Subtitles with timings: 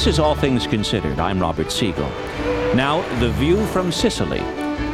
[0.00, 1.18] This is All Things Considered.
[1.18, 2.08] I'm Robert Siegel.
[2.74, 4.40] Now, the view from Cicely.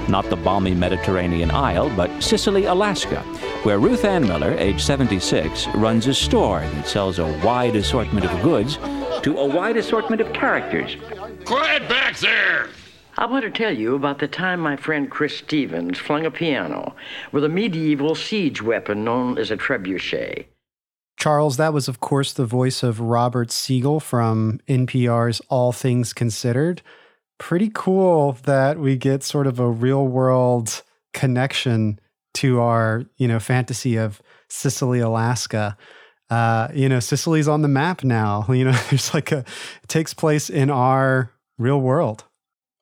[0.08, 3.20] Not the balmy Mediterranean Isle, but Cicely, Alaska,
[3.62, 8.42] where Ruth Ann Miller, age 76, runs a store that sells a wide assortment of
[8.42, 8.78] goods
[9.22, 10.96] to a wide assortment of characters.
[11.44, 12.70] Quiet back there!
[13.16, 16.96] I want to tell you about the time my friend Chris Stevens flung a piano
[17.30, 20.46] with a medieval siege weapon known as a trebuchet.
[21.16, 26.82] Charles, that was, of course, the voice of Robert Siegel from NPR's All Things Considered.
[27.38, 30.82] Pretty cool that we get sort of a real world
[31.14, 31.98] connection
[32.34, 35.76] to our, you know, fantasy of Cicely, Alaska.
[36.28, 38.44] Uh, you know, Cicely's on the map now.
[38.50, 42.24] You know, there's like a, it takes place in our real world.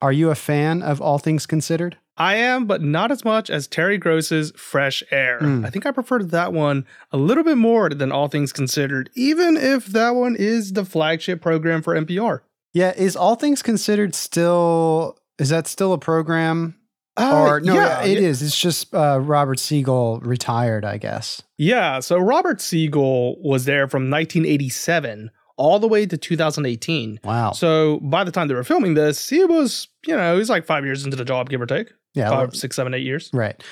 [0.02, 1.96] Are you a fan of All Things Considered?
[2.16, 5.40] I am, but not as much as Terry Gross's Fresh Air.
[5.40, 5.66] Mm.
[5.66, 9.56] I think I preferred that one a little bit more than All Things Considered, even
[9.56, 12.40] if that one is the flagship program for NPR.
[12.72, 16.76] Yeah, is All Things Considered still is that still a program?
[17.16, 18.28] Uh, or no, yeah, it yeah.
[18.28, 18.42] is.
[18.42, 21.42] It's just uh, Robert Siegel retired, I guess.
[21.56, 27.20] Yeah, so Robert Siegel was there from 1987 all the way to 2018.
[27.24, 27.52] Wow.
[27.52, 30.84] So by the time they were filming this, he was, you know, he's like five
[30.84, 31.90] years into the job, give or take.
[32.14, 33.30] yeah, Five, six, seven, eight years.
[33.32, 33.62] right.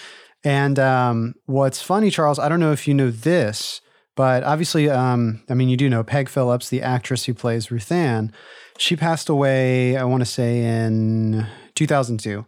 [0.44, 3.80] And um, what's funny, Charles, I don't know if you know this,
[4.16, 7.92] but obviously, um, I mean, you do know Peg Phillips, the actress who plays Ruth
[7.92, 8.32] Ann.
[8.76, 12.44] She passed away, I want to say, in 2002.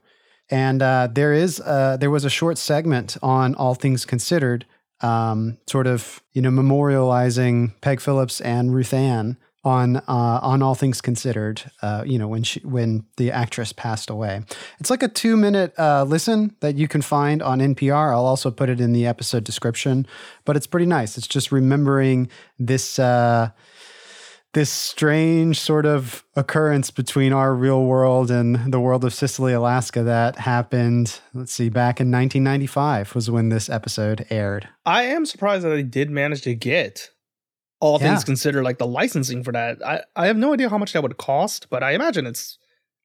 [0.51, 4.67] And uh, there is uh, there was a short segment on All Things Considered,
[5.01, 10.03] um, sort of you know memorializing Peg Phillips and Ruth Ann on uh,
[10.43, 11.63] on All Things Considered.
[11.83, 14.43] Uh, you know when she when the actress passed away.
[14.79, 18.13] It's like a two minute uh, listen that you can find on NPR.
[18.13, 20.07] I'll also put it in the episode description,
[20.45, 21.17] but it's pretty nice.
[21.17, 22.99] It's just remembering this.
[24.55, 30.05] This strange sort of occurrence between our real world and the world of Cicely, Alaska
[30.05, 34.69] that happened, let's see, back in 1995 was when this episode aired.
[34.87, 37.11] I am surprised that they did manage to get
[37.81, 38.11] all Yeah.
[38.11, 39.85] things considered like the licensing for that.
[39.85, 42.57] I, I have no idea how much that would cost, but I imagine it's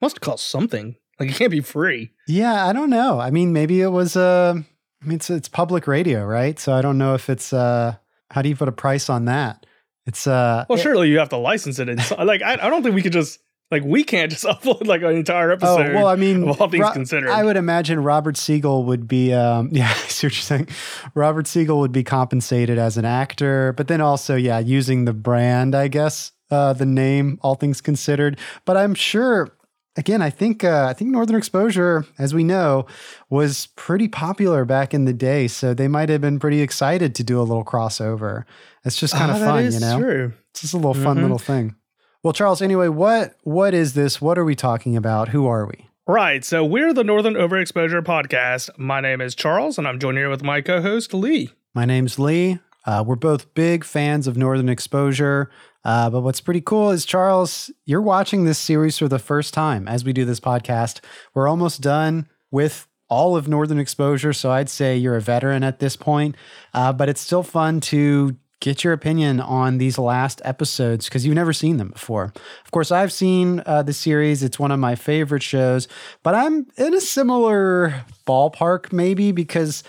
[0.03, 0.97] must cost something.
[1.19, 2.11] Like it can't be free.
[2.27, 3.19] Yeah, I don't know.
[3.19, 6.59] I mean, maybe it was, uh, I mean, it's, it's public radio, right?
[6.59, 7.95] So I don't know if it's, uh,
[8.29, 9.65] how do you put a price on that?
[10.09, 11.87] It's, uh, Well, surely you have to license it.
[11.87, 13.39] And so, like I, I don't think we could just
[13.69, 15.91] like we can't just upload like an entire episode.
[15.91, 17.29] Oh well, I mean, all things Ro- considered.
[17.29, 19.33] I would imagine Robert Siegel would be.
[19.33, 20.67] Um, yeah, I see what you're saying.
[21.13, 25.75] Robert Siegel would be compensated as an actor, but then also, yeah, using the brand,
[25.75, 28.39] I guess, uh, the name, all things considered.
[28.65, 29.49] But I'm sure.
[29.97, 32.85] Again, I think uh, I think Northern Exposure, as we know,
[33.29, 35.47] was pretty popular back in the day.
[35.47, 38.45] So they might have been pretty excited to do a little crossover.
[38.85, 39.99] It's just kind Ah, of that fun, you know.
[39.99, 40.33] True.
[40.51, 41.21] It's just a little fun Mhm.
[41.23, 41.75] little thing.
[42.23, 44.21] Well, Charles, anyway, what what is this?
[44.21, 45.29] What are we talking about?
[45.29, 45.89] Who are we?
[46.07, 46.45] Right.
[46.45, 48.69] So we're the Northern Overexposure podcast.
[48.77, 51.51] My name is Charles, and I'm joined here with my co-host Lee.
[51.75, 52.59] My name's Lee.
[52.85, 55.51] Uh, we're both big fans of Northern Exposure.
[55.85, 59.87] Uh, but what's pretty cool is, Charles, you're watching this series for the first time
[59.87, 60.99] as we do this podcast.
[61.33, 64.33] We're almost done with all of Northern Exposure.
[64.33, 66.35] So I'd say you're a veteran at this point.
[66.73, 71.35] Uh, but it's still fun to get your opinion on these last episodes because you've
[71.35, 72.33] never seen them before.
[72.65, 75.87] Of course, I've seen uh, the series, it's one of my favorite shows,
[76.23, 79.83] but I'm in a similar ballpark maybe because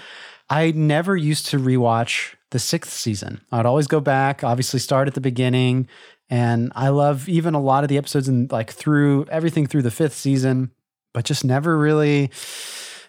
[0.48, 3.40] I never used to rewatch the sixth season.
[3.52, 5.88] I'd always go back, obviously start at the beginning.
[6.28, 9.90] And I love even a lot of the episodes and like through everything through the
[9.90, 10.70] fifth season,
[11.12, 12.30] but just never really,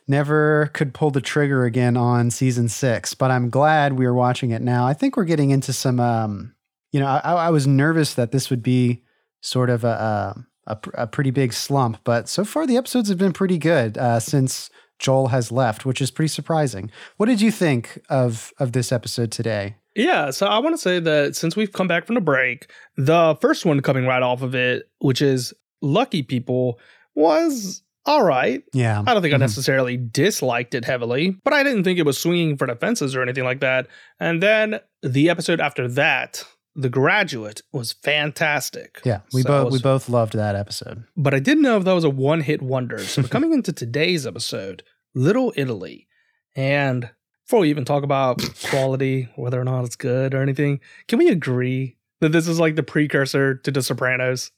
[0.07, 3.13] never could pull the trigger again on season six.
[3.13, 4.87] But I'm glad we are watching it now.
[4.87, 6.55] I think we're getting into some, um,
[6.91, 9.03] you know, I, I was nervous that this would be
[9.41, 13.09] sort of a, a, a, pr- a pretty big slump, but so far the episodes
[13.09, 14.69] have been pretty good uh, since
[15.01, 16.89] Joel has left, which is pretty surprising.
[17.17, 19.75] What did you think of of this episode today?
[19.95, 23.35] Yeah, so I want to say that since we've come back from the break, the
[23.41, 26.79] first one coming right off of it, which is Lucky People,
[27.13, 28.63] was all right.
[28.73, 29.41] Yeah, I don't think I Mhm.
[29.41, 33.21] necessarily disliked it heavily, but I didn't think it was swinging for the fences or
[33.21, 33.87] anything like that.
[34.19, 39.01] And then the episode after that, The Graduate, was fantastic.
[39.03, 39.19] yeah.
[39.33, 41.03] We So both we both loved that episode.
[41.17, 42.99] But I didn't know if that was a one hit wonder.
[42.99, 44.81] So coming into today's episode,
[45.13, 46.07] Little Italy,
[46.55, 47.09] and
[47.45, 51.29] before we even talk about quality, whether or not it's good or anything, can we
[51.29, 54.51] agree that this is like the precursor to The Sopranos?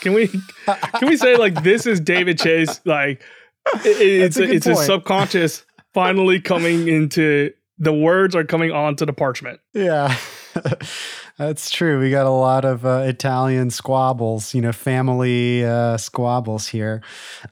[0.00, 0.28] Can we
[0.66, 3.22] can we say like this is David Chase like
[3.84, 4.86] it- it's a good it's his point.
[4.86, 5.64] subconscious
[5.94, 9.60] finally coming into the words are coming onto the parchment.
[9.72, 10.16] Yeah.
[11.38, 11.98] That's true.
[11.98, 17.02] We got a lot of uh, Italian squabbles, you know, family uh, squabbles here.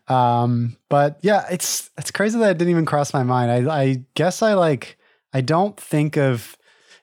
[0.07, 3.51] Um, but yeah, it's it's crazy that it didn't even cross my mind.
[3.51, 4.99] I, I guess I like
[5.33, 6.57] I don't think of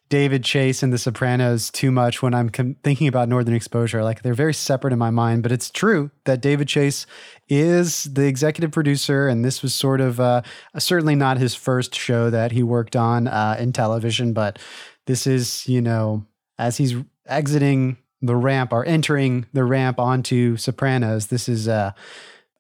[0.08, 4.02] David Chase and The Sopranos too much when I'm com- thinking about Northern Exposure.
[4.02, 7.06] Like they're very separate in my mind, but it's true that David Chase
[7.50, 10.42] is the executive producer, and this was sort of uh,
[10.78, 14.58] certainly not his first show that he worked on uh, in television, but
[15.06, 16.26] this is, you know,
[16.60, 16.96] as he's
[17.26, 21.94] exiting the ramp or entering the ramp onto Sopranos, this is uh,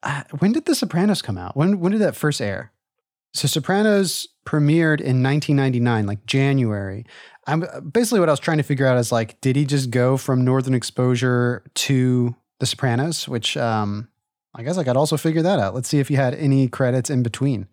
[0.02, 1.56] uh when did The Sopranos come out?
[1.56, 2.72] When when did that first air?
[3.34, 7.06] So Sopranos premiered in 1999, like January.
[7.46, 10.18] I'm basically what I was trying to figure out is like, did he just go
[10.18, 13.28] from Northern Exposure to The Sopranos?
[13.28, 14.08] Which um,
[14.56, 15.76] I guess I could also figure that out.
[15.76, 17.68] Let's see if he had any credits in between.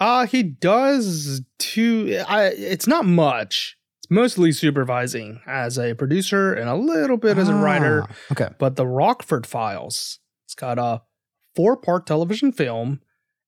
[0.00, 2.20] Uh he does too.
[2.26, 3.76] I, it's not much.
[4.10, 8.04] Mostly supervising as a producer and a little bit as a writer.
[8.08, 8.48] Ah, Okay.
[8.58, 11.02] But the Rockford Files, it's got a
[11.56, 13.00] four-part television film,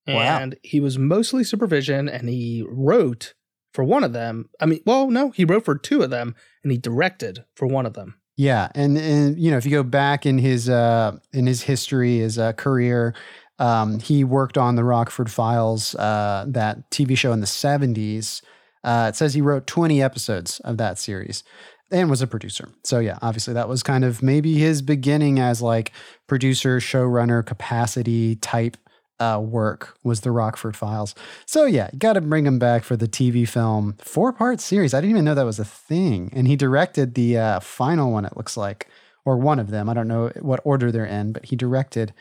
[0.07, 0.39] Wow.
[0.39, 3.35] and he was mostly supervision, and he wrote
[3.75, 4.49] for one of them.
[4.61, 7.85] I mean, well, no, he wrote for two of them, and he directed for one
[7.87, 8.15] of them.
[8.37, 12.19] Yeah, and and you know, if you go back in his uh in his history,
[12.19, 13.15] his uh, career,
[13.59, 18.43] um, he worked on the Rockford Files, uh, that TV show in the seventies.
[18.87, 21.45] Uh, it says he wrote twenty episodes of that series,
[21.91, 22.71] and was a producer.
[22.85, 25.93] So yeah, obviously that was kind of maybe his beginning as like
[26.27, 28.79] producer, showrunner capacity type
[29.19, 31.15] uh, work was the Rockford Files.
[31.47, 34.95] So yeah, got to bring him back for the TV film four part series.
[34.95, 38.25] I didn't even know that was a thing, and he directed the uh, final one.
[38.25, 38.89] It looks like,
[39.25, 39.89] or one of them.
[39.89, 42.13] I don't know what order they're in, but he directed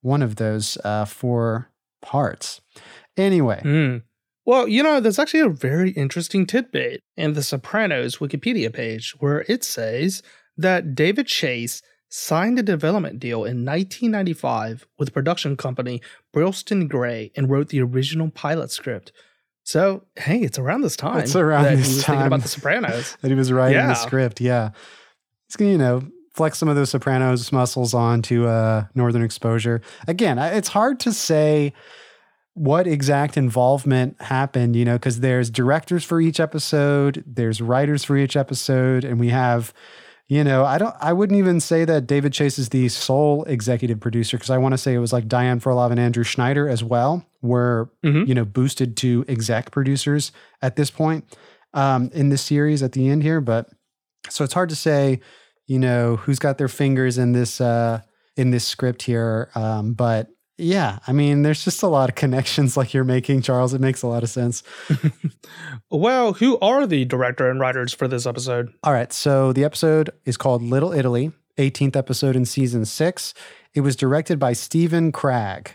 [0.00, 1.70] one of those uh, four
[2.00, 2.60] parts.
[3.16, 4.02] Anyway, Mm.
[4.48, 9.44] Well, you know, there's actually a very interesting tidbit in the Sopranos Wikipedia page where
[9.46, 10.22] it says
[10.56, 16.00] that David Chase signed a development deal in 1995 with production company
[16.34, 19.12] Brillstein-Grey and wrote the original pilot script.
[19.64, 22.26] So, hey, it's around this time It's around that this he was time.
[22.28, 23.18] about the Sopranos.
[23.20, 23.88] that he was writing Yeah.
[23.88, 24.40] the script.
[24.40, 24.70] Yeah.
[25.46, 26.02] He's going to, you know,
[26.34, 29.82] flex some of those Sopranos muscles onto uh, Northern Exposure.
[30.06, 31.74] Again, it's hard to say
[32.58, 38.16] what exact involvement happened, you know, because there's directors for each episode, there's writers for
[38.16, 39.72] each episode, and we have,
[40.28, 44.00] you know, I don't, I wouldn't even say that David Chase is the sole executive
[44.00, 46.82] producer because I want to say it was like Diane Frolov and Andrew Schneider as
[46.84, 48.26] well, were, Mhm.
[48.26, 51.24] you know, boosted to exec producers at this point
[51.74, 53.40] um, in this series at the end here.
[53.40, 53.68] But
[54.28, 55.20] so it's hard to say,
[55.66, 58.00] you know, who's got their fingers in this uh,
[58.36, 59.48] in this script here.
[59.54, 60.28] Um, but
[60.58, 63.72] yeah, I mean, there's just a lot of connections like you're making, Charles.
[63.74, 64.62] It makes a lot of sense.
[65.90, 68.72] Well, who are the director and writers for this episode?
[68.84, 73.32] All right, so the episode is called Little Italy, 18th episode in season six.
[73.74, 75.68] It was directed by Stephen Cragg,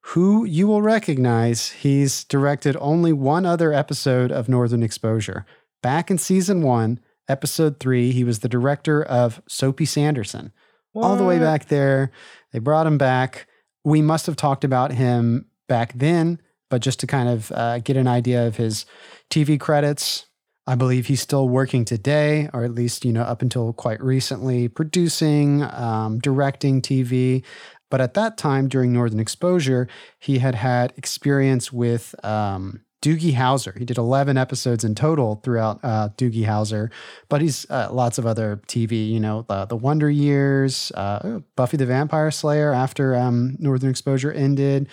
[0.00, 1.68] who you will recognize.
[1.68, 5.44] He's directed only one other episode of Northern Exposure.
[5.82, 6.98] Back in season one,
[7.28, 10.52] episode three, he was the director of Soapy Sanderson.
[10.94, 12.10] All the way back there,
[12.52, 13.46] they brought him back.
[13.84, 17.96] We must have talked about him back then, but just to kind of uh, get
[17.96, 18.86] an idea of his
[19.30, 20.26] TV credits,
[20.66, 24.68] I believe he's still working today, or at least, you know, up until quite recently,
[24.68, 27.42] producing, um, directing TV.
[27.90, 29.88] But at that time, during Northern Exposure,
[30.20, 33.76] he had had experience with um, Doogie Howser.
[33.76, 36.90] He did 11 episodes in total throughout uh, Doogie Howser,
[37.28, 41.76] but he's uh, lots of other TV, you know, the, the Wonder Years, uh, Buffy
[41.76, 44.88] the Vampire Slayer after um, Northern Exposure ended.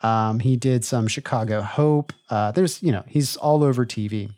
[0.00, 2.12] Um, he did some Chicago Hope.
[2.30, 4.30] Uh, there's, you know, he's all over TV.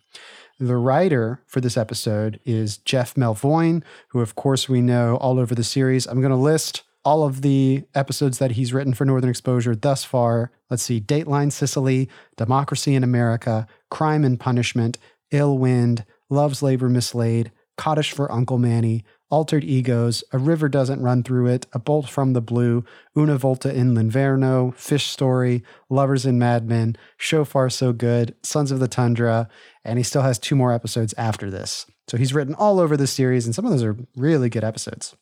[0.59, 5.55] The writer for this episode is Jeff Melvoin, who, of course, we know all over
[5.55, 6.07] the series.
[6.07, 10.05] I'm going to list all of the episodes that he's written for Northern Exposure thus
[10.05, 10.53] far.
[10.69, 14.99] Let's see Dateline Cicely, Democracy in America, Crime and Punishment,
[15.31, 21.23] Ill Wind, Love's Labor Mislaid, Cottage for Uncle Manny, Altered Egos, A River Doesn't Run
[21.23, 22.85] Through It, A Bolt from the Blue,
[23.17, 28.81] Una Volta in L'inverno, Fish Story, Lovers and Madmen, So Far So Good, Sons of
[28.81, 29.49] the Tundra,
[29.85, 31.87] and he still has two more episodes after this.
[32.09, 35.15] So he's written all over the series, and some of those are really good episodes.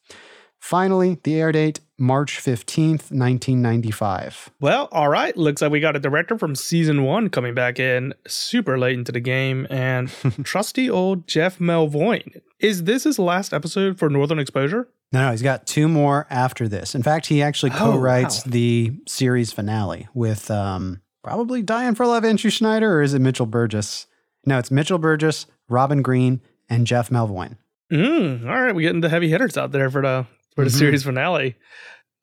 [0.60, 4.50] Finally, the air date, March 15th, 1995.
[4.60, 5.36] Well, all right.
[5.36, 9.12] Looks like we got a director from season one coming back in super late into
[9.12, 10.08] the game, and
[10.44, 12.40] trusty old Jeff Melvoin.
[12.58, 14.88] Is this his last episode for Northern Exposure?
[15.12, 16.94] No, no, he's got two more after this.
[16.94, 18.50] In fact, he actually Oh, co-writes wow.
[18.52, 24.06] the series finale with um, probably Diane Frolov, Andrew Schneider, or is it Mitchell Burgess?
[24.44, 27.56] No, it's Mitchell Burgess, Robin Green, and Jeff Melvoin.
[27.92, 30.26] Mm, all right, we're getting the heavy hitters out there for the
[30.58, 30.78] for the Mhm.
[30.78, 31.54] series finale.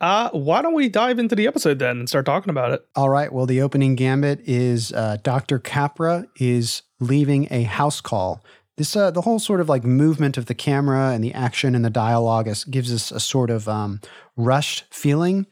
[0.02, 2.82] Uh, why don't we dive into the episode then and start talking about it?
[2.98, 3.32] All right.
[3.32, 5.58] Well, the opening gambit is uh, Dr.
[5.58, 8.44] Capra is leaving a house call.
[8.78, 11.86] This uh, the whole sort of like movement of the camera and the action and
[11.86, 14.02] the dialogue is, gives us a sort of um,
[14.36, 15.48] rushed feeling.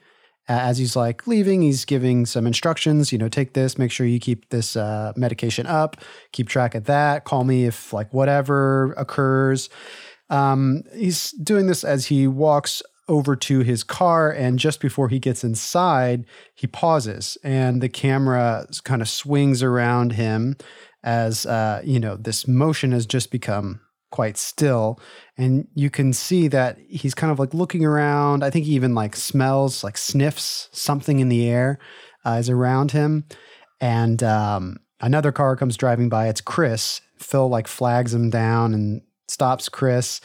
[0.49, 3.13] As he's like leaving, he's giving some instructions.
[3.13, 3.77] You know, take this.
[3.77, 5.95] Make sure you keep this uh, medication up.
[6.33, 7.23] Keep track of that.
[7.23, 9.69] Call me if like whatever occurs.
[10.33, 15.19] Um, he's doing this as he walks over to his car, and just before he
[15.19, 16.25] gets inside,
[16.55, 20.55] he pauses, and the camera kind of swings around him
[21.03, 24.99] as uh, you know this motion has just become quite still,
[25.37, 28.43] and you can see that he's kind of like looking around.
[28.43, 31.77] I think he even like smells, like sniffs something in the air
[32.25, 33.25] uh, is around him,
[33.79, 36.27] and um, another car comes driving by.
[36.27, 37.01] It's Chris.
[37.19, 39.01] Phil like flags him down and
[39.33, 40.21] stops Chris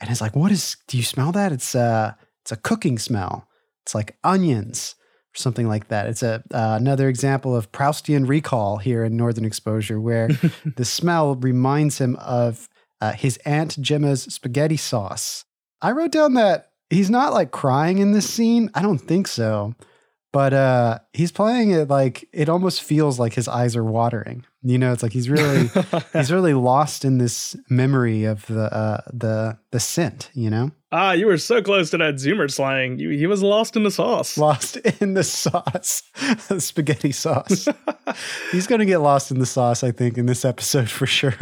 [0.00, 0.76] and is like, "What is?
[0.88, 1.52] Do you smell that?
[1.52, 3.48] It's a it's a cooking smell.
[3.84, 4.94] It's like onions
[5.34, 6.06] or something like that.
[6.06, 10.28] It's a uh, another example of Proustian recall here in Northern Exposure, where
[10.76, 12.68] the smell reminds him of
[13.00, 15.44] uh, his aunt Gemma's spaghetti sauce.
[15.80, 18.70] I wrote down that he's not like crying in this scene.
[18.74, 19.74] I don't think so.
[20.30, 24.44] But uh, he's playing it like it almost feels like his eyes are watering.
[24.62, 25.70] You know, it's like he's really
[26.12, 30.30] he's really lost in this memory of the uh, the the scent.
[30.34, 32.98] You know, ah, you were so close to that Zoomer slang.
[32.98, 34.36] You, he was lost in the sauce.
[34.36, 36.02] lost in the sauce,
[36.48, 37.66] the spaghetti sauce.
[38.52, 41.36] he's gonna get lost in the sauce, I think, in this episode for sure.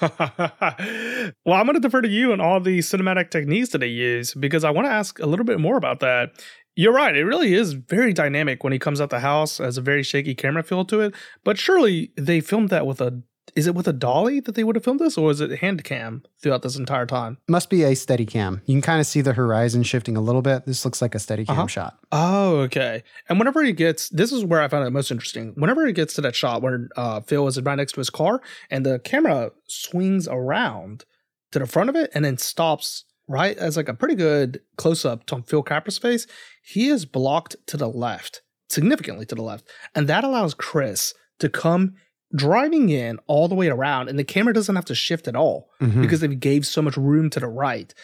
[0.00, 4.34] well, I'm going to defer to you and all the cinematic techniques that they use
[4.34, 6.30] because I want to ask a little bit more about that.
[6.76, 7.16] You're right.
[7.16, 10.34] It really is very dynamic when he comes out the house, has a very shaky
[10.34, 11.14] camera feel to it.
[11.44, 13.22] But surely they filmed that with a.
[13.54, 15.84] Is it with a dolly that they would have filmed this, or is it hand
[15.84, 17.38] cam throughout this entire time?
[17.46, 18.62] Must be a steady cam.
[18.64, 20.64] You can kind of see the horizon shifting a little bit.
[20.66, 21.66] This looks like a steady cam Uh-huh.
[21.68, 21.98] shot.
[22.10, 23.04] Oh, okay.
[23.28, 25.52] And whenever he gets, this is where I found it most interesting.
[25.56, 28.40] Whenever he gets to that shot where uh, Phil is right next to his car,
[28.70, 31.04] and the camera swings around
[31.52, 35.04] to the front of it, and then stops right as like a pretty good close
[35.04, 36.26] up on Phil Capra's face,
[36.62, 41.48] he is blocked to the left, significantly to the left, and that allows Chris to
[41.48, 41.94] come
[42.34, 45.68] driving in all the way around, and the camera doesn't have to shift at all
[45.80, 46.02] Mhm.
[46.02, 47.94] because they gave so much room to the right.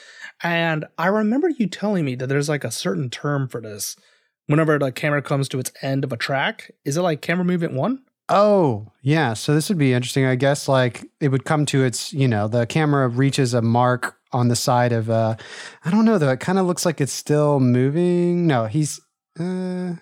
[0.42, 3.96] And I remember you telling me that there's like a certain term for this.
[4.46, 7.74] Whenever the camera comes to its end of a track, is it like camera movement
[7.74, 8.02] one?
[8.28, 9.34] Oh, yeah.
[9.34, 10.24] So this would be interesting.
[10.24, 14.16] I guess like it would come to its, you know, the camera reaches a mark
[14.32, 15.36] on the side of uh
[15.84, 16.30] I don't know though.
[16.30, 18.46] It kind of looks like it's still moving.
[18.46, 19.00] No, he's
[19.38, 19.94] uh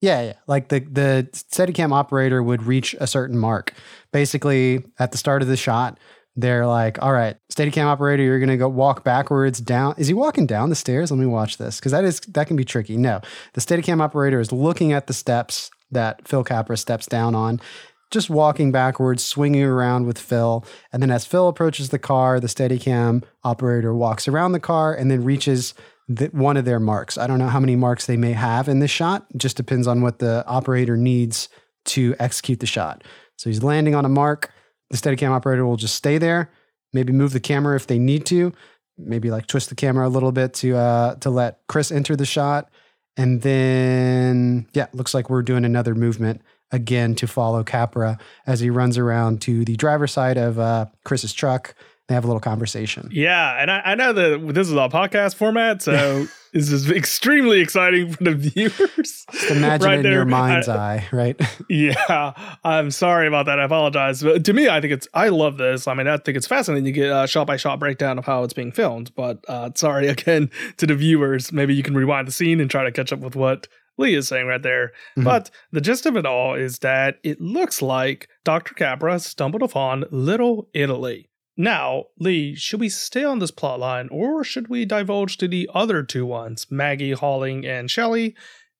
[0.00, 0.32] yeah, yeah.
[0.46, 3.72] Like the the Steadicam operator would reach a certain mark.
[4.12, 5.98] Basically, at the start of the shot,
[6.36, 10.46] they're like, "All right, Steadicam operator, you're gonna go walk backwards down." Is he walking
[10.46, 11.10] down the stairs?
[11.10, 12.96] Let me watch this because that is that can be tricky.
[12.96, 13.20] No,
[13.54, 17.60] the Steadicam operator is looking at the steps that Phil Capra steps down on,
[18.10, 20.64] just walking backwards, swinging around with Phil.
[20.92, 25.10] And then as Phil approaches the car, the Steadicam operator walks around the car and
[25.10, 25.74] then reaches
[26.08, 27.18] the, one of their marks.
[27.18, 29.26] I don't know how many marks they may have in this shot.
[29.34, 31.48] It just depends on what the operator needs
[31.86, 33.04] to execute the shot.
[33.36, 34.52] So he's landing on a mark.
[34.90, 36.50] The Steadicam operator will just stay there,
[36.94, 38.54] maybe move the camera if they need to,
[38.96, 42.24] maybe like twist the camera a little bit to uh, to let Chris enter the
[42.24, 42.70] shot.
[43.18, 48.70] And then, yeah, looks like we're doing another movement again to follow Capra as he
[48.70, 51.74] runs around to the driver's side of uh, Chris's truck.
[52.08, 53.10] They have a little conversation.
[53.12, 57.60] Yeah, and I, I know that this is a podcast format, so this is extremely
[57.60, 59.26] exciting for the viewers.
[59.30, 61.38] Just imagine Right it in your mind's I- eye, right?
[61.68, 62.32] Yeah,
[62.64, 63.60] I'm sorry about that.
[63.60, 64.22] I apologize.
[64.22, 65.86] But to me, I think it's I love this.
[65.86, 68.42] I mean, I think it's fascinating You get a shot by shot breakdown of how
[68.42, 69.14] it's being filmed.
[69.14, 71.52] But uh, sorry again to the viewers.
[71.52, 74.28] Maybe you can rewind the scene and try to catch up with what Lee is
[74.28, 74.92] saying right there.
[75.16, 75.24] Mhm.
[75.24, 78.74] But the gist of it all is that it looks like Dr.
[78.74, 81.28] Capra stumbled upon Little Italy.
[81.56, 85.68] Now, Lee, should we stay on this plot line or should we divulge to the
[85.74, 88.36] other two ones, Maggie, Halling, and Shelley,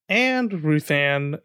[0.09, 1.39] and Ruth Ann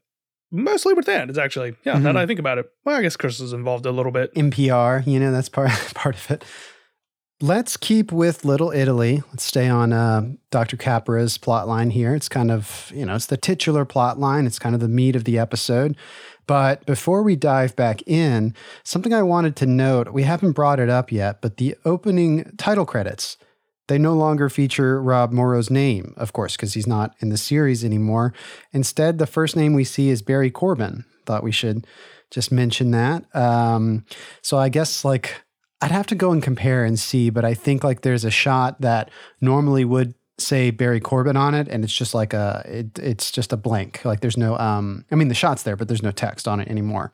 [0.56, 1.30] Mostly with that.
[1.30, 2.70] It's actually, yeah, now that I think about it.
[2.86, 4.32] Well, I guess Chris is involved a little bit.
[4.36, 6.44] NPR, you know, that's part part of it.
[7.42, 9.22] Let's keep with Little Italy.
[9.30, 10.78] Let's stay on uh, Dr.
[10.78, 12.16] Capra's plot line here.
[12.16, 14.46] It's kind of, you know, it's the titular plot line.
[14.46, 15.98] It's kind of the meat of the episode.
[16.48, 20.90] But before we dive back in, something I wanted to note, we haven't brought it
[20.90, 23.38] up yet, but the opening title credits,
[23.88, 27.84] they no longer feature Rob Morrow's name, of course, because he's not in the series
[27.84, 28.34] anymore.
[28.72, 31.04] Instead, the first name we see is Barry Corbin.
[31.26, 31.86] Thought we should
[32.32, 33.24] just mention that.
[33.36, 34.06] Um,
[34.42, 35.43] so I guess like
[35.84, 38.80] I'd have to go and compare and see, but I think like there's a shot
[38.80, 39.12] that
[39.42, 43.52] normally would say Barry Corbin on it, and it's just like a it, it's just
[43.52, 44.00] a blank.
[44.06, 46.70] Like there's no um I mean the shot's there, but there's no text on it
[46.70, 47.12] anymore.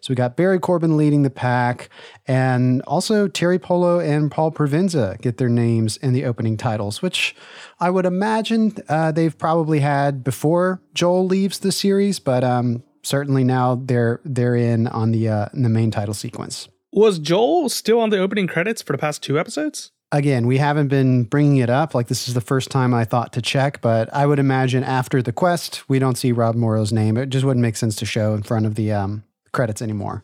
[0.00, 1.88] So we got Barry Corbin leading the pack,
[2.28, 7.34] and also Teri Polo and Paul Provenza get their names in the opening titles, which
[7.80, 13.42] I would imagine uh, they've probably had before Joel leaves the series, but um certainly
[13.42, 16.68] now they're they're in on the uh, in the main title sequence.
[16.92, 19.92] Was Joel still on the opening credits for the past two episodes?
[20.12, 21.94] again, we haven't been bringing it up.
[21.94, 25.22] Like this is the first time I thought to check, but I would imagine after
[25.22, 27.16] the quest, we don't see Rob Morrow's name.
[27.16, 30.22] It just wouldn't make sense to show in front of the um, credits anymore.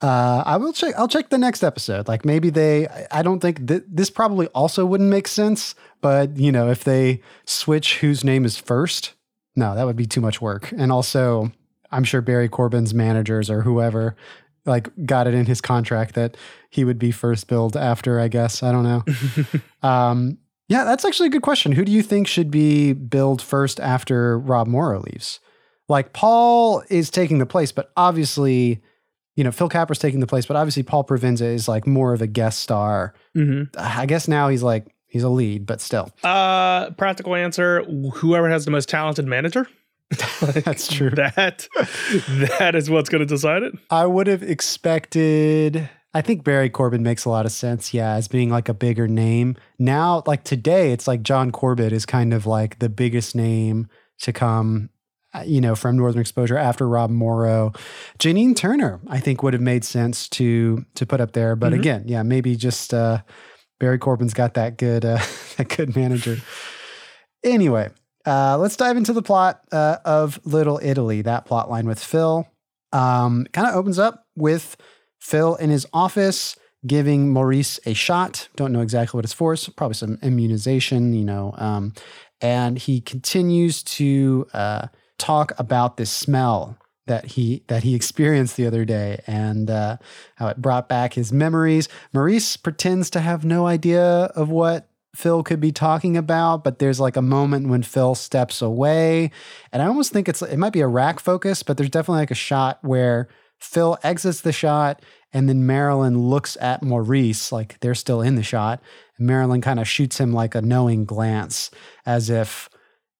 [0.00, 0.94] Uh, I will check.
[0.98, 2.06] I'll check the next episode.
[2.06, 2.86] Like maybe they.
[3.10, 5.74] I don't think th- this probably also wouldn't make sense.
[6.02, 9.14] But you know, if they switch whose name is first,
[9.56, 10.72] no, that would be too much work.
[10.76, 11.52] And also,
[11.90, 14.14] I'm sure Barry Corbin's managers or whoever
[14.66, 16.36] like got it in his contract that
[16.70, 18.62] he would be first billed after, I guess.
[18.62, 19.04] I don't know.
[19.88, 21.72] um, yeah, that's actually a good question.
[21.72, 25.40] Who do you think should be billed first after Rob Morrow leaves?
[25.88, 28.82] Like Paul is taking the place, but obviously,
[29.36, 32.22] you know, Phil Capra's taking the place, but obviously Paul Provenza is like more of
[32.22, 33.14] a guest star.
[33.36, 33.78] Mm-hmm.
[33.78, 36.10] I guess now he's like he's a lead, but still.
[36.22, 39.68] Uh, practical answer: whoever has the most talented manager.
[40.40, 41.10] That's true.
[41.10, 41.66] that
[42.58, 43.72] that is what's going to decide it.
[43.90, 45.88] I would have expected.
[46.16, 49.08] I think Barry Corbin makes a lot of sense, yeah, as being like a bigger
[49.08, 49.56] name.
[49.78, 53.88] Now, like today, it's like John Corbett is kind of like the biggest name
[54.20, 54.90] to come,
[55.32, 57.72] uh, you know, from Northern Exposure after Rob Morrow.
[58.20, 61.56] Janine Turner, I think, would have made sense to to put up there.
[61.56, 61.78] But Mhm.
[61.80, 63.22] again, yeah, maybe just uh,
[63.80, 65.18] Barry Corbin's got that good uh,
[65.56, 66.36] that good manager.
[67.42, 67.90] Anyway,
[68.26, 71.22] uh, let's dive into the plot uh, of Little Italy.
[71.22, 72.48] That plot line with Phil
[72.92, 74.76] um, kind of opens up with
[75.20, 76.56] Phil in his office
[76.86, 78.48] giving Maurice a shot.
[78.56, 79.56] Don't know exactly what it's for.
[79.56, 81.54] So probably some immunization, you know.
[81.56, 81.94] Um,
[82.40, 88.66] and he continues to uh, talk about this smell that he that he experienced the
[88.66, 89.98] other day and uh,
[90.36, 91.88] how it brought back his memories.
[92.12, 97.00] Maurice pretends to have no idea of what Phil could be talking about, but there's
[97.00, 99.30] like a moment when Phil steps away,
[99.72, 102.30] and I almost think it's it might be a rack focus, but there's definitely like
[102.30, 107.94] a shot where Phil exits the shot, and then Marilyn looks at Maurice like they're
[107.94, 108.82] still in the shot,
[109.16, 111.70] and Marilyn kind of shoots him like a knowing glance,
[112.04, 112.68] as if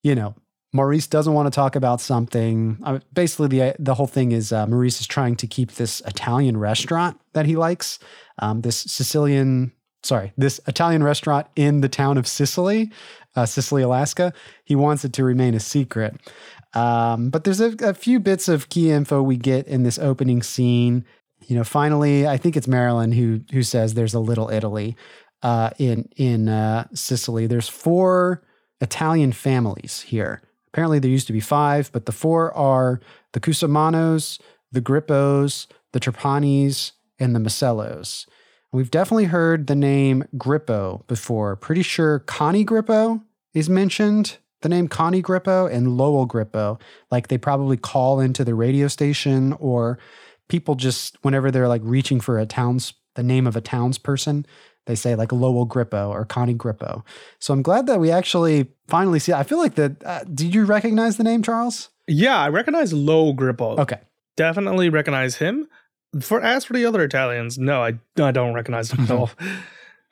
[0.03, 0.35] you know
[0.75, 2.83] Maurice doesn't want to talk about something.
[3.13, 7.21] Basically, the the whole thing is uh, Maurice is trying to keep this Italian restaurant
[7.35, 8.01] that he likes,
[8.41, 9.71] um, this Sicilian,
[10.05, 12.93] sorry, this Italian restaurant in the town of Cicely,
[13.35, 14.33] uh, Cicely, Alaska.
[14.65, 16.15] He wants it to remain a secret.
[16.75, 20.43] Um, but there's a, a few bits of key info we get in this opening
[20.43, 21.05] scene.
[21.47, 24.97] You know, finally, I think it's Marilyn who who says there's a little Italy
[25.43, 27.47] uh, in in uh, Cicely.
[27.47, 28.43] There's four
[28.81, 30.43] Italian families here.
[30.69, 33.01] Apparently, there used to be five, but the four are
[33.33, 34.41] the Cusamanos,
[34.73, 38.27] the Grippos, the Trepanis, and the Macellos.
[38.75, 41.55] We've definitely heard the name Grippo before.
[41.55, 43.23] Pretty sure Connie Grippo
[43.55, 44.39] is mentioned.
[44.63, 46.81] The name Connie Grippo and Lowell Grippo.
[47.09, 50.01] Like they probably call into the radio station or
[50.49, 54.45] people just, whenever they're like reaching for a town's, the name of a townsperson,
[54.87, 57.05] they say like Lowell Grippo or Connie Grippo.
[57.39, 59.33] So I'm glad that we actually finally see.
[59.33, 60.03] I feel like that.
[60.05, 61.91] Uh, did you recognize the name, Charles?
[62.09, 63.79] Yeah, I recognize Low Grippo.
[63.79, 64.01] Okay.
[64.37, 65.69] Definitely recognize him.
[66.21, 69.31] For as for the other Italians, no, I, I don't recognize them at all.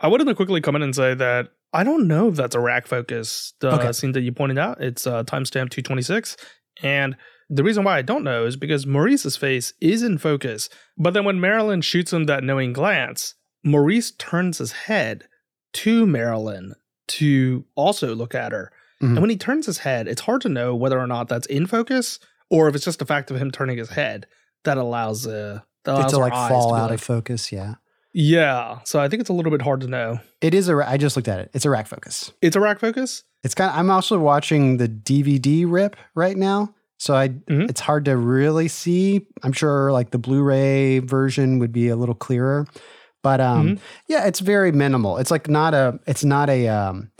[0.01, 2.61] I wanted to quickly come in and say that I don't know if that's a
[2.61, 3.55] rack focus.
[3.61, 3.93] The Okay.
[3.93, 6.37] scene that you pointed out, it's uh, timestamp 226.
[6.83, 7.17] And
[7.49, 10.69] the reason why I don't know is because Maurice's face is in focus.
[10.99, 13.35] But then when Marilyn shoots him that knowing glance,
[13.65, 15.25] Maurice turns his head
[15.75, 16.75] to Marilyn
[17.09, 18.73] to also look at her.
[19.03, 19.09] Mhm.
[19.11, 21.67] And when he turns his head, it's hard to know whether or not that's in
[21.67, 22.19] focus
[22.51, 24.27] or if it's just the fact of him turning his head
[24.65, 27.53] that allows uh It allows to like fall to out like- of focus.
[27.53, 27.75] Yeah.
[28.15, 30.21] Yeah, so I think it's a little bit hard to know.
[30.43, 30.77] It is a.
[30.87, 31.51] I just looked at it.
[31.55, 32.31] It's a rack focus.
[32.43, 33.25] It's a rack focus.
[33.43, 33.71] It's kind.
[33.71, 37.29] Of, I'm also watching the DVD rip right now, so I.
[37.31, 37.71] Mhm.
[37.71, 39.27] It's hard to really see.
[39.43, 42.67] I'm sure like the Blu-ray version would be a little clearer,
[43.23, 43.81] but um, Mhm.
[44.09, 45.17] yeah, it's very minimal.
[45.17, 45.99] It's like not a.
[46.07, 46.69] It's not a.
[46.69, 47.11] Um,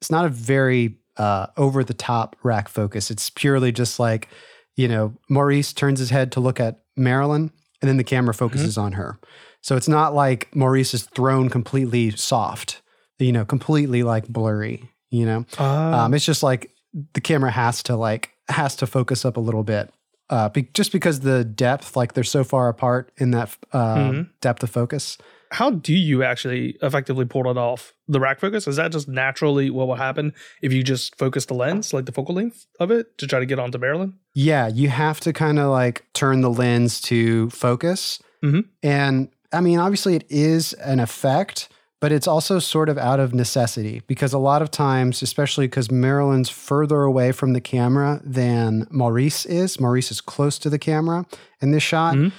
[0.00, 3.12] it's not a very uh over the top rack focus.
[3.12, 4.26] It's purely just like,
[4.74, 8.78] you know, Maurice turns his head to look at Marilyn, and then the camera focuses
[8.78, 9.18] on her.
[9.60, 12.80] So it's not like Maurice is thrown completely soft,
[13.18, 15.44] you know, completely like blurry, you know.
[15.58, 15.64] Uh,
[16.04, 16.70] Um, it's just like
[17.12, 19.92] the camera has to like has to focus up a little bit,
[20.30, 24.28] uh, be, just because the depth, like they're so far apart in that uh, Mhm.
[24.40, 25.18] depth of focus.
[25.52, 27.92] How do you actually effectively pull it off?
[28.08, 31.54] The rack focus is that just naturally what will happen if you just focus the
[31.54, 34.14] lens, like the focal length of it, to try to get onto Marilyn?
[34.34, 38.20] Yeah, you have to kind of like turn the lens to focus.
[38.42, 38.64] Mhm.
[38.82, 41.68] And I mean, obviously, it is an effect,
[42.00, 45.90] but it's also sort of out of necessity because a lot of times, especially because
[45.90, 51.26] Marilyn's further away from the camera than Maurice is, Maurice is close to the camera
[51.60, 52.16] in this shot.
[52.16, 52.32] Mhm.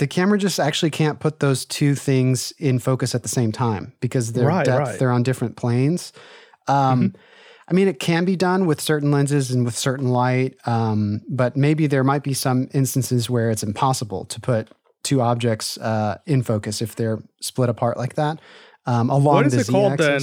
[0.00, 3.92] The camera just actually can't put those two things in focus at the same time
[4.00, 4.88] because their Right, depth, right.
[4.88, 4.98] Mm-hmm.
[4.98, 6.12] they're on different planes.
[6.68, 7.14] Um,
[7.68, 11.56] I mean, it can be done with certain lenses and with certain light, um, but
[11.56, 14.68] maybe there might be some instances where it's impossible to put
[15.02, 18.40] two objects uh, in focus if they're split apart like that.
[18.86, 20.20] Um, along What is the it called then?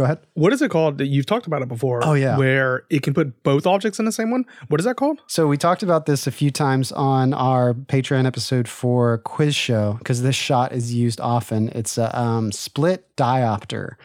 [0.00, 0.20] Go ahead.
[0.32, 2.00] What is it called that you've talked about it before?
[2.02, 2.38] Oh, yeah.
[2.38, 4.46] Where it can put both objects in the same one?
[4.68, 5.20] What is that called?
[5.26, 9.96] So we talked about this a few times on our Patreon episode for Quiz Show
[9.98, 11.68] because this shot is used often.
[11.74, 13.96] It's a um, split diopter,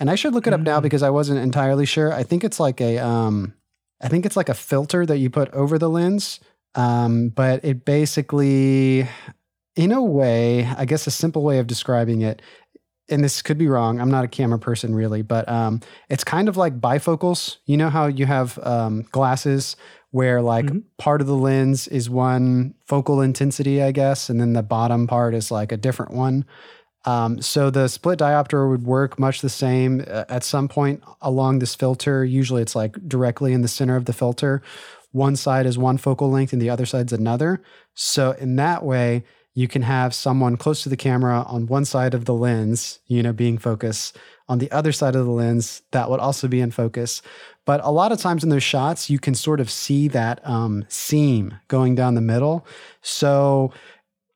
[0.00, 2.12] and I should look it up now because I wasn't entirely sure.
[2.12, 3.54] I think it's like a, um,
[4.02, 6.40] I think it's like a filter that you put over the lens,
[6.74, 9.06] um, but it basically,
[9.76, 12.42] in a way, I guess a simple way of describing it.
[13.10, 14.00] And this could be wrong.
[14.00, 17.58] I'm not a camera person really, but um, it's kind of like bifocals.
[17.66, 19.76] You know how you have um, glasses
[20.10, 20.82] where like Mhm.
[20.96, 25.34] part of the lens is one focal intensity, I guess, and then the bottom part
[25.34, 26.44] is like a different one.
[27.04, 31.58] Um, so the split diopter would work much the same uh, at some point along
[31.58, 32.24] this filter.
[32.24, 34.62] Usually it's like directly in the center of the filter.
[35.12, 37.60] One side is one focal length and the other side's another.
[37.92, 42.12] So in that way, you can have someone close to the camera on one side
[42.12, 44.12] of the lens, you know, being focus.
[44.48, 47.22] On the other side of the lens, that would also be in focus.
[47.64, 50.84] But a lot of times in those shots, you can sort of see that um,
[50.88, 52.66] seam going down the middle.
[53.00, 53.72] So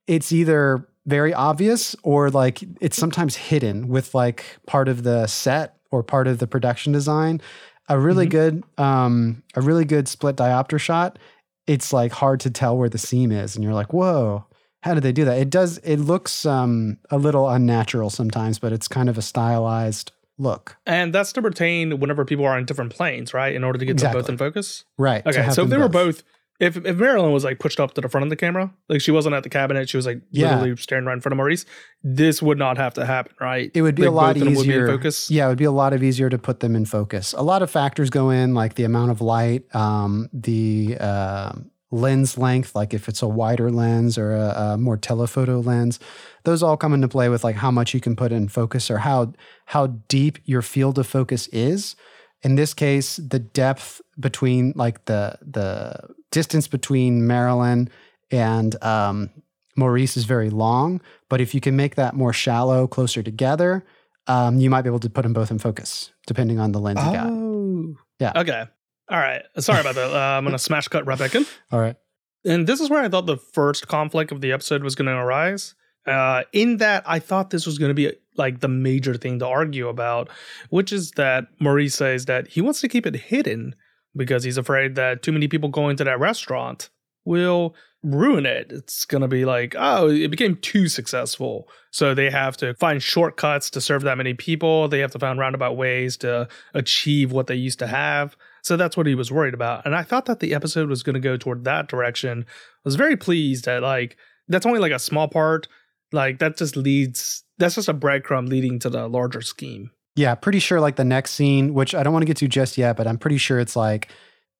[0.06, 5.76] it's either very obvious or like it's sometimes hidden with like part of the set
[5.90, 7.40] or part of the production design.
[7.88, 11.18] A really good, um, a really good split diopter shot.
[11.66, 14.44] It's like hard to tell where the seam is, and you're like, whoa.
[14.82, 15.38] How did they do that?
[15.38, 15.78] It does.
[15.78, 20.76] It looks um, a little unnatural sometimes, but it's kind of a stylized look.
[20.86, 23.54] And that's to retain whenever people are on different planes, right?
[23.54, 24.84] In order to get them both in focus.
[24.96, 25.26] Right.
[25.26, 26.22] Okay, so if they were both,
[26.60, 29.10] if if Marilyn was like pushed up to the front of the camera, like she
[29.10, 30.54] wasn't at the cabinet, she was like Yeah.
[30.56, 31.66] literally staring right in front of Maurice.
[32.04, 33.72] This would not have to happen, right?
[33.74, 34.86] It would be Like, a lot both would be in easier.
[34.86, 35.28] focus.
[35.28, 37.32] Yeah, it would be a lot of easier to put them in focus.
[37.36, 41.52] A lot of factors go in, like the amount of light, um, the uh,
[41.90, 45.98] lens length, like if it's a wider lens or a, a more telephoto lens.
[46.44, 48.98] Those all come into play with like how much you can put in focus or
[48.98, 49.32] how
[49.66, 51.96] how deep your field of focus is.
[52.42, 57.88] In this case, the depth between like the the distance between Marilyn
[58.30, 59.30] and um,
[59.76, 61.00] Maurice is very long.
[61.28, 63.84] But if you can make that more shallow, closer together,
[64.26, 67.00] um, you might be able to put them both in focus, depending on the lens
[67.02, 67.30] you got.
[67.30, 68.32] Oh, Yeah.
[68.36, 68.64] Okay.
[69.10, 69.42] All right.
[69.58, 70.12] Sorry about that.
[70.12, 71.46] Uh, I'm gonna smash cut right back in.
[71.72, 71.96] All right.
[72.44, 75.12] And this is where I thought the first conflict of the episode was going to
[75.12, 75.74] arise.
[76.06, 79.46] Uh, in that, I thought this was going to be like the major thing to
[79.46, 80.30] argue about,
[80.70, 83.74] which is that Maurice says that he wants to keep it hidden
[84.16, 86.88] because he's afraid that too many people going to that restaurant
[87.24, 88.70] will ruin it.
[88.70, 91.68] It's going to be like, oh, it became too successful.
[91.90, 94.88] So they have to find shortcuts to serve that many people.
[94.88, 98.36] They have to find roundabout ways to achieve what they used to have.
[98.68, 99.84] So that's what he was worried about.
[99.86, 102.44] And I thought that the episode was going to go toward that direction.
[102.46, 105.66] I was very pleased that, like, that's only like a small part.
[106.12, 109.90] Like, that just leads, that's just a breadcrumb leading to the larger scheme.
[110.16, 112.76] Yeah, pretty sure like the next scene, which I don't want to get to just
[112.76, 114.08] yet, but I'm pretty sure it's like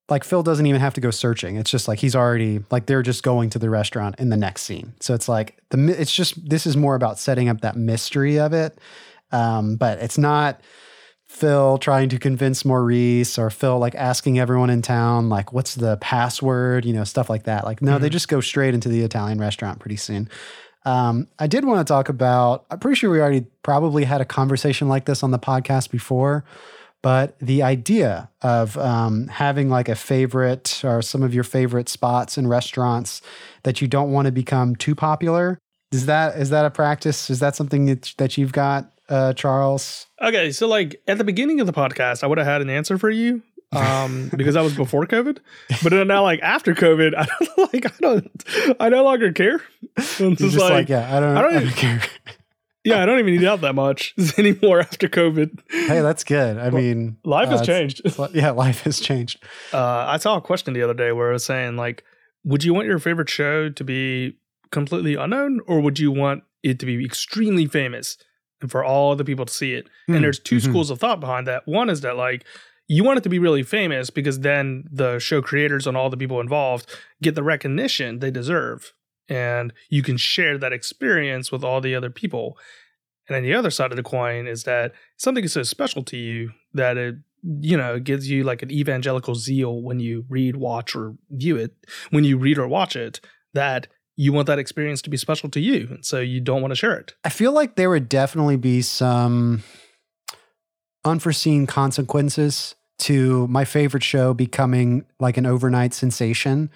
[0.09, 1.57] like Phil doesn't even have to go searching.
[1.57, 4.62] It's just like he's already like they're just going to the restaurant in the next
[4.62, 4.94] scene.
[5.01, 8.53] So it's like the it's just this is more about setting up that mystery of
[8.53, 8.79] it.
[9.33, 10.61] Um, but it's not
[11.29, 15.99] Phil trying to convince Maurice or Phil like asking everyone in town like what's the
[15.99, 17.64] password, you know, stuff like that.
[17.64, 20.29] Like no, they just go straight into the Italian restaurant pretty soon.
[20.85, 24.25] Um, I did want to talk about, I'm pretty sure we already probably had a
[24.25, 26.45] conversation like this on the podcast before,
[27.03, 32.38] but the idea of um, having like a favorite or some of your favorite spots
[32.38, 33.21] and restaurants
[33.64, 35.59] that you don't want to become too popular.
[35.93, 37.29] Is that is that a practice?
[37.31, 40.07] Is that something that, that you've got, uh, Charles?
[40.23, 40.51] Okay.
[40.53, 43.11] So, like, at the beginning of the podcast, I would have had an answer for
[43.11, 43.42] you
[43.73, 45.40] um because that was before covid
[45.83, 48.44] but now like after covid i don't like i don't
[48.81, 49.61] i no longer care
[49.99, 52.01] it's just just like, yeah, I don't, I I don't don't, even- care.
[52.83, 56.57] yeah i don't even eat out that much anymore after covid hey, that's good.
[56.57, 59.44] I mean, life has uh, changed it's- Yeah, life has changed.
[59.75, 62.05] uh i saw a question the other day where it was saying like
[62.44, 64.38] would you want your favorite show to be
[64.71, 68.16] completely unknown or would you want it to be extremely famous
[68.61, 69.88] and for all the people to see it.
[70.07, 70.62] Hmm, And there's 2 mhm.
[70.62, 71.66] schools of thought behind that.
[71.66, 72.44] One is that like
[72.88, 76.16] you want it to be really famous because then the show creators and all the
[76.16, 76.87] people involved
[77.23, 78.92] get the recognition they deserve.
[79.29, 82.57] And you can share that experience with all the other people.
[83.29, 86.16] And then the other side of the coin is that something is so special to
[86.16, 87.16] you that it,
[87.61, 91.75] you know, gives you like an evangelical zeal when you read, watch, or view it,
[92.09, 93.21] when you read or watch it,
[93.53, 93.87] that
[94.18, 95.87] you want that experience to be special to you.
[95.92, 97.14] And so you don't want to share it.
[97.22, 99.62] I feel like there would definitely be some
[101.04, 106.68] unforeseen consequences to my favorite show becoming like an overnight sensation.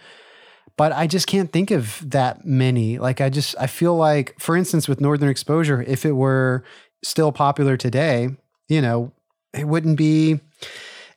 [0.77, 2.99] But I just can't think of that many.
[2.99, 6.63] Like, I just, I feel like, for instance, with Northern Exposure, if it were
[7.03, 8.29] still popular today,
[8.69, 9.11] you know,
[9.53, 10.39] it wouldn't be.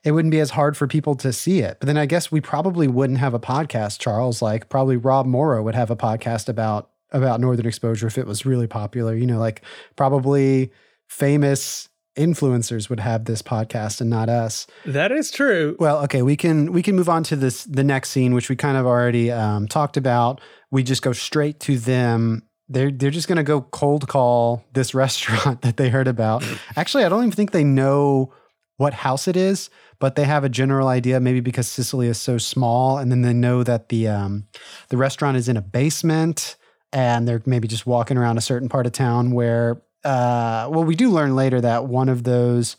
[0.05, 1.77] It wouldn't be as hard for people to see it.
[1.79, 4.41] But then I guess we probably wouldn't have a podcast, Charles.
[4.41, 8.45] Like probably Rob Morrow would have a podcast about about Northern Exposure if it was
[8.45, 9.15] really popular.
[9.15, 9.63] You know, like
[9.95, 10.71] probably
[11.07, 14.67] famous influencers would have this podcast and not us.
[14.85, 15.75] That is true.
[15.79, 18.55] Well, okay, we can we can move on to this the next scene, which we
[18.55, 20.39] kind of already um, talked about.
[20.71, 22.43] We just go straight to them.
[22.69, 26.43] They're they're just gonna go cold call this restaurant that they heard about.
[26.75, 28.33] Actually, I don't even think they know
[28.77, 31.19] what house it is, but they have a general idea.
[31.19, 34.47] Maybe because Cicely is so small, and then they know that the um,
[34.89, 36.55] the restaurant is in a basement,
[36.91, 39.81] and they're maybe just walking around a certain part of town where.
[40.03, 42.77] Uh, well, we do learn later that one of those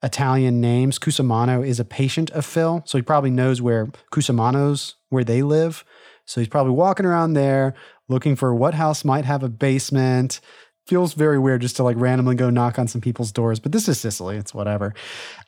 [0.00, 2.84] Italian names, Cusimano, is a patient of Phil.
[2.86, 5.84] So he probably knows where Cusimano's, where they live.
[6.24, 7.74] So he's probably walking around there
[8.08, 10.40] looking for what house might have a basement.
[10.88, 13.88] Feels very weird just to like randomly go knock on some people's doors, but this
[13.88, 14.38] is Cicely.
[14.38, 14.94] It's whatever.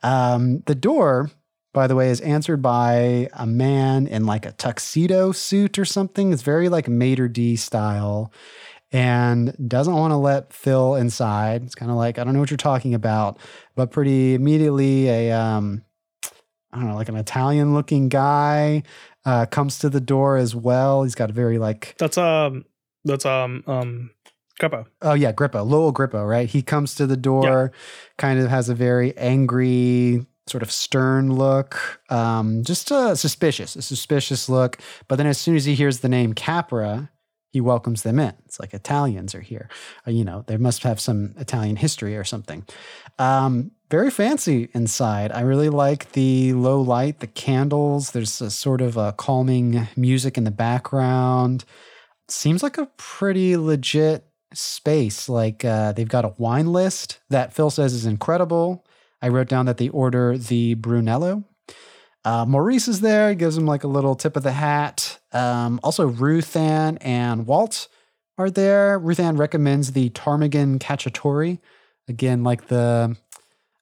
[0.02, 1.30] Um, the door,
[1.72, 6.30] by the way, is answered by a man in like a tuxedo suit or something.
[6.34, 8.30] It's very like maître d' style
[8.92, 11.62] and doesn't want to let Phil inside.
[11.62, 13.38] It's kind of like, I don't know what you're talking about,
[13.74, 15.82] but pretty immediately a, um,
[16.70, 18.82] I don't know, like an Italian looking guy
[19.24, 21.04] uh, comes to the door as well.
[21.04, 22.66] He's got a very like, That's um
[23.04, 24.10] that's um um
[24.60, 24.86] Greppo.
[25.02, 26.48] oh yeah, Grippo, Lowell Grippo, right?
[26.48, 27.72] He comes to the door,
[28.18, 33.82] kind of has a very angry, sort of stern look, um, just uh, suspicious, a
[33.82, 34.78] suspicious look.
[35.08, 37.10] But then as soon as he hears the name Capra,
[37.52, 38.34] he welcomes them in.
[38.44, 39.68] It's like Italians are here.
[40.06, 42.64] Uh, you know, they must have some Italian history or something.
[43.18, 45.32] Um, very fancy inside.
[45.32, 48.12] I really like the low light, the candles.
[48.12, 51.64] There's a sort of a calming music in the background.
[52.28, 55.28] Seems like a pretty legit space.
[55.28, 58.84] Like uh, they've got a wine list that Phil says is incredible.
[59.22, 61.44] I wrote down that they order the Brunello.
[62.24, 65.18] Uh, Maurice is there, gives him like a little tip of the hat.
[65.32, 67.88] Um, also, Ruth Ann and Walt
[68.36, 68.98] are there.
[68.98, 71.58] Ruth Ann recommends the ptarmigan cacciatore.
[72.08, 73.16] Again, like the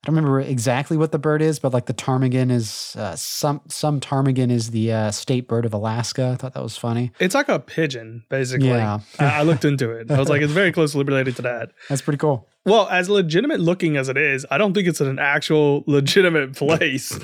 [0.08, 4.00] don't remember exactly what the bird is, but like the ptarmigan is uh, some some
[4.00, 6.30] ptarmigan is the uh, state bird of Alaska.
[6.32, 7.12] I thought that was funny.
[7.20, 8.68] It's like a pigeon, basically.
[8.68, 9.00] Yeah.
[9.18, 10.10] I, I looked into it.
[10.10, 11.72] I was like, it's very closely related to that.
[11.90, 12.48] That's pretty cool.
[12.64, 17.18] Well, as legitimate looking as it is, I don't think it's an actual legitimate place.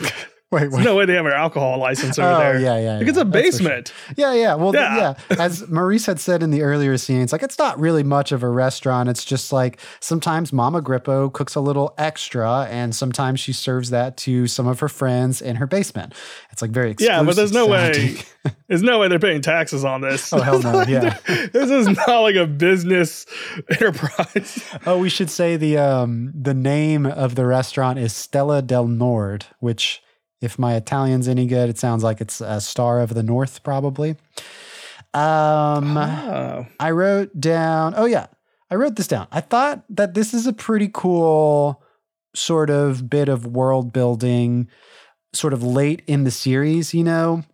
[0.54, 2.60] Wait, There's no way they have an alcohol license over Oh there.
[2.60, 2.98] yeah, yeah.
[2.98, 3.42] Like it's a for sure.
[3.42, 3.92] basement.
[4.16, 4.54] Yeah, yeah.
[4.54, 5.14] Well, Yeah.
[5.30, 5.36] yeah.
[5.38, 8.48] As Maurice had said in the earlier scenes, like it's not really much of a
[8.48, 9.08] restaurant.
[9.08, 14.16] It's just like sometimes Mama Grippo cooks a little extra, and sometimes she serves that
[14.18, 16.14] to some of her friends in her basement.
[16.52, 17.12] It's like very exclusive.
[17.14, 18.16] Yeah, but there's no way.
[18.68, 20.30] There's no way they're paying taxes on this.
[20.30, 21.16] Oh, hell no, yeah.
[21.26, 23.24] this is not like a business
[23.70, 24.62] enterprise.
[24.86, 29.46] Oh, we should say the um the name of the restaurant is Stella del Nord,
[29.60, 30.02] which
[30.44, 34.16] if my Italian's any good, it sounds like it's a Star of the North, probably.
[35.12, 36.66] Um Oh.
[36.80, 38.26] I wrote down, oh yeah,
[38.70, 39.28] I wrote this down.
[39.30, 41.82] I thought that this is a pretty cool
[42.34, 44.68] sort of bit of world building,
[45.32, 47.44] sort of late in the series, you know.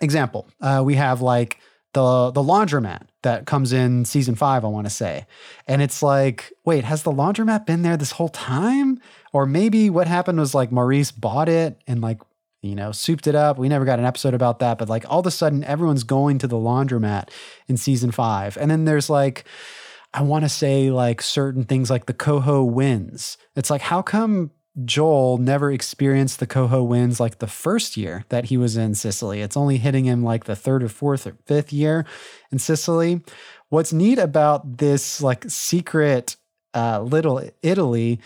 [0.00, 1.58] Example, uh, we have like
[1.92, 5.26] the the laundromat that comes in season five, I want to say.
[5.66, 9.00] And it's like, wait, has the laundromat been there this whole time?
[9.32, 12.20] Or maybe what happened was like Maurice bought it and like
[12.62, 13.58] you know, souped it up.
[13.58, 16.38] We never got an episode about that, but like all of a sudden, everyone's going
[16.38, 17.30] to the laundromat
[17.68, 18.58] in season five.
[18.58, 19.44] And then there's like,
[20.12, 23.38] I want to say like certain things like the coho winds.
[23.56, 24.50] It's like, how come
[24.84, 29.40] Joel never experienced the coho winds like the first year that he was in Cicely?
[29.40, 32.06] It's only hitting him like the third or fourth or fifth year
[32.50, 33.22] in Cicely.
[33.68, 36.36] What's neat about this like secret
[36.74, 38.20] uh, little Italy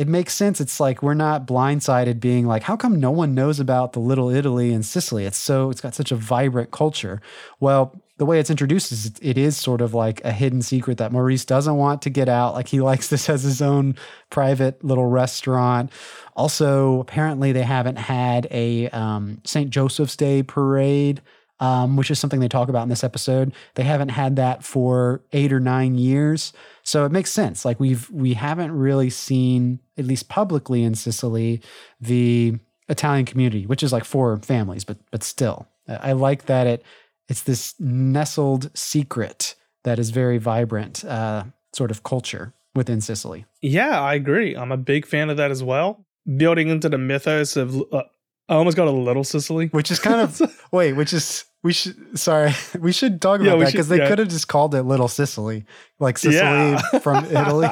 [0.00, 0.62] it makes sense.
[0.62, 4.30] It's like we're not blindsided being like, how come no one knows about the little
[4.30, 5.26] Italy in Cicely?
[5.26, 7.20] It's so it's got such a vibrant culture.
[7.60, 11.10] Well, the way it's introduced is it, is sort of like a hidden secret that
[11.10, 12.52] Maurice doesn't want to get out.
[12.52, 13.96] Like he likes this as his own
[14.28, 15.90] private little restaurant.
[16.36, 19.70] Also, apparently they haven't had a um, St.
[19.70, 21.22] Joseph's Day parade,
[21.60, 23.54] um, which is something they talk about in this episode.
[23.74, 26.52] They haven't had that for eight or nine years,
[26.82, 27.64] so it makes sense.
[27.64, 31.62] Like we've we haven't really seen, at least publicly in Cicely,
[31.98, 32.58] the
[32.90, 36.84] Italian community, which is like four families, but but still, I like that it
[37.30, 43.46] it's this nestled secret that is very vibrant, uh, sort of culture within Cicely.
[43.62, 44.54] Yeah, I agree.
[44.54, 46.04] I'm a big fan of that as well.
[46.36, 48.02] Building into the mythos of, uh,
[48.48, 50.40] I almost got a little Sicily, which is kind of
[50.72, 54.08] wait, which is we should sorry we should talk about Yeah, that because they yeah.
[54.08, 55.64] could have just called it Little Sicily,
[55.98, 56.80] like Sicily Yeah.
[56.98, 57.68] from Italy.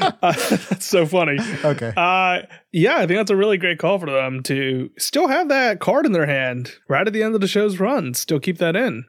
[0.00, 1.38] Uh, that's so funny.
[1.64, 2.42] Okay, Uh,
[2.72, 6.06] yeah, I think that's a really great call for them to still have that card
[6.06, 9.04] in their hand right at the end of the show's run, still keep that in.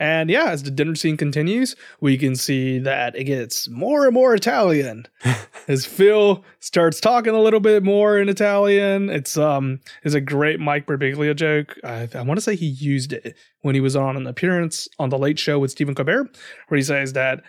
[0.00, 4.12] And yeah, as the dinner scene continues, we can see that it gets more and
[4.12, 5.06] more Italian
[5.68, 9.08] as Phil starts talking a little bit more in Italian.
[9.08, 11.76] It's um is a great Mike Birbiglia joke.
[11.84, 15.10] I, I want to say he used it when he was on an appearance on
[15.10, 16.28] the Late Show with Stephen Colbert,
[16.66, 17.44] where he says that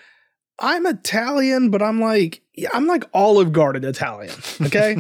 [0.59, 2.41] I'm Italian, but I'm like
[2.73, 4.33] I'm like Olive Garden Italian.
[4.61, 4.97] Okay.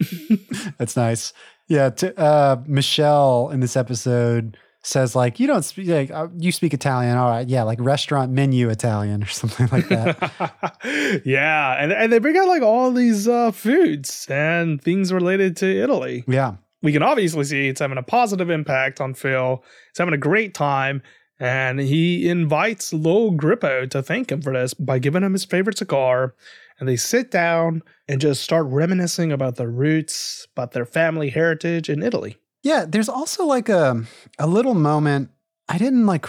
[0.78, 1.32] that's nice.
[1.68, 6.50] Yeah, t- uh, Michelle in this episode says like you don't speak like uh, you
[6.52, 7.46] speak Italian, all right?
[7.48, 11.22] Yeah, like restaurant menu Italian or something like that.
[11.26, 15.66] yeah, and and they bring out like all these uh, foods and things related to
[15.82, 16.24] Italy.
[16.26, 19.62] yeah, We can obviously see it's having a positive impact on Phil.
[19.92, 21.02] He's having a great time,
[21.40, 25.78] and he invites Lowell Grippo to thank him for this by giving him his favorite
[25.78, 26.34] cigar.
[26.80, 31.88] And they sit down and just start reminiscing about their roots, about their family heritage
[31.88, 32.36] in Italy.
[32.62, 34.04] Yeah, there's also like a
[34.38, 35.30] a little moment.
[35.68, 36.26] I didn't like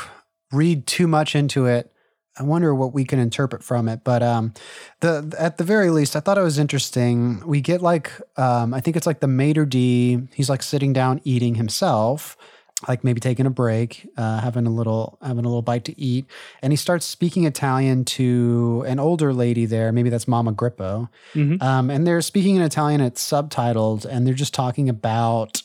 [0.52, 1.92] read too much into it.
[2.40, 4.04] I wonder what we can interpret from it.
[4.04, 4.54] But um
[5.02, 7.46] the at the very least, I thought it was interesting.
[7.46, 10.28] We get like um I think it's like the maître d'.
[10.34, 12.38] He's like sitting down eating himself,
[12.88, 16.26] like maybe taking a break, uh, having a little having a little bite to eat,
[16.62, 19.92] and he starts speaking Italian to an older lady there.
[19.92, 21.10] Maybe that's Mama Grippo.
[21.34, 21.62] Mhm.
[21.62, 23.02] Um, and they're speaking in Italian.
[23.02, 25.62] It's subtitled, and they're just talking about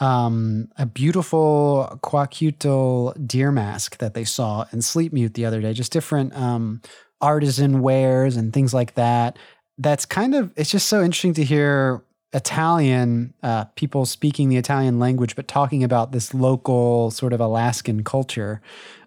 [0.00, 5.72] um, a beautiful Kwakiutl deer mask that they saw in Sleetmute the other day.
[5.72, 6.82] Just different um,
[7.20, 9.38] artisan wares and things like that.
[9.78, 14.98] That's kind of it's just so interesting to hear Italian uh, people speaking the Italian
[14.98, 18.60] language, but talking about this local sort of Alaskan culture.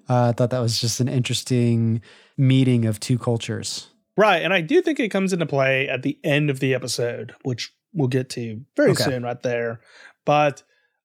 [0.08, 2.02] Uh, I thought that was just an interesting
[2.38, 3.88] meeting of two cultures.
[4.18, 4.44] Right.
[4.44, 7.74] And I do think it comes into play at the end of the episode, which
[7.94, 9.04] we'll get to very Okay.
[9.04, 9.82] soon, right there.
[10.26, 10.64] But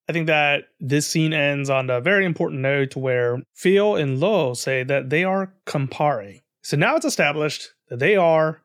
[0.09, 4.55] I think that this scene ends on a very important note where Phil and Lo
[4.55, 6.43] say that they are compari.
[6.63, 8.63] So now it's established that they are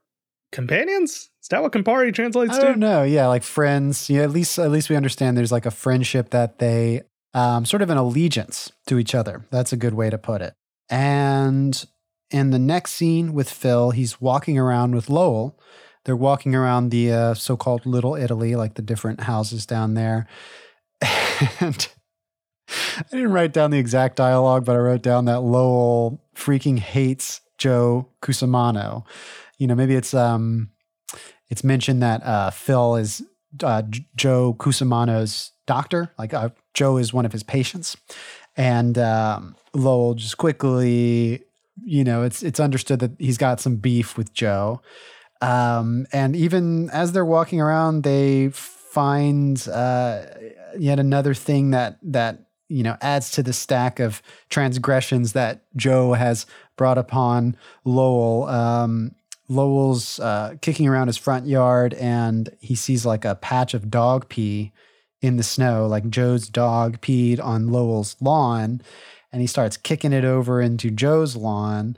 [0.52, 1.30] companions.
[1.46, 2.66] Is that what compari translates I to?
[2.66, 3.04] I don't know.
[3.04, 4.10] Yeah, like friends.
[4.10, 7.04] Yeah, at least at least we understand there's like a friendship that they
[7.36, 9.46] um, sort of an allegiance to each other.
[9.52, 10.56] That's a good way to put it.
[10.90, 11.86] And
[12.32, 15.60] in the next scene with Phil, he's walking around with Lowell.
[16.06, 20.28] They're walking around the uh, so-called Little Italy, like the different houses down there.
[21.60, 21.88] And
[22.98, 27.42] I didn't write down the exact dialogue, but I wrote down that Lowell freaking hates
[27.60, 29.06] Joe Cusimano.
[29.60, 30.72] You know, maybe it's um
[31.50, 33.24] it's mentioned that uh, Phil is
[33.64, 33.84] uh,
[34.16, 36.12] Joe Cusimano's doctor.
[36.18, 37.98] Like uh, Joe is one of his patients,
[38.58, 41.44] and um, Lowell just quickly,
[41.84, 44.82] you know, it's it's understood that he's got some beef with Joe.
[45.42, 50.24] Um, and even as they're walking around, they find uh,
[50.78, 56.14] yet another thing that that you know adds to the stack of transgressions that Joe
[56.14, 56.46] has
[56.78, 58.46] brought upon Lowell.
[58.46, 59.12] Um,
[59.48, 64.28] Lowell's uh, kicking around his front yard and he sees like a patch of dog
[64.30, 64.72] pee
[65.22, 65.88] in the snow.
[65.88, 68.82] Like Joe's dog peed on Lowell's lawn
[69.32, 71.98] and he starts kicking it over into Joe's lawn.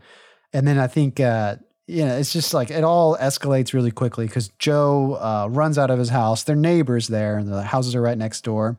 [0.53, 4.25] And then I think, uh, you know, it's just like it all escalates really quickly
[4.25, 6.43] because Joe uh, runs out of his house.
[6.43, 8.77] Their neighbors there, and the houses are right next door.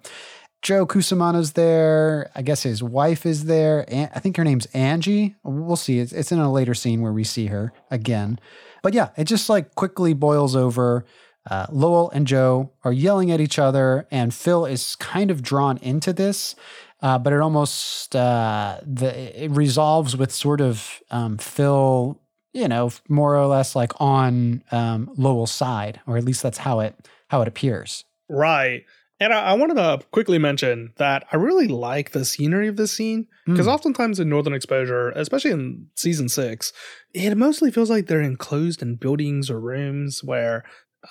[0.63, 2.31] Joe Cusimano's there.
[2.35, 3.85] I guess his wife is there.
[3.91, 5.37] I think her name's Angie.
[5.45, 6.01] We'll see.
[6.01, 8.39] It's, it's in a later scene where we see her again.
[8.83, 11.05] But yeah, it just like quickly boils over.
[11.49, 15.79] Uh, Lowell and Joe are yelling at each other, and Phil is kind of drawn
[15.79, 16.55] into this.
[17.01, 22.21] Uh, but it almost uh, the it resolves with sort of um, Phil,
[22.53, 26.81] you know, more or less like on um, Lowell's side, or at least that's how
[26.81, 28.05] it how it appears.
[28.29, 28.85] Right.
[29.21, 32.93] And I, I wanted to quickly mention that I really like the scenery of this
[32.93, 33.73] scene because Mm.
[33.73, 36.73] oftentimes in Northern Exposure, especially in season six,
[37.14, 40.64] it mostly feels like they're enclosed in buildings or rooms where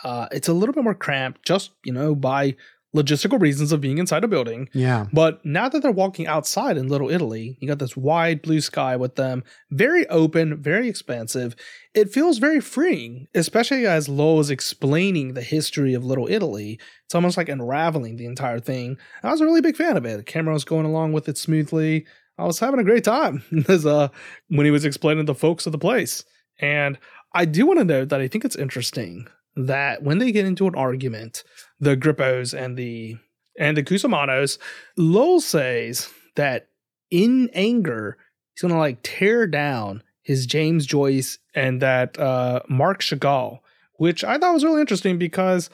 [0.04, 2.56] uh, it's a little bit more cramped, just you know by
[2.96, 4.70] logistical reasons of being inside a building.
[4.74, 5.08] Yeah.
[5.12, 8.96] But now that they're walking outside in Little Italy, you got this wide blue sky
[8.96, 11.56] with them, very open, very expansive.
[11.94, 16.80] It feels very freeing, especially as Lowell is explaining the history of Little Italy.
[17.06, 18.98] It's almost like unraveling the entire thing.
[19.24, 20.18] I was a really big fan of it.
[20.18, 22.06] The camera was going along with it smoothly.
[22.38, 24.10] I was having a great time as uh,
[24.50, 26.24] when he was explaining the folks of the place.
[26.60, 26.98] And
[27.34, 30.68] I do want to note that I think it's interesting that when they get into
[30.68, 31.44] an argument,
[31.80, 33.18] the Grippos and the
[33.60, 34.58] and the Cusimanos,
[34.98, 36.68] Lowell says that
[37.10, 38.18] in anger,
[38.54, 43.60] he's gonna like tear down his James Joyce and that uh, Marc Chagall,
[43.94, 45.70] which I thought was really interesting because,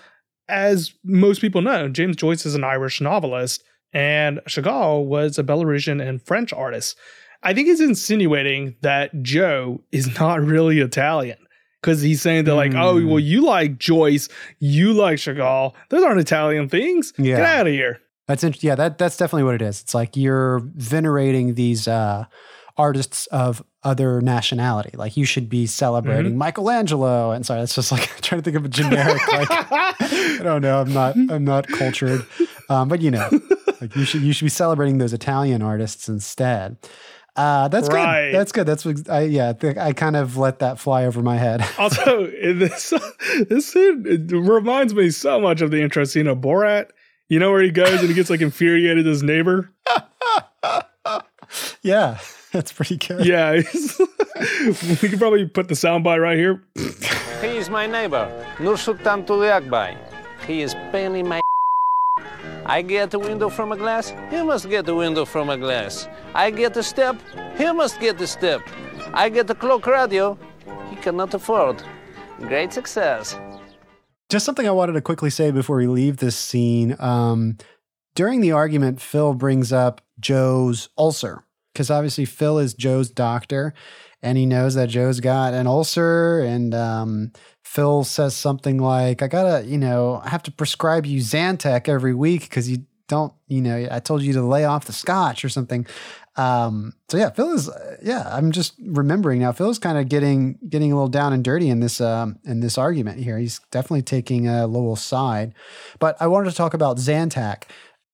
[0.47, 6.05] as most people know, James Joyce is an Irish novelist and Chagall was a Belarusian
[6.07, 6.97] and French artist.
[7.41, 11.37] I think he's insinuating that Joe is not really Italian
[11.83, 13.07] because he's saying that, like, oh, Hmm.
[13.09, 14.29] well, you like Joyce,
[14.59, 15.73] you like Chagall.
[15.89, 17.13] Those aren't Italian things.
[17.17, 17.35] Yeah.
[17.37, 17.99] Get out of here.
[18.27, 18.69] That's interesting.
[18.69, 19.81] Yeah, that that's definitely what it is.
[19.81, 22.23] It's like you're venerating these uh,
[22.77, 24.91] artists of other nationality.
[24.95, 26.37] Like you should be celebrating Mm-hmm.
[26.37, 27.31] Michelangelo.
[27.31, 29.27] And sorry, that's just like trying to think of a generic.
[29.27, 30.79] like I don't know.
[30.79, 31.15] I'm not.
[31.29, 32.25] I'm not cultured.
[32.69, 33.29] Um, but you know,
[33.81, 36.77] like you should you should be celebrating those Italian artists instead.
[37.35, 38.31] Uh, that's Right.
[38.31, 38.35] good.
[38.39, 38.65] That's good.
[38.67, 39.49] That's what I yeah.
[39.49, 41.65] I, think I kind of let that fly over my head.
[41.79, 42.93] also, this
[43.49, 46.89] this scene it reminds me so much of the intro scene of Borat.
[47.29, 49.71] You know where he goes and he gets like infuriated at his neighbor.
[51.81, 52.19] yeah,
[52.51, 53.25] that's pretty good.
[53.25, 53.99] Yeah, he's-
[55.01, 56.61] we could probably put the soundbite right here.
[57.41, 58.27] He is my neighbor,
[58.57, 59.97] Nursultan Tulyakbay.
[60.47, 61.41] He is paying my
[62.65, 66.07] I get a window from a glass, he must get a window from a glass.
[66.33, 67.17] I get a step,
[67.57, 68.61] he must get a step.
[69.13, 70.37] I get a clock radio,
[70.89, 71.83] he cannot afford.
[72.39, 73.37] Great success.
[74.29, 76.95] Just something I wanted to quickly say before we leave this scene.
[76.99, 77.57] Um,
[78.15, 81.43] during the argument, Phil brings up Joe's ulcer
[81.73, 83.73] because obviously Phil is Joe's doctor
[84.23, 86.39] and he knows that Joe's got an ulcer.
[86.39, 91.19] And um, Phil says something like, I gotta, you know, I have to prescribe you
[91.19, 94.93] Zantac every week because you don't, you know, I told you to lay off the
[94.93, 95.85] scotch or something.
[96.35, 99.51] Um, so yeah, Phil is, uh, yeah, I'm just remembering now.
[99.51, 102.77] Phil's kind of getting getting a little down and dirty in this um, in this
[102.77, 103.37] argument here.
[103.37, 105.53] He's definitely taking uh, Lowell's side.
[105.99, 107.65] But I wanted to talk about Zantac.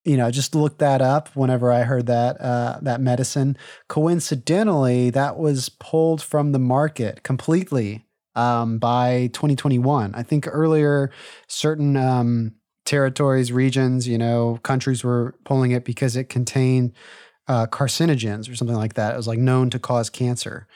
[0.09, 3.55] You know, just looked that up whenever I heard that uh, that medicine.
[3.87, 8.05] Coincidentally, that was pulled from the market completely
[8.35, 10.15] um, by 2021.
[10.15, 11.11] I think earlier,
[11.47, 12.55] certain um,
[12.85, 16.93] territories, regions, you know, countries were pulling it because it contained
[17.47, 19.13] uh, carcinogens or something like that.
[19.13, 20.67] It was like known to cause cancer.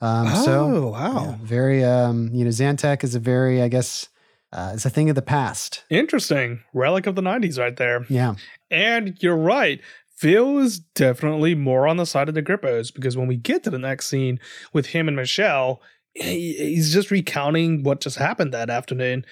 [0.00, 1.20] Um, so Oh, wow.
[1.22, 4.08] yeah, very, um, you know, Zantac is a very, I guess,
[4.52, 5.84] uh, it's a thing of the past.
[5.90, 6.60] Interesting.
[6.72, 8.06] Relic of the 90s right there.
[8.08, 8.34] Yeah.
[8.70, 9.80] And you're right.
[10.16, 13.70] Phil is definitely more on the side of the Grippos because when we get to
[13.70, 14.40] the next scene
[14.72, 15.80] with him and Michelle,
[16.14, 19.24] he, he's just recounting what just happened that afternoon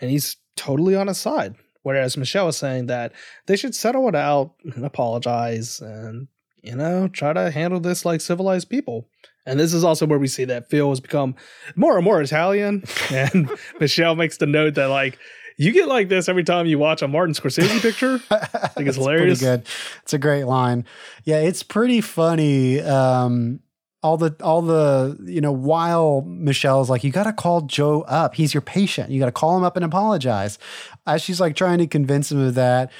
[0.00, 1.54] and he's totally on his side.
[1.82, 3.12] Whereas Michelle is saying that
[3.46, 6.28] they should settle it out and apologize and,
[6.62, 9.08] you know, try to handle this like civilized people.
[9.46, 11.34] And this is also where we see that Phil has become
[11.74, 12.84] more and more Italian.
[13.12, 15.18] And Michelle makes the note that, like,
[15.56, 18.20] you get like this every time you watch a Martin Scorsese picture.
[18.30, 19.40] I think it's hilarious.
[19.40, 19.66] Pretty good.
[20.02, 20.84] It's a great line.
[21.24, 22.80] Yeah, it's pretty funny.
[22.80, 23.60] Um,
[24.02, 28.34] all the all the you know while Michelle's like, you got to call Joe up.
[28.34, 29.10] He's your patient.
[29.10, 30.58] You got to call him up and apologize.
[31.06, 32.90] As she's like trying to convince him of that.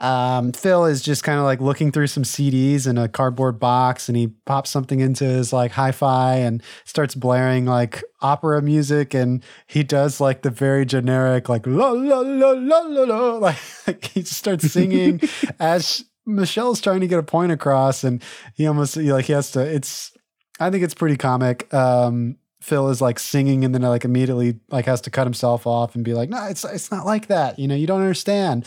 [0.00, 4.08] Um, Phil is just kind of like looking through some CDs in a cardboard box
[4.08, 9.12] and he pops something into his like hi fi and starts blaring like opera music.
[9.12, 13.30] And he does like the very generic, like la la la la la la.
[13.40, 15.20] Like, like he just starts singing
[15.60, 18.02] as Michelle's trying to get a point across.
[18.02, 18.22] And
[18.54, 20.12] he almost like he has to, it's,
[20.58, 21.72] I think it's pretty comic.
[21.74, 25.94] Um, Phil is like singing and then like immediately like has to cut himself off
[25.94, 27.58] and be like, no, it's it's not like that.
[27.58, 28.66] You know, you don't understand.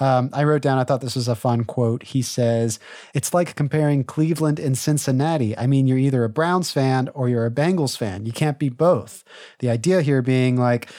[0.00, 2.02] Um, I wrote down, I thought this was a fun quote.
[2.02, 2.78] He says,
[3.14, 5.56] It's like comparing Cleveland and Cincinnati.
[5.56, 8.26] I mean, you're either a Browns fan or you're a Bengals fan.
[8.26, 9.22] You can't be both.
[9.58, 10.90] The idea here being like,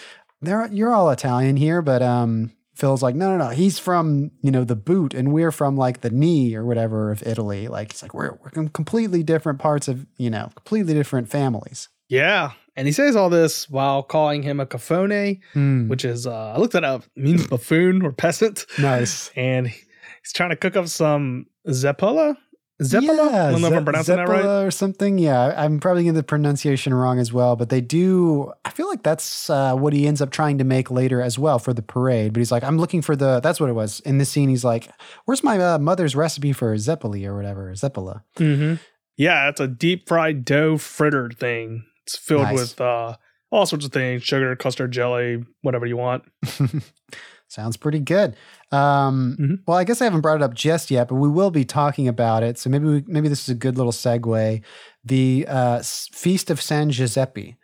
[0.41, 3.49] you're all Italian here, but um, Phil's like, no, no, no.
[3.51, 7.21] He's from, you know, the boot and we're from like the knee or whatever of
[7.25, 7.67] Italy.
[7.67, 11.89] Like, it's like, we're, we're completely different parts of, you know, completely different families.
[12.07, 12.51] Yeah.
[12.75, 16.57] And he says all this while calling him a cafone, Hmm, which is, uh, I
[16.57, 18.65] looked that up, means buffoon or peasant.
[18.79, 19.29] nice.
[19.35, 22.37] And he's trying to cook up some Zeppela.
[22.81, 23.31] Zeppela?
[23.31, 24.65] Yeah, I don't know if I'm pronouncing that right.
[24.65, 25.19] Or something.
[25.19, 28.51] Yeah, I'm probably getting the pronunciation wrong as well, but they do.
[28.65, 31.59] I feel like that's uh, what he ends up trying to make later as well
[31.59, 32.33] for the parade.
[32.33, 33.39] But he's like, I'm looking for the.
[33.39, 34.49] That's what it was in this scene.
[34.49, 34.89] He's like,
[35.25, 38.75] "Where's my uh, mother's recipe for zeppeli or whatever zeppela?" hmm
[39.15, 41.85] Yeah, it's a deep fried dough fritter thing.
[42.15, 42.59] It's filled Nice.
[42.59, 43.15] with uh,
[43.51, 46.23] all sorts of things sugar, custard, jelly, whatever you want.
[47.47, 48.35] Sounds pretty good.
[48.71, 49.59] Um, Mhm.
[49.67, 52.07] Well, I guess I haven't brought it up just yet, but we will be talking
[52.07, 52.57] about it.
[52.57, 54.61] So maybe we, maybe this is a good little segue.
[55.03, 57.57] The uh, Feast of San Giuseppe,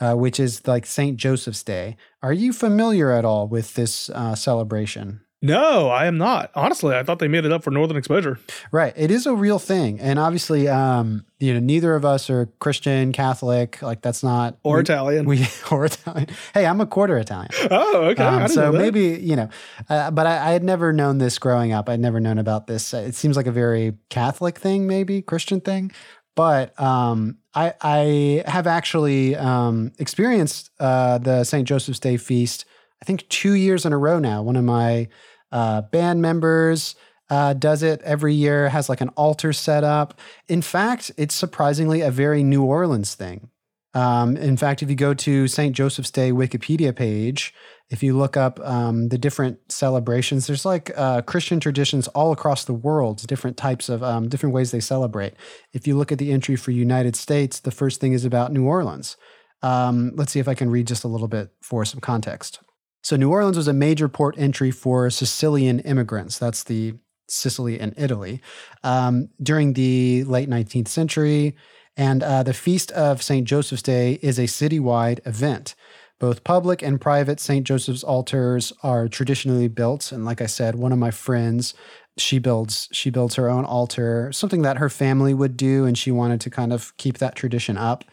[0.00, 1.96] uh, which is like Saint Joseph's Day.
[2.20, 5.20] Are you familiar at all with this uh, celebration?
[5.40, 6.50] No, I am not.
[6.56, 8.40] Honestly, I thought they made it up for Northern Exposure.
[8.72, 8.92] Right.
[8.96, 13.12] It is a real thing, and obviously, um, you know, neither of us are Christian,
[13.12, 13.80] Catholic.
[13.80, 15.26] Like that's not Or we, Italian.
[15.26, 16.28] We or Italian.
[16.54, 17.50] Hey, I'm a quarter Italian.
[17.70, 18.24] oh, okay.
[18.24, 19.48] Um, so maybe you know,
[19.88, 21.88] uh, but I, I had never known this growing up.
[21.88, 22.92] I'd never known about this.
[22.92, 25.92] It seems like a very Catholic thing, maybe Christian thing.
[26.34, 31.66] But um, I, I have actually um, experienced uh, the St.
[31.66, 32.64] Joseph's Day feast.
[33.02, 34.42] I think two years in a row now.
[34.42, 35.08] One of my
[35.52, 36.94] uh, band members
[37.30, 38.68] uh, does it every year.
[38.68, 40.18] Has like an altar set up.
[40.46, 43.50] In fact, it's surprisingly a very New Orleans thing.
[43.94, 45.74] Um, in fact, if you go to St.
[45.74, 47.54] Joseph's Day Wikipedia page,
[47.90, 52.64] if you look up um, the different celebrations, there's like uh, Christian traditions all across
[52.64, 55.34] the world, different types of um, different ways they celebrate.
[55.72, 58.66] If you look at the entry for United States, the first thing is about New
[58.66, 59.16] Orleans.
[59.62, 62.60] Um, let's see if I can read just a little bit for some context.
[63.02, 66.38] So, New Orleans was a major port entry for Sicilian immigrants.
[66.38, 66.94] That's the
[67.28, 68.40] Sicily and Italy
[68.82, 71.54] um, during the late 19th century.
[71.96, 73.46] And uh, the Feast of St.
[73.46, 75.74] Joseph's Day is a citywide event.
[76.20, 77.64] Both public and private St.
[77.64, 80.10] Joseph's altars are traditionally built.
[80.10, 81.74] And like I said, one of my friends,
[82.16, 86.10] she builds she builds her own altar, something that her family would do, and she
[86.10, 88.04] wanted to kind of keep that tradition up.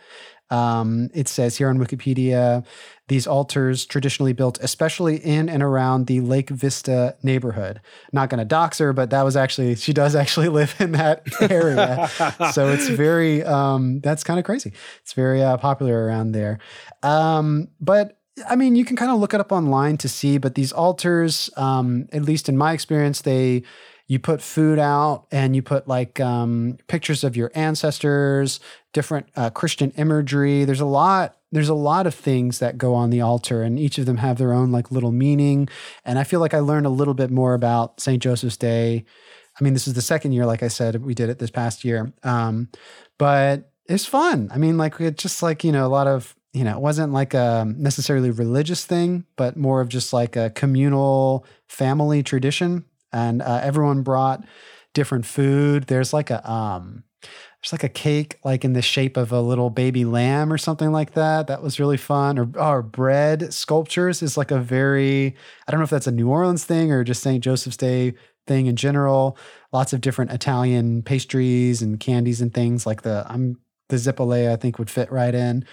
[0.51, 2.65] Um, it says here on Wikipedia,
[3.07, 7.81] these altars traditionally built, especially in and around the Lake Vista neighborhood.
[8.11, 11.23] Not going to dox her, but that was actually she does actually live in that
[11.41, 12.09] area,
[12.51, 14.73] so it's very um, that's kind of crazy.
[15.01, 16.59] It's very uh, popular around there.
[17.03, 18.17] Um, but
[18.49, 20.37] I mean, you can kind of look it up online to see.
[20.37, 23.63] But these altars, um, at least in my experience, they
[24.07, 28.59] you put food out and you put like um, pictures of your ancestors,
[28.93, 30.65] different uh, Christian imagery.
[30.65, 31.37] There's a lot.
[31.51, 34.37] There's a lot of things that go on the altar, and each of them have
[34.37, 35.69] their own like little meaning.
[36.03, 38.21] And I feel like I learned a little bit more about St.
[38.21, 39.05] Joseph's Day.
[39.59, 41.85] I mean, this is the second year, like I said, we did it this past
[41.85, 42.11] year.
[42.23, 42.69] Um,
[43.17, 44.49] but it's fun.
[44.53, 47.13] I mean, like it's just like you know a lot of you know it wasn't
[47.13, 52.85] like a necessarily religious thing, but more of just like a communal family tradition
[53.15, 54.43] and uh, everyone brought
[54.93, 55.85] different food.
[55.85, 59.69] There's like a um, there's like a cake like in the shape of a little
[59.69, 61.47] baby lamb or something like that.
[61.47, 62.37] That was really fun.
[62.37, 65.35] Or, or bread sculptures is like a very
[65.67, 67.43] I don't know if that's a New Orleans thing or just St.
[67.43, 68.13] Joseph's Day
[68.47, 69.37] thing in general.
[69.71, 73.57] Lots of different Italian pastries and candies and things like the I'm
[73.87, 75.65] the Zippole I think would fit right in.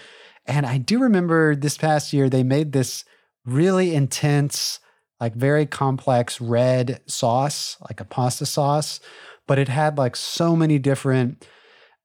[0.46, 3.04] And I do remember this past year they made this
[3.44, 4.78] really intense
[5.22, 8.98] like very complex red sauce, like a pasta sauce,
[9.46, 11.46] but it had like so many different,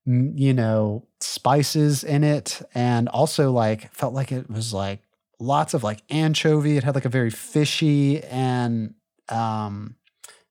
[0.08, 2.62] mm, you know, spices in it.
[2.76, 5.02] And also like felt like it was like
[5.40, 6.78] lots of like anchovy.
[6.78, 8.94] It had like a very fishy and
[9.30, 9.96] um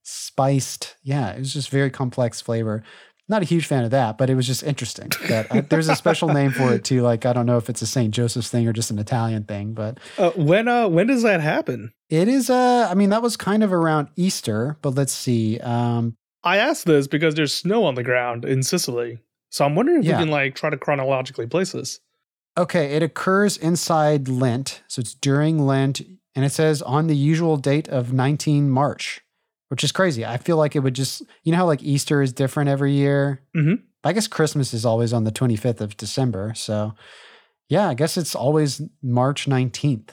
[0.02, 0.96] spiced.
[1.04, 2.82] Yeah, it was just very complex flavor.
[3.28, 5.96] Not a huge fan of that, but it was just interesting that uh, there's a
[5.96, 7.02] special name for it too.
[7.02, 8.14] Like I don't know if it's a St.
[8.14, 11.92] Joseph's thing or just an Italian thing, but Uh, when uh when does that happen?
[12.08, 15.58] it is uh I mean that was kind of around Easter, but let's see.
[15.60, 19.18] Um I asked this because there's snow on the ground in Cicely.
[19.50, 20.18] So I'm wondering if Yeah.
[20.18, 21.98] we can like try to chronologically place this.
[22.56, 24.82] okay, it occurs inside Lent.
[24.86, 26.00] So it's during Lent
[26.36, 29.20] and it says on the usual date of 19 March,
[29.68, 30.24] which is crazy.
[30.24, 33.42] I feel like it would just you know how like Easter is different every year?
[33.56, 33.82] Mhm.
[34.04, 36.52] I guess Christmas is always on the 25th of December.
[36.54, 36.94] So
[37.68, 40.10] yeah, I guess it's always March 19th.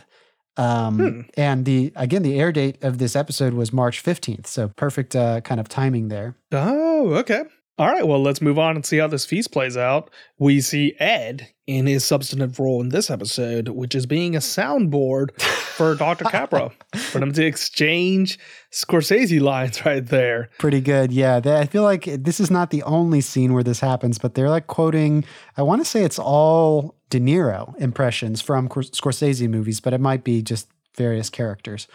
[0.55, 1.21] Um, Hmm.
[1.35, 4.45] and the again the air date of this episode was March 15th.
[4.47, 6.35] So perfect uh, kind of timing there.
[6.51, 7.43] Oh, okay.
[7.79, 10.11] All right, well, let's move on and see how this feast plays out.
[10.37, 15.41] We see Ed in his substantive role in this episode, which is being a soundboard
[15.41, 16.25] for Dr.
[16.25, 18.37] Capra, for them to exchange
[18.71, 20.51] Scorsese lines right there.
[20.59, 21.11] Pretty good.
[21.11, 21.39] Yeah.
[21.39, 24.51] They, I feel like this is not the only scene where this happens, but they're
[24.51, 25.25] like quoting,
[25.57, 30.01] I want to say it's all De Niro impressions from Cor- Scorsese movies, but it
[30.01, 31.87] might be just various characters.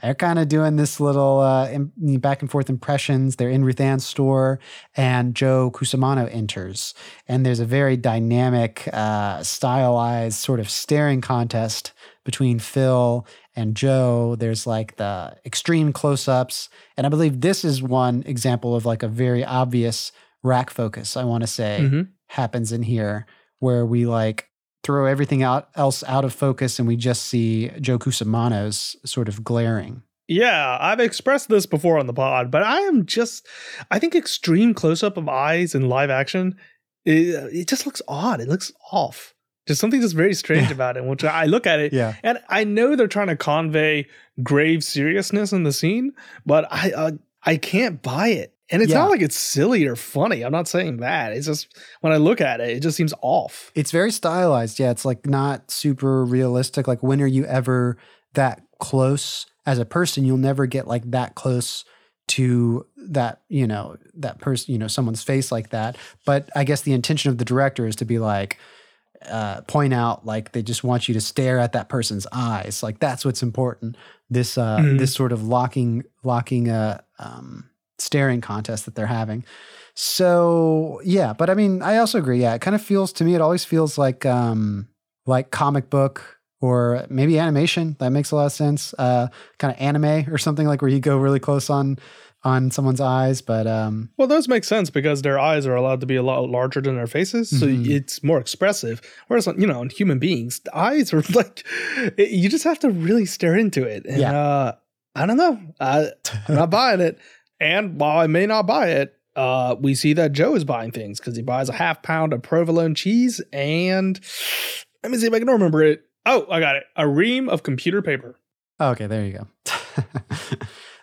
[0.00, 3.36] They're kind of doing this little uh, im- back and forth impressions.
[3.36, 4.58] They're in Ruth Ann's store,
[4.96, 6.94] and Joe Cusimano enters.
[7.28, 11.92] And there's a very dynamic, uh, stylized sort of staring contest
[12.24, 14.34] between Phil and Joe.
[14.36, 16.68] There's like the extreme close ups.
[16.96, 20.10] And I believe this is one example of like a very obvious
[20.42, 22.08] rack focus, I want to say, Mhm.
[22.28, 23.26] happens in here
[23.58, 24.48] where we like
[24.82, 29.44] throw everything out else out of focus and we just see Joe Cusimano's sort of
[29.44, 30.02] glaring.
[30.28, 33.46] Yeah, I've expressed this before on the pod, but I am just,
[33.90, 36.56] I think extreme close up of eyes in live action,
[37.04, 38.40] it, it just looks odd.
[38.40, 39.34] It looks off.
[39.68, 42.14] Just something that's very strange about it, which I look at it Yeah.
[42.22, 44.06] and I know they're trying to convey
[44.42, 46.12] grave seriousness in the scene,
[46.46, 47.10] but I uh,
[47.44, 48.51] I can't buy it.
[48.72, 48.98] And it's Yeah.
[49.00, 50.42] not like it's silly or funny.
[50.42, 51.32] I'm not saying that.
[51.32, 51.68] It's just
[52.00, 53.70] when I look at it, it just seems off.
[53.74, 54.78] It's very stylized.
[54.80, 56.88] Yeah, it's like not super realistic.
[56.88, 57.98] Like when are you ever
[58.34, 60.24] that close as a person?
[60.24, 61.84] You'll never get like that close
[62.28, 65.96] to that, you know, that person, you know, someone's face like that.
[66.24, 68.58] But I guess the intention of the director is to be like
[69.30, 72.82] uh, point out like they just want you to stare at that person's eyes.
[72.82, 73.96] Like that's what's important.
[74.30, 74.98] This uh Mhm.
[74.98, 77.68] this sort of locking locking uh um
[77.98, 79.44] staring contest that they're having.
[79.94, 82.40] So yeah, but I mean, I also agree.
[82.40, 83.34] Yeah, it kind of feels to me.
[83.34, 84.88] It always feels like um
[85.26, 87.96] like comic book or maybe animation.
[88.00, 88.94] That makes a lot of sense.
[88.98, 89.28] Uh,
[89.58, 91.98] kind of anime or something like where you go really close on
[92.44, 93.40] on someone's eyes.
[93.40, 96.48] But um, Well, those make sense because their eyes are allowed to be a lot
[96.50, 97.86] larger than their faces, so Mhm.
[97.88, 99.00] it's more expressive.
[99.28, 101.64] Whereas, you know, in human beings, the eyes are like
[102.18, 104.04] it- you just have to really stare into it.
[104.06, 104.32] And, Yeah.
[104.36, 104.72] uh,
[105.14, 105.60] I don't know.
[105.78, 106.08] I,
[106.48, 107.18] I'm not buying it.
[107.62, 111.20] And while I may not buy it, uh, we see that Joe is buying things
[111.20, 114.20] because he buys a half pound of provolone cheese and
[115.02, 116.02] let me see if I can remember it.
[116.26, 116.84] Oh, I got it.
[116.96, 118.36] A ream of computer paper.
[118.80, 119.46] okay, there you go.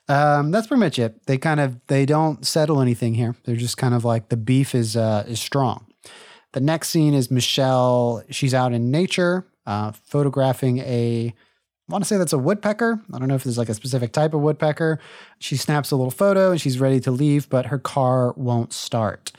[0.14, 1.26] um, that's pretty much it.
[1.28, 3.38] They kind of they don't settle anything here.
[3.46, 5.88] They're just kind of like the beef is uh, is strong.
[6.52, 8.24] The next scene is Michelle.
[8.32, 11.34] She's out in nature, uh, photographing a.
[11.90, 13.02] I want to say that's a woodpecker.
[13.12, 15.00] I don't know if there's like a specific type of woodpecker.
[15.40, 19.32] She snaps a little photo and she's ready to leave, but her car won't start.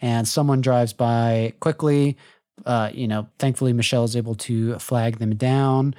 [0.00, 2.16] And someone drives by quickly.
[2.64, 5.94] Uh, you know, thankfully Michelle is able to flag them down,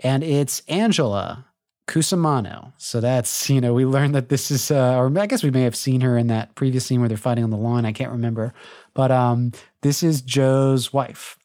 [0.00, 1.46] and it's Angela
[1.86, 2.72] Cusimano.
[2.76, 5.62] So that's you know we learned that this is, uh, or I guess we may
[5.62, 7.86] have seen her in that previous scene where they're fighting on the lawn.
[7.86, 8.52] I can't remember,
[8.94, 9.52] but um,
[9.82, 11.38] this is Joe's wife.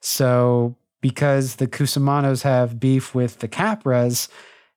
[0.00, 4.26] So because the Cusimanos have beef with the Capras,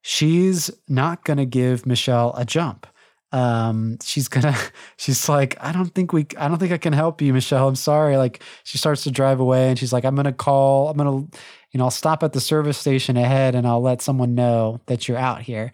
[0.02, 2.86] she's not going to give Michelle a jump.
[3.32, 4.54] Um, she's gonna,
[4.98, 7.70] she's like, I don't think we, I don't think I can help you, Michelle.
[7.70, 8.18] I'm sorry.
[8.18, 11.38] Like she starts to drive away and she's like, I'm to call, I'm to,
[11.72, 15.08] you know, I'll stop at the service station ahead and I'll let someone know that
[15.08, 15.72] you're out here.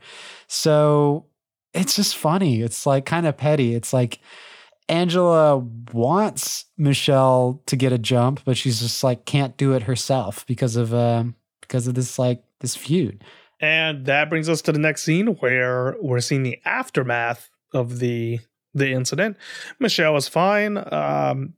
[0.47, 1.25] So
[1.73, 2.61] it's just funny.
[2.61, 3.73] It's like kind of petty.
[3.73, 4.19] It's like,
[4.89, 5.57] Angela
[5.93, 10.75] wants Michelle to get a jump, but she's just like can't do it herself because
[10.75, 13.23] of um because of this like this feud.
[13.59, 18.39] And that brings us to the next scene where we're seeing the aftermath of the
[18.73, 19.37] the incident.
[19.79, 20.77] Michelle is fine.
[20.91, 21.53] Um,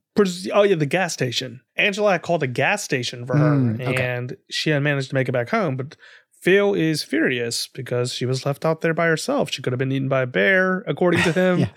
[0.53, 1.61] oh yeah, the gas station.
[1.77, 3.95] Angela had called a gas station for her, Mm, okay.
[4.03, 5.77] and she had managed to make it back home.
[5.77, 5.95] But
[6.41, 9.49] Phil is furious because she was left out there by herself.
[9.49, 11.67] She could have been eaten by a bear, according to him, Yeah.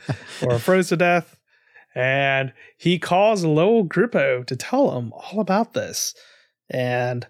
[0.43, 1.38] or froze to death.
[1.95, 6.15] And he calls Lowell Grippo to tell him all about this.
[6.71, 7.27] And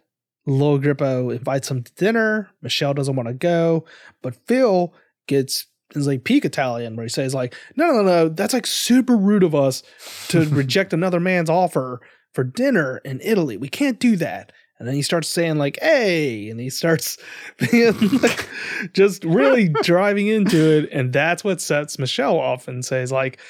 [0.47, 2.51] Lowell Grippo invites him to dinner.
[2.63, 3.85] Michelle doesn't want to go,
[4.23, 4.93] but Phil
[5.27, 9.17] gets is like peak Italian where he says like, no, no, no, that's like super
[9.17, 9.83] rude of us
[10.29, 12.01] to reject another man's offer
[12.33, 13.57] for dinner in Italy.
[13.57, 14.53] We can't do that.
[14.79, 17.19] And then he starts saying like, "Hey," and he starts
[17.71, 18.49] being like,
[18.93, 23.41] just really driving into it, and that's what sets Michelle off and says like,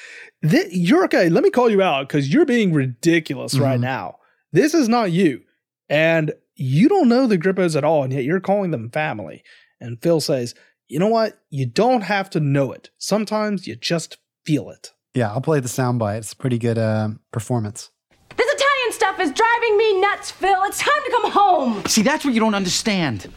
[0.45, 1.29] "Thi- "You're okay.
[1.29, 3.83] Let me call you out because you're being ridiculous right Mhm.
[3.83, 4.15] now.
[4.51, 5.41] This is not you,
[5.89, 9.43] and you don't know the Grippos at all, and yet you're calling them family."
[9.81, 10.55] And Phil says,
[10.87, 11.39] "You know what?
[11.49, 12.89] You don't have to know it.
[12.97, 16.19] Sometimes you just feel it." Yeah, I'll play the soundbite.
[16.19, 17.89] It's a pretty good uh, performance.
[18.37, 20.63] This Italian stuff is driving me nuts, Phil.
[20.65, 21.85] It's time to come home.
[21.85, 23.27] See, that's what you don't understand.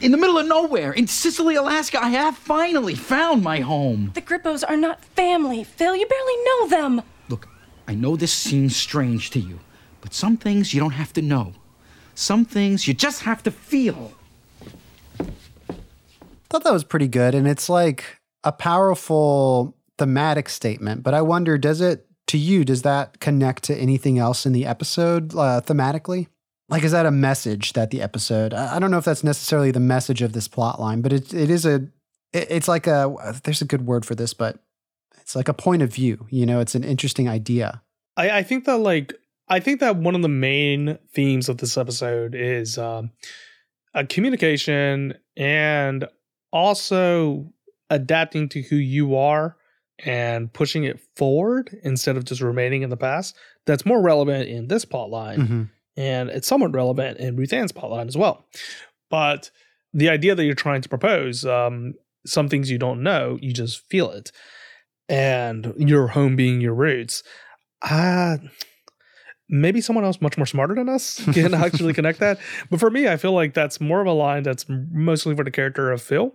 [0.00, 4.10] In the middle of nowhere, in Cicely, Alaska, I have finally found my home.
[4.14, 5.96] The Grippos are not family, Phil.
[5.96, 7.02] You barely know them.
[7.28, 7.48] Look,
[7.86, 9.60] I know this seems strange to you,
[10.00, 11.54] but some things you don't have to know.
[12.14, 14.12] Some things you just have to feel.
[16.50, 17.34] thought that was pretty good.
[17.34, 21.02] And it's like a powerful thematic statement.
[21.02, 24.66] But I wonder, does it, to you, does that connect to anything else in the
[24.66, 26.26] episode uh, thematically?
[26.72, 29.78] Like, is that a message that the episode, I don't know if that's necessarily the
[29.80, 31.74] message of this plot line, but it, it is a,
[32.32, 33.14] it- it's like a,
[33.44, 34.58] there's a good word for this, but
[35.20, 36.26] it's like a point of view.
[36.30, 37.82] You know, it's an interesting idea.
[38.16, 39.14] I, I think that like
[39.48, 43.10] I think that one of the main themes of this episode is um,
[43.94, 46.06] uh, communication and
[46.52, 47.52] also
[47.90, 49.56] adapting to who you are
[50.04, 53.36] and pushing it forward instead of just remaining in the past.
[53.66, 55.70] That's more relevant in this plot line, Mhm.
[55.96, 58.44] And it's somewhat relevant in Ruth Ann's plot line as well.
[59.10, 59.50] But
[59.92, 61.94] the idea that you're trying to propose, um,
[62.26, 64.32] some things you don't know, you just feel it,
[65.08, 67.22] and your home being your roots.
[67.82, 68.36] Ah,
[69.48, 72.38] maybe someone else much more smarter than us can actually connect that.
[72.70, 75.50] But for me, I feel like that's more of a line that's mostly for the
[75.50, 76.32] character of Phil,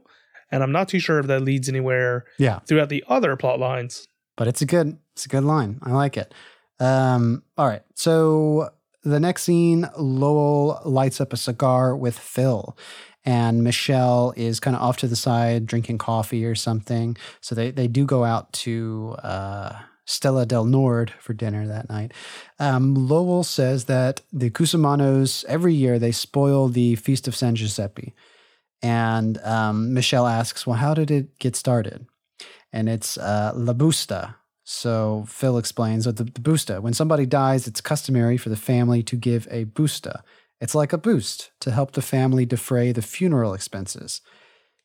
[0.52, 2.60] and I'm not too sure if that leads anywhere Yeah.
[2.68, 4.08] throughout the other plot lines.
[4.36, 5.80] but it's a good it's a good line.
[5.82, 6.32] I like it.
[6.80, 7.82] Um, all right.
[7.96, 8.70] So
[9.04, 12.78] the next scene, Lowell lights up a cigar with Phil,
[13.26, 17.18] and Michelle is kind of off to the side drinking coffee or something.
[17.42, 22.14] So they they do go out to uh, Stella del Nord for dinner that night.
[22.60, 28.14] Um, Lowell says that the Cusimanos every year they spoil the feast of San Giuseppe,
[28.82, 32.08] and um, Michelle asks, "Well, how did it get started?"
[32.74, 34.36] and it's uh, La Busta.
[34.70, 39.02] So Phil explains that the, the busta, when somebody dies, it's customary for the family
[39.04, 40.24] to give a busta.
[40.60, 44.20] It's like a boost to help the family defray the funeral expenses.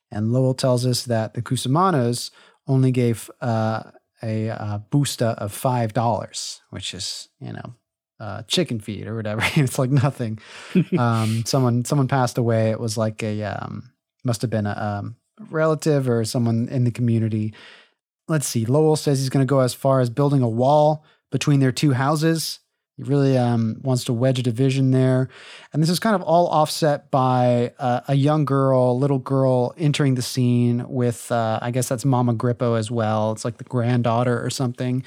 [0.09, 2.31] And Lowell tells us that the Cusimanos
[2.65, 3.83] only gave uh,
[4.23, 7.75] a uh, busta of $5, which is, you know,
[8.21, 9.41] uh, chicken feed or whatever.
[9.55, 10.39] it's like nothing.
[10.97, 12.69] um, someone someone passed away.
[12.71, 13.91] It was like a um,
[14.23, 15.17] must have been a um,
[15.49, 17.53] relative or someone in the community.
[18.27, 18.65] Let's see.
[18.65, 21.91] Lowell says he's going to go as far as building a wall between their two
[21.91, 22.59] houses.
[22.97, 25.27] He really um, wants to wedge a division there.
[25.73, 30.13] And this is kind of all offset by uh, a young girl, little girl entering
[30.13, 33.31] the scene with, uh, I guess that's Mama Grippo as well.
[33.31, 35.03] It's like the granddaughter or something.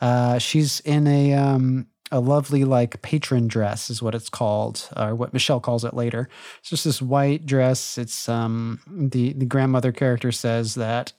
[0.00, 5.14] Uh, she's in a um, a lovely like patron dress is what it's called, or
[5.14, 6.28] what Michelle calls it later.
[6.60, 7.98] It's just this white dress.
[7.98, 11.12] It's um the the grandmother character says that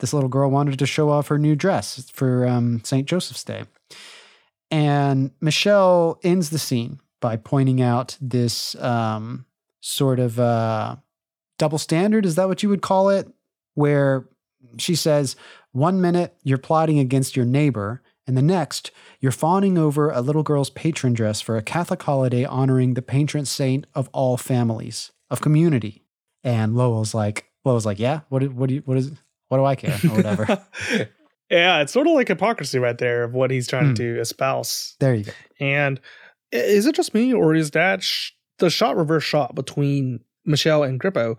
[0.00, 3.06] this little girl wanted to show off her new dress for um, St.
[3.06, 3.64] Joseph's Day.
[4.70, 9.46] And Michelle ends the scene by pointing out this um,
[9.80, 10.96] sort of uh,
[11.58, 12.26] double standard.
[12.26, 13.28] Is that what you would call it?
[13.74, 14.28] Where
[14.78, 15.36] she says,
[15.72, 18.90] one minute you're plotting against your neighbor, and the next
[19.20, 23.44] you're fawning over a little girl's patron dress for a Catholic holiday honoring the patron
[23.44, 26.02] saint of all families, of community.
[26.42, 29.12] And Lowell's like, Lowell's like, yeah, what, what do you, what is,
[29.48, 30.46] what do I care or whatever.
[31.50, 33.94] yeah, it's sort of like hypocrisy right there of what he's trying Hmm.
[33.94, 34.96] to espouse.
[35.00, 35.32] there you go.
[35.60, 36.00] And
[36.52, 40.98] is it just me, or is that sh- the shot reverse shot between Michelle and
[41.00, 41.36] Grippo?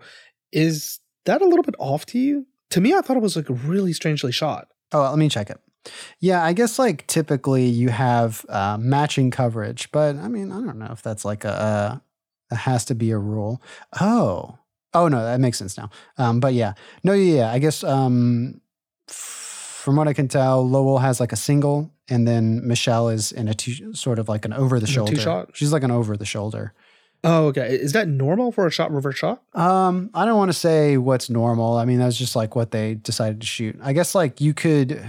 [0.52, 2.46] Is that a little bit off to you?
[2.70, 4.68] To me, I thought it was like really strangely shot.
[4.92, 5.58] Oh, let me check it.
[6.20, 10.78] Yeah, I guess like typically you have uh, matching coverage, but I mean, I don't
[10.78, 11.48] know if that's like a,
[12.50, 13.62] a, a has to be a rule.
[14.00, 14.58] Oh,
[14.94, 15.90] oh no, that makes sense now.
[16.16, 16.74] Um, but yeah,
[17.04, 17.52] no, yeah, yeah.
[17.52, 18.60] I guess um,
[19.08, 23.32] f- from what I can tell, Lowell has like a single, and then Michelle is
[23.32, 25.14] in a two, sort of like an over the shoulder.
[25.14, 25.50] two-shot?
[25.54, 26.74] She's like an over the shoulder.
[27.24, 27.74] Oh, okay.
[27.74, 29.42] Is that normal for a shot reverse shot?
[29.54, 31.76] Um, I don't want to say what's normal.
[31.76, 33.76] I mean, that's just like what they decided to shoot.
[33.82, 35.04] I guess like you could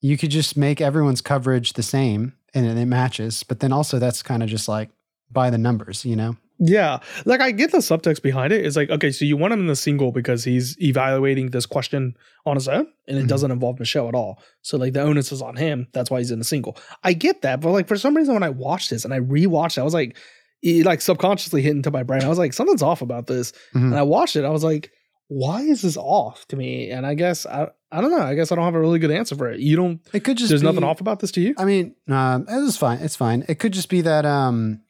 [0.00, 4.22] you could just make everyone's coverage the same and it matches, but then also that's
[4.22, 4.88] kind of just like
[5.30, 6.36] by the numbers, you know?
[6.62, 6.98] Yeah.
[7.24, 8.64] Like I get the subtext behind it.
[8.66, 12.14] It's like, okay, so you want him in the single because he's evaluating this question
[12.44, 13.28] on his own and it Mhm.
[13.28, 14.42] doesn't involve Michelle at all.
[14.62, 15.88] So like the onus is on him.
[15.94, 16.76] That's why he's in the single.
[17.02, 19.78] I get that, but like for some reason when I watched this and I rewatched
[19.78, 20.16] it, I was like,
[20.62, 22.22] it like subconsciously hit into my brain.
[22.22, 23.52] I was like, something's off about this.
[23.74, 23.84] Mhm.
[23.92, 24.44] And I watched it.
[24.44, 24.90] I was like,
[25.28, 26.90] why is this off to me?
[26.90, 28.20] And I guess I I don't know.
[28.22, 29.60] I guess I don't have a really good answer for it.
[29.60, 31.54] You don't It could just there's be, nothing off about this to you?
[31.56, 32.98] I mean, um, it is fine.
[32.98, 33.44] It's fine.
[33.48, 34.82] It could just be that um,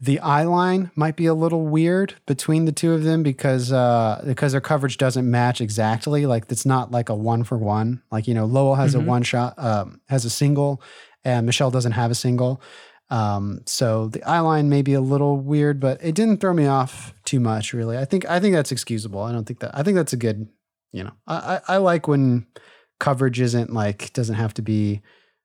[0.00, 4.22] the eye line might be a little weird between the two of them because uh,
[4.24, 6.24] because their coverage doesn't match exactly.
[6.26, 8.02] Like it's not like a one for one.
[8.12, 9.02] Like you know, Lowell has Mhm.
[9.02, 10.80] a one shot, um, has a single,
[11.24, 12.60] and Michelle doesn't have a single.
[13.10, 16.66] Um, so the eye line may be a little weird, but it didn't throw me
[16.66, 17.72] off too much.
[17.72, 19.22] Really, I think I think that's excusable.
[19.22, 19.76] I don't think that.
[19.76, 20.46] I think that's a good.
[20.92, 22.46] You know, I I, I like when
[23.00, 25.00] coverage isn't like doesn't have to be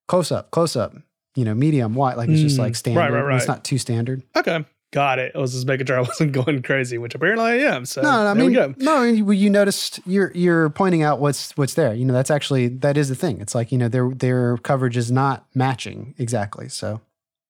[0.07, 0.93] close up, close up.
[1.35, 3.23] You know medium wide, like it's just Mm, like right, standard.
[3.23, 4.23] right, It's not too standard.
[4.35, 4.65] Okay.
[4.91, 5.31] Got it.
[5.33, 7.83] I was just making sure I wasn't going crazy, which apparently I am.
[7.85, 8.75] So no, no, I mean, we go.
[8.77, 9.01] no.
[9.01, 11.95] You, you noticed you're you're pointing out what's what's there.
[11.95, 13.41] You know, that's actually that is the thing.
[13.41, 16.69] It's like you know their their coverage is not matching exactly.
[16.69, 17.01] So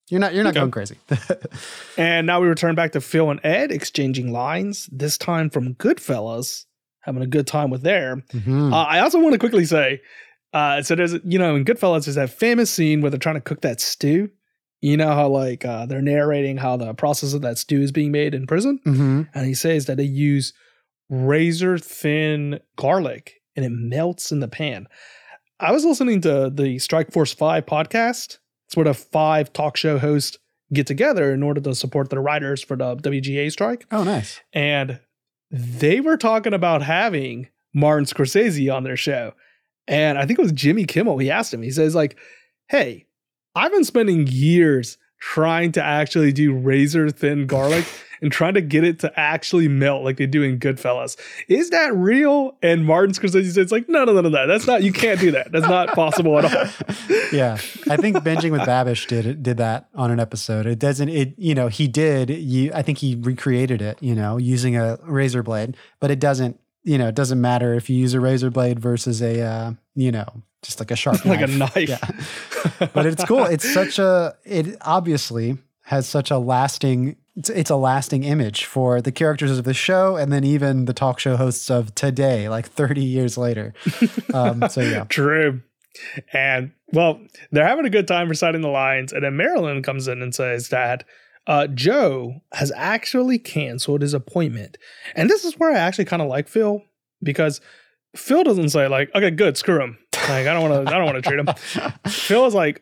[0.10, 0.60] you're not you're not Okay.
[0.62, 0.98] going crazy.
[1.98, 6.66] And now we return back to Phil and Ed exchanging lines, this time from Goodfellas,
[7.02, 8.18] having a good time with there.
[8.34, 8.72] Mhm.
[8.72, 10.02] Uh, I also want to quickly say,
[10.54, 13.42] uh, so there's, you know, in Goodfellas, there's that famous scene where they're trying to
[13.42, 14.30] cook that stew.
[14.82, 18.12] You know how like uh, they're narrating how the process of that stew is being
[18.12, 19.30] made in prison, Mhm.
[19.34, 20.54] and he says that they use
[21.10, 24.88] razor thin garlic and it melts in the pan.
[25.60, 28.40] I was listening to the Strike Force Five podcast.
[28.68, 30.38] It's where the five talk show hosts
[30.74, 34.42] get together in order to support the writers for the WGA strike Oh, nice.
[34.54, 35.00] and
[35.52, 39.34] they were talking about having Martin Scorsese on their show.
[39.88, 41.18] And I think it was Jimmy Kimmel.
[41.18, 42.18] He asked him, he says, like,
[42.68, 43.06] hey,
[43.56, 47.86] I've been spending years trying to actually do razor thin garlic
[48.22, 51.18] and trying to get it to actually melt like they do in Goodfellas.
[51.48, 52.58] Is that real?
[52.62, 54.48] And Martin Scorsese says, like, no, no, no, no, no.
[54.48, 55.52] That's not, you can't do that.
[55.52, 56.88] That's not possible at all.
[57.34, 57.58] yeah,
[57.90, 60.66] I think binging with Babish did did that on an episode.
[60.66, 61.10] It doesn't.
[61.10, 62.30] It you know he did.
[62.30, 63.98] You I think he recreated it.
[64.02, 66.60] You know using a razor blade, but it doesn't.
[66.84, 70.12] You know it doesn't matter if you use a razor blade versus a uh, you
[70.12, 70.26] know
[70.64, 71.76] just like a sharp like a knife.
[71.76, 71.90] knife.
[71.90, 72.88] Yeah.
[72.94, 73.46] but it's cool.
[73.46, 74.36] It's such a.
[74.44, 77.18] It obviously has such a lasting.
[77.36, 80.94] It's, it's a lasting image for the characters of the show, and then even the
[80.94, 83.74] talk show hosts of today, like thirty years later.
[84.34, 85.62] Um, so yeah, True.
[86.32, 87.20] And well,
[87.52, 90.70] they're having a good time reciting the lines, and then Marilyn comes in and says
[90.70, 91.04] that
[91.48, 94.78] uh, Joe has actually canceled his appointment.
[95.16, 96.82] And this is where I actually kind of like Phil
[97.22, 97.62] because
[98.16, 101.06] Phil doesn't say like, "Okay, good, screw him." Like I don't want to, I don't
[101.06, 101.92] want to treat him.
[102.08, 102.82] Phil is like,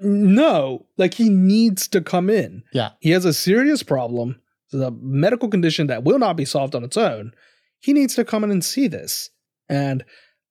[0.00, 2.62] "No, like he needs to come in.
[2.72, 2.90] yeah.
[3.00, 4.40] He has a serious problem,
[4.72, 7.32] it's a medical condition that will not be solved on its own.
[7.80, 9.30] He needs to come in and see this.
[9.68, 10.04] And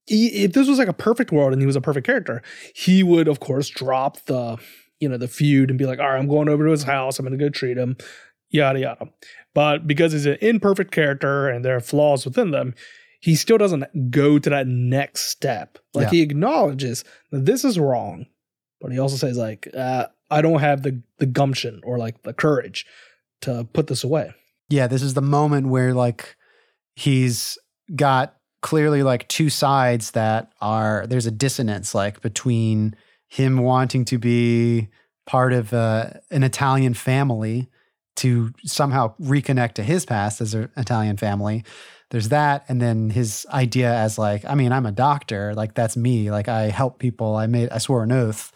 [0.05, 2.41] he, if this was like a perfect world and he was a perfect character,
[2.75, 4.57] he would, of course, drop the,
[4.99, 7.19] you know, the feud and be like, all right, I'm going over to his house.
[7.19, 7.97] I'm going to go treat him,
[8.49, 9.09] yada, yada.
[9.53, 12.75] But because he's an imperfect character and there are flaws within them,
[13.21, 15.77] he still doesn't go to that next step.
[15.93, 16.09] Like Yeah.
[16.11, 18.25] he acknowledges that this is wrong,
[18.79, 22.33] but he also says like, uh, I don't have the the gumption or like the
[22.33, 22.85] courage
[23.41, 24.31] to put this away.
[24.69, 26.35] yeah, this is the moment where like
[26.95, 27.57] he's
[27.95, 32.95] got clearly like two sides that are there's a dissonance like between
[33.29, 34.89] him wanting to be
[35.25, 37.69] part of uh, an Italian family
[38.17, 41.63] to somehow reconnect to his past as an Italian family.
[42.09, 45.95] There's that, and then his idea as like, I mean, I'm a doctor, like that's
[45.95, 47.35] me, like I help people.
[47.35, 48.51] I made, I swore an oath.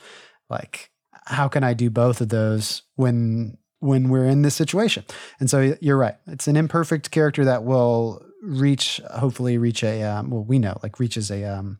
[0.50, 0.90] Like,
[1.26, 5.06] how can I do both of those when when we're in this situation?
[5.40, 6.16] And so you're right.
[6.28, 11.00] It's an imperfect character that will reach, hopefully, reach a um, well, we know, like
[11.00, 11.80] reaches a um,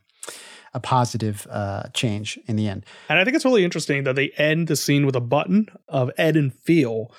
[0.74, 2.86] a positive uh, change in the end.
[3.10, 6.10] And I think it's really interesting that they end the scene with a button of
[6.18, 7.14] Ed and Phil,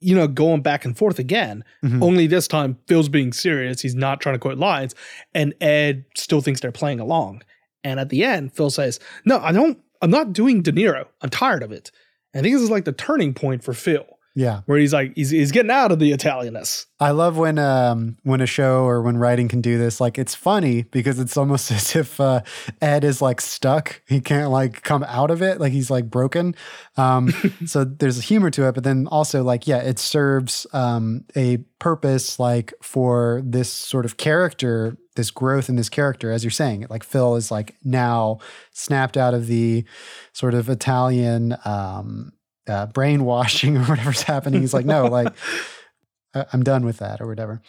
[0.00, 1.64] you know, going back and forth again.
[1.82, 2.02] Mhm.
[2.02, 3.82] Only this time, Phil's being serious.
[3.82, 4.94] He's not trying to quote lines.
[5.34, 7.42] And Ed still thinks they're playing along.
[7.82, 11.06] And at the end, Phil says, No, I don't, I'm not doing De Niro.
[11.20, 11.90] I'm tired of it.
[12.32, 15.12] And I think this is like the turning point for Phil, Yeah, where he's like,
[15.14, 16.86] he's, he's getting out of the Italianness.
[17.00, 20.00] I love when um, when a show or when writing can do this.
[20.00, 22.42] Like it's funny because it's almost as if uh,
[22.80, 24.02] Ed is like stuck.
[24.08, 25.60] He can't like come out of it.
[25.60, 26.54] Like he's like broken.
[26.96, 27.32] Um,
[27.66, 31.58] so there's a humor to it, but then also like yeah, it serves um, a
[31.78, 36.86] purpose like for this sort of character, this growth in this character, as you're saying.
[36.88, 38.38] Like Phil is like now
[38.72, 39.84] snapped out of the
[40.32, 41.56] sort of Italian.
[41.64, 42.32] Um,
[42.68, 44.60] uh, brainwashing or whatever's happening.
[44.60, 45.34] He's like, no, like
[46.52, 47.62] I'm done with that or whatever.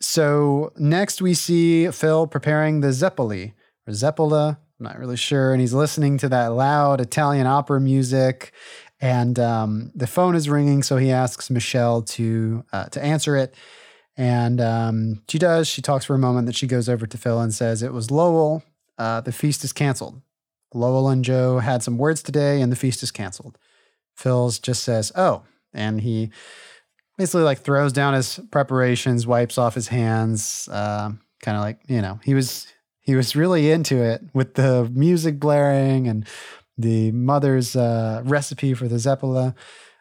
[0.00, 3.52] So next we see Phil preparing the Zeppeli
[3.86, 4.58] or Zeppola.
[4.78, 5.52] I'm not really sure.
[5.52, 8.52] And he's listening to that loud Italian opera music.
[9.00, 10.82] And um, the phone is ringing.
[10.82, 13.54] So he asks Michelle to uh, to answer it.
[14.16, 15.66] And um, she does.
[15.68, 16.46] She talks for a moment.
[16.46, 18.62] That she goes over to Phil and says, It was Lowell.
[18.96, 20.22] Uh, the feast is canceled.
[20.72, 23.58] Lowell and Joe had some words today, and the feast is canceled.
[24.14, 25.42] Phil's just says, "Oh,"
[25.72, 26.30] and he
[27.18, 31.10] basically like throws down his preparations, wipes off his hands, uh,
[31.42, 32.66] kind of like you know he was
[33.00, 36.26] he was really into it with the music blaring and
[36.76, 39.54] the mother's uh, recipe for the zeppola,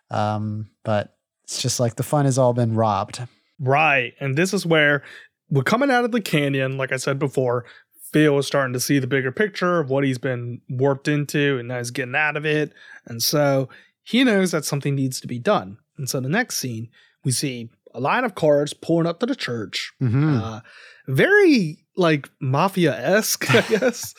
[0.09, 3.21] um, but it's just like the fun has all been robbed.
[3.59, 4.13] Right.
[4.19, 5.03] And this is where
[5.49, 7.65] we're coming out of the canyon, like I said before.
[8.11, 11.67] Phil is starting to see the bigger picture of what he's been warped into and
[11.67, 12.71] now he's getting out of it.
[13.05, 13.69] And so
[14.03, 15.77] he knows that something needs to be done.
[15.97, 16.89] And so the next scene,
[17.23, 19.93] we see a line of cars pulling up to the church.
[20.01, 20.41] Mhm.
[20.41, 20.61] Uh,
[21.07, 24.15] very like mafia esque, I guess.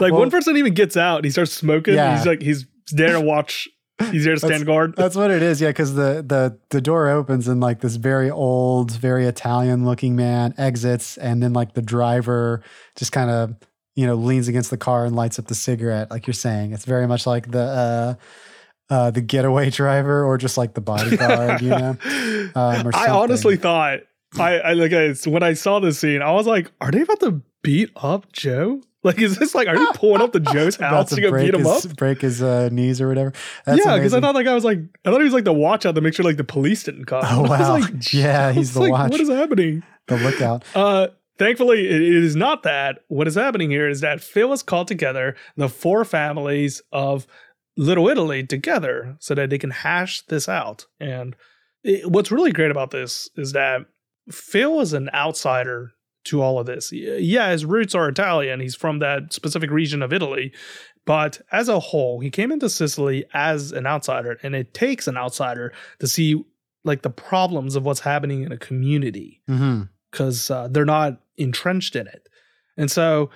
[0.00, 1.94] like Well- one person even gets out and he starts smoking.
[1.94, 2.16] Yeah.
[2.16, 3.66] He's like, he's there to watch,
[4.10, 4.94] he's there to stand guard.
[4.96, 5.68] That's what it is, yeah.
[5.70, 10.54] Because the the the door opens and like this very old, very Italian looking man
[10.58, 12.62] exits, and then like the driver
[12.96, 13.54] just kind of
[13.94, 16.72] you know leans against the car and lights up the cigarette, like you're saying.
[16.72, 18.14] It's very much like the uh,
[18.90, 21.96] uh, the getaway driver or just like the bodyguard, you know.
[22.56, 24.00] Um, I honestly thought
[24.38, 27.20] I, I like I, when I saw this scene, I was like, are they about
[27.20, 28.80] to beat up Joe?
[29.02, 31.54] Like, is this like, are you pulling up to Joe's house to, go break beat
[31.54, 31.96] him his, up?
[31.96, 33.32] break his uh, knees or whatever.
[33.66, 35.52] That's yeah, because I thought like I was like I thought he was like the
[35.52, 37.22] watch out to make sure like the police didn't come.
[37.24, 37.72] Oh, wow.
[37.72, 39.10] like, Yeah, he's the like, watch.
[39.10, 39.82] What is happening?
[40.06, 40.64] the lookout.
[40.74, 41.08] Uh,
[41.38, 43.00] thankfully, it it is not that.
[43.08, 47.26] What is happening here is that Phil has called together the four families of
[47.76, 50.86] Little Italy together so that they can hash this out.
[51.00, 51.34] And
[51.82, 53.82] it, what's really great about this is that
[54.30, 55.92] Phil is an outsider
[56.24, 56.90] to all of this.
[56.92, 58.60] Yeah, his roots are Italian.
[58.60, 60.52] He's from that specific region of Italy.
[61.04, 65.18] But as a whole, he came into Cicely as an outsider, and it takes an
[65.18, 66.42] outsider to see
[66.82, 69.42] like the problems of what's happening in a community
[70.10, 72.28] because uh, they're not entrenched in it.
[72.76, 73.30] And so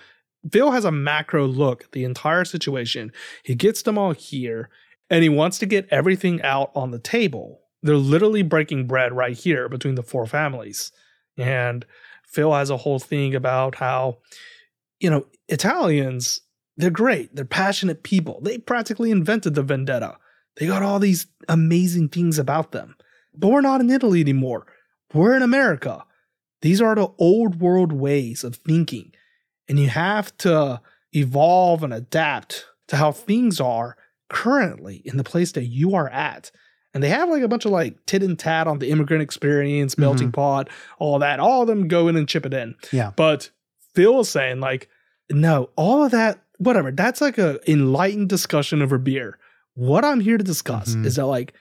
[0.50, 3.12] Phil has a macro look at the entire situation.
[3.42, 4.70] He gets them all here
[5.10, 7.60] and he wants to get everything out on the table.
[7.82, 10.92] They're literally breaking bread right here between the four families.
[11.36, 11.86] And
[12.24, 14.18] Phil has a whole thing about how,
[15.00, 16.40] you know, Italians,
[16.76, 17.34] they're great.
[17.34, 18.40] They're passionate people.
[18.42, 20.18] They practically invented the vendetta.
[20.56, 22.96] They got all these amazing things about them.
[23.34, 24.66] But we're not in Italy anymore.
[25.14, 26.04] We're in America.
[26.60, 29.12] These are the old world ways of thinking.
[29.68, 30.80] And you have to
[31.12, 33.96] evolve and adapt to how things are
[34.30, 36.50] currently in the place that you are at.
[36.94, 39.98] And they have like a bunch of like tit and tat on the immigrant experience,
[39.98, 41.38] melting pot, all that.
[41.38, 42.74] All of them go in and chip it in.
[42.92, 43.12] Yeah.
[43.14, 43.50] But
[43.94, 44.88] Phil is saying, like,
[45.30, 49.38] no, all of that, whatever, that's like a enlightened discussion over beer.
[49.74, 51.04] What I'm here to discuss Mhm.
[51.04, 51.52] is that like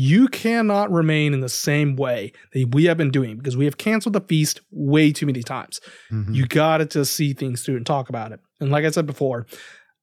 [0.00, 3.78] you cannot remain in the same way that we have been doing because we have
[3.78, 5.80] canceled the feast way too many times.
[6.12, 6.32] Mhm.
[6.34, 8.38] You gotta just see things through and talk about it.
[8.60, 9.46] And like I said before,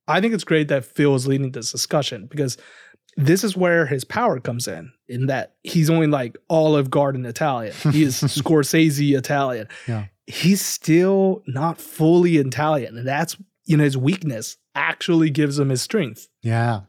[0.08, 2.58] I think it's great that Phil is leading this discussion because
[3.16, 7.74] this is where his power comes in, in that he's only like Olive Garden Italian.
[7.94, 9.68] He is Scorsese Italian.
[9.88, 10.06] Yeah.
[10.28, 12.98] He's still not fully Italian.
[12.98, 16.28] And that's, you know, his weakness actually gives him his strength.
[16.42, 16.82] Yeah.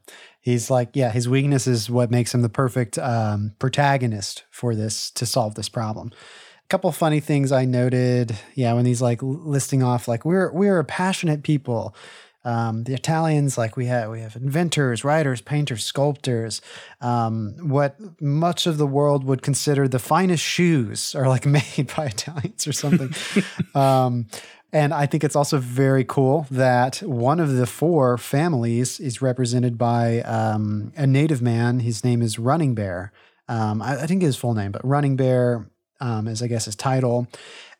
[0.46, 5.10] He's like, yeah, his weakness is what makes him the perfect um, protagonist for this
[5.10, 6.12] to solve this problem.
[6.14, 8.38] A couple funny things I noted.
[8.54, 11.96] Yeah, when he's like listing off, like we're we're a passionate people.
[12.44, 16.62] Um, the Italians, like we have we have inventors, writers, painters, sculptors.
[17.00, 22.06] Um, what much of the world would consider the finest shoes are like made by
[22.06, 23.12] Italians or something.
[23.74, 24.28] um,
[24.72, 29.78] and I think it's also very cool that one of the four families is represented
[29.78, 31.80] by um, a native man.
[31.80, 33.12] His name is Running Bear.
[33.48, 36.76] Um, I, I think his full name, but Running Bear um, is, I guess, his
[36.76, 37.28] title.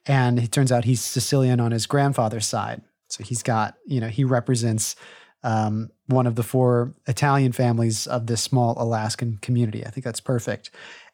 [0.07, 2.83] And it turns out he's Sicilian on his grandfather's side.
[3.09, 4.95] So he's got, you know, he represents
[5.43, 9.85] um, one of the four Italian families of this small Alaskan community.
[9.85, 10.71] I think that's perfect.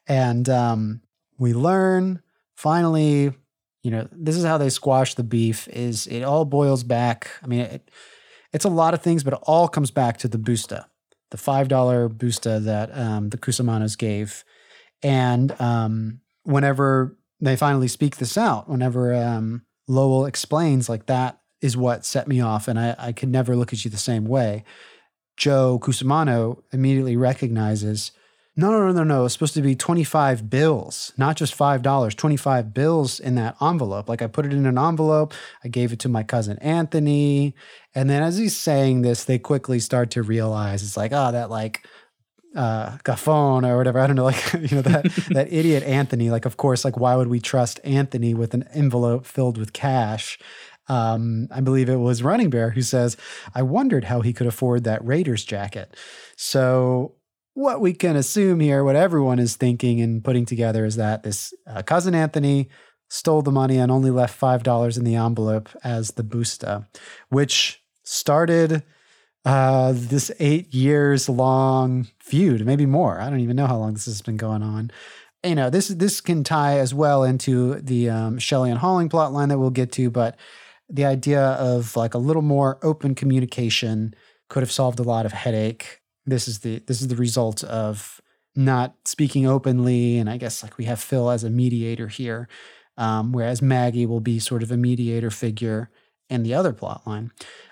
[0.07, 1.01] And um,
[1.39, 2.23] we learn
[2.55, 3.33] finally
[3.83, 7.31] you know this is how they squash the beef is it all boils back.
[7.43, 7.91] I mean it,
[8.53, 10.85] it's a lot of things but it all comes back to the busta
[11.31, 14.45] the five dollar busta that um, the Cusimanos gave.
[15.03, 21.77] And um, whenever they finally speak this out whenever um, lowell explains like that is
[21.77, 24.65] what set me off and I, I could never look at you the same way
[25.37, 28.13] joe Cusimano immediately recognizes
[28.55, 29.25] no, no, no, no, no.
[29.25, 34.09] It's supposed to be 25 bills, not just $5, 25 bills in that envelope.
[34.09, 35.33] Like I put it in an envelope,
[35.65, 37.55] I gave it to my cousin Anthony.
[37.95, 41.51] And then as he's saying this, they quickly start to realize it's like, oh, that
[41.51, 41.87] like
[42.55, 43.99] uh cafone or whatever.
[43.99, 46.31] I don't know, like, you know, that that idiot Anthony.
[46.31, 50.39] Like, of course, like why would we trust Anthony with an envelope filled with cash?
[50.89, 53.17] Um, I believe it was Running Bear who says,
[53.55, 55.97] I wondered how he could afford that Raiders jacket.
[56.37, 57.15] So
[57.55, 61.53] what we can assume here, what everyone is thinking and putting together is that this
[61.67, 62.69] uh, cousin Anthony
[63.09, 66.87] stole the money and only left $5 in the envelope as the busta,
[67.29, 68.83] which started
[69.45, 73.21] uh, this eight years long feud, maybe more.
[73.21, 74.91] I don't even know how long this has been going on.
[75.45, 79.33] You know, this this can tie as well into the um, Shelley and Holling plot
[79.33, 80.37] line that we'll get to, but
[80.89, 84.15] the idea of like a little more open communication
[84.49, 86.02] could have solved a lot of headache.
[86.27, 88.21] This is the this is the result of
[88.55, 92.49] not speaking openly, and I guess like we have Phil as a mediator here,
[92.97, 95.91] um, whereas Maggie will be sort of a mediator figure
[96.29, 97.31] in the other plot line.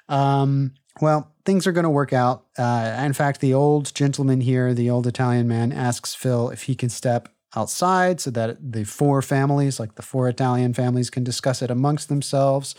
[0.09, 2.46] Um, well, things are going to work out.
[2.59, 6.74] Uh, in fact, the old gentleman here, the old Italian man, asks Phil if he
[6.74, 11.62] can step outside so that the four families, like the four Italian families, can discuss
[11.62, 12.74] it amongst themselves.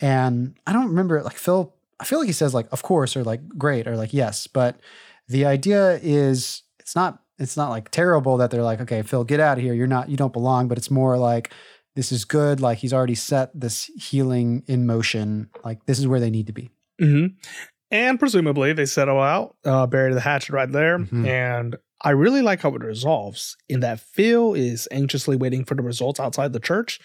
[0.00, 3.22] And I don't remember, like Phil, I feel like he says like, of course, or
[3.22, 4.46] like great, or like yes.
[4.46, 4.80] But
[5.28, 9.40] the idea is it's not it's not like terrible that they're like, okay, Phil, get
[9.40, 9.72] out of here.
[9.74, 10.68] You're not, you don't belong.
[10.68, 11.52] But it's more like
[11.96, 12.60] this is good.
[12.60, 15.48] Like he's already set this healing in motion.
[15.64, 16.70] Like this is where they need to be.
[16.98, 17.26] hmm
[17.90, 20.98] And presumably they settle out, uh, bury the hatchet right there.
[20.98, 21.26] Mhm.
[21.26, 25.82] And I really like how it resolves in that Phil is anxiously waiting for the
[25.82, 27.00] results outside the church.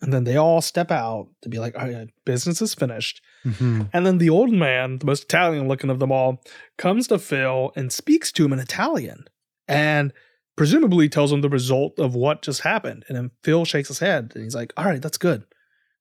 [0.00, 3.20] And then they all step out to be like, all right, business is finished.
[3.44, 3.88] Mhm.
[3.92, 6.42] And then the old man, the most Italian looking of them all,
[6.76, 9.24] comes to Phil and speaks to him in Italian
[9.66, 10.12] and
[10.56, 13.04] presumably tells him the result of what just happened.
[13.08, 15.44] And then Phil shakes his head and he's like, all right, that's good.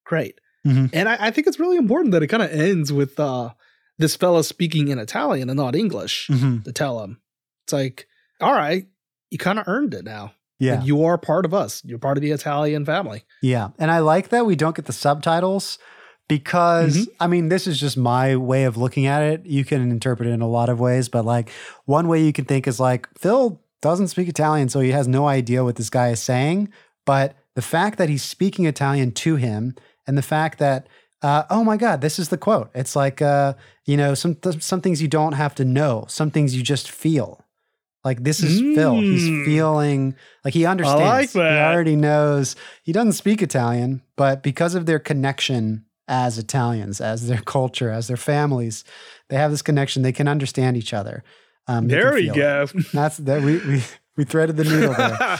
[0.05, 0.39] Great.
[0.65, 0.89] Mhm.
[0.93, 3.51] And I, I think it's really important that it kind of ends with uh,
[3.99, 6.63] this fella speaking in Italian and not English Mhm.
[6.63, 7.19] to tell him.
[7.65, 8.07] It's like,
[8.41, 8.87] all right,
[9.29, 10.33] you kind of earned it now.
[10.59, 10.75] Yeah.
[10.77, 11.83] Like, you are part of us.
[11.85, 13.25] You're part of the Italian family.
[13.43, 13.69] Yeah.
[13.77, 15.77] And I like that we don't get the subtitles
[16.27, 19.45] because, I mean, this is just my way of looking at it.
[19.45, 21.49] You can interpret it in a lot of ways, but like
[21.85, 25.27] one way you can think is like Phil doesn't speak Italian, so he has no
[25.27, 26.69] idea what this guy is saying.
[27.05, 29.75] But the fact that he's speaking Italian to him
[30.05, 30.87] and the fact that,
[31.21, 32.69] uh, oh my God, this is the quote.
[32.75, 33.53] It's like, uh,
[33.85, 37.43] you know, some, some things you don't have to know, some things you just feel.
[38.03, 39.01] Like this is Phil.
[39.01, 39.45] He's Mm.
[39.45, 40.15] feeling
[40.45, 41.01] like he understands.
[41.01, 41.39] like He
[41.73, 42.55] already knows.
[42.83, 48.07] He doesn't speak Italian, but because of their connection as Italians, as their culture, as
[48.07, 48.83] their families,
[49.29, 50.01] they have this connection.
[50.03, 51.23] They can understand each other.
[51.67, 52.63] Um, there we go.
[52.63, 52.91] it.
[52.93, 53.83] That's that we we
[54.15, 55.17] we threaded the needle there.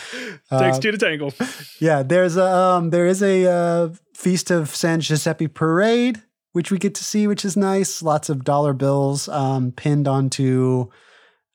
[0.59, 1.34] Takes Uh, two to tangle.
[1.80, 6.78] Yeah, there's a um, there is a uh, feast of San Giuseppe parade, which we
[6.78, 8.01] get to see, which is nice.
[8.01, 10.89] Lots of dollar bills um, pinned onto.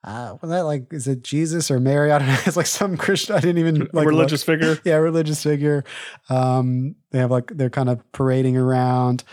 [0.04, 2.10] Uh, was that like is it Jesus or Mary?
[2.12, 2.38] I don't know.
[2.46, 3.36] It's like some Christian.
[3.36, 4.58] I didn't even like religious look.
[4.60, 4.78] figure.
[4.84, 5.84] Yeah, religious figure.
[6.28, 9.24] Um, they have like they're kind of parading around.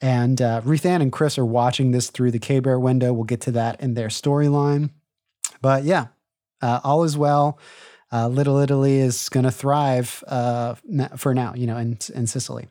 [0.00, 3.12] And uh, Ruth Ann and Chris are watching this through the K Bear window.
[3.12, 4.90] We'll get to that in their storyline.
[5.62, 6.08] But yeah,
[6.60, 7.58] uh, all is well.
[8.12, 10.74] Uh, Little Italy is going to thrive uh,
[11.16, 12.68] for now, you know, in, in Cicely.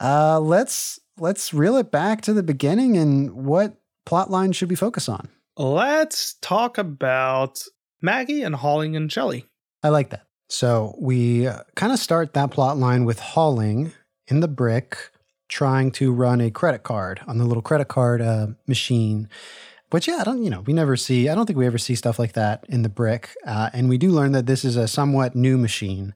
[0.00, 4.76] Uh, let's let's reel it back to the beginning and what plot line should we
[4.76, 5.28] focus on?
[5.56, 7.62] Let's talk about
[8.02, 9.46] Maggie and Holling and Shelley.
[9.84, 10.26] I like that.
[10.48, 13.92] So we kind of start that plot line with Holling
[14.26, 15.10] in the brick
[15.48, 19.28] trying to run a credit card on the little credit card uh, machine.
[19.90, 21.94] But yeah, I don't, you know, we never see, I don't think we ever see
[21.94, 23.30] stuff like that in the brick.
[23.46, 26.14] Uh, and we do learn that this is a somewhat new machine.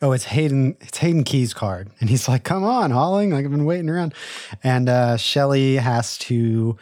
[0.00, 1.90] Oh, it's Hayden, it's Hayden Key's card.
[2.00, 4.12] And he's like, come on, Holling, like I've been waiting around.
[4.64, 6.76] And uh, Shelly has to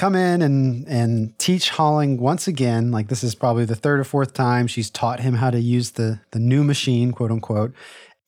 [0.00, 2.90] come in and and teach Holling once again.
[2.90, 5.92] Like this is probably the third or fourth time she's taught him how to use
[5.92, 7.74] the the new machine, quote unquote.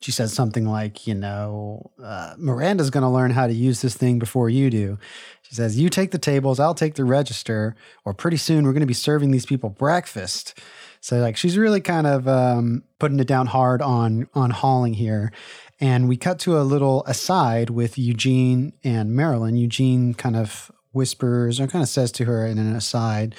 [0.03, 3.95] She says something like, you know, uh, Miranda's going to learn how to use this
[3.95, 4.99] thing before you do.
[5.43, 8.81] She says, you take the tables, I'll take the register, or pretty soon we're going
[8.81, 10.59] to be serving these people breakfast.
[11.01, 15.33] So like she's really kind of um, putting it down hard on on Holling here.
[15.81, 19.57] And we cut to a little aside with Eugene and Marilyn.
[19.57, 23.35] Eugene kind of whispers or kind of says to her in an aside,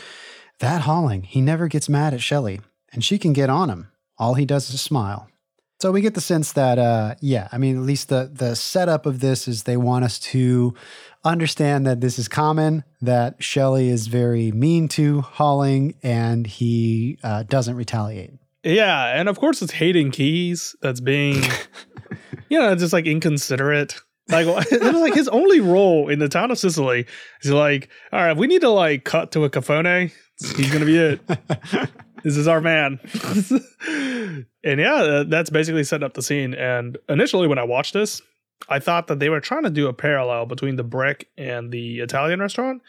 [0.59, 2.61] that Holling, he never gets mad at Shelley,
[2.91, 3.89] and she can get on him.
[4.17, 5.29] All he does is smile.
[5.81, 9.05] So we get the sense that, uh, yeah, I mean, at least the the setup
[9.05, 10.73] of this is they want us to
[11.25, 17.43] understand that this is common, that Shelley is very mean to Holling, and he uh,
[17.43, 18.31] doesn't retaliate.
[18.63, 21.43] Yeah, and of course it's Hayden Keys that's being,
[22.49, 23.99] you know, just like inconsiderate.
[24.29, 27.05] Like it was like his only role in the town of Cicely
[27.41, 30.11] is like, all right, we need to like cut to a cafone.
[30.55, 31.21] He's gonna be it.
[32.23, 32.99] this is our man.
[33.87, 36.53] and yeah, that's basically setting up the scene.
[36.53, 38.21] And initially, when I watched this,
[38.69, 41.99] I thought that they were trying to do a parallel between the brick and the
[41.99, 42.81] Italian restaurant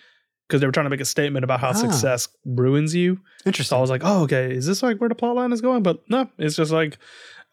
[0.49, 1.73] because they were trying to make a statement about how Ah.
[1.73, 3.19] success ruins you.
[3.55, 5.83] So I was like, oh, okay, is this like where the plot line is going?
[5.83, 6.99] But no, it's just like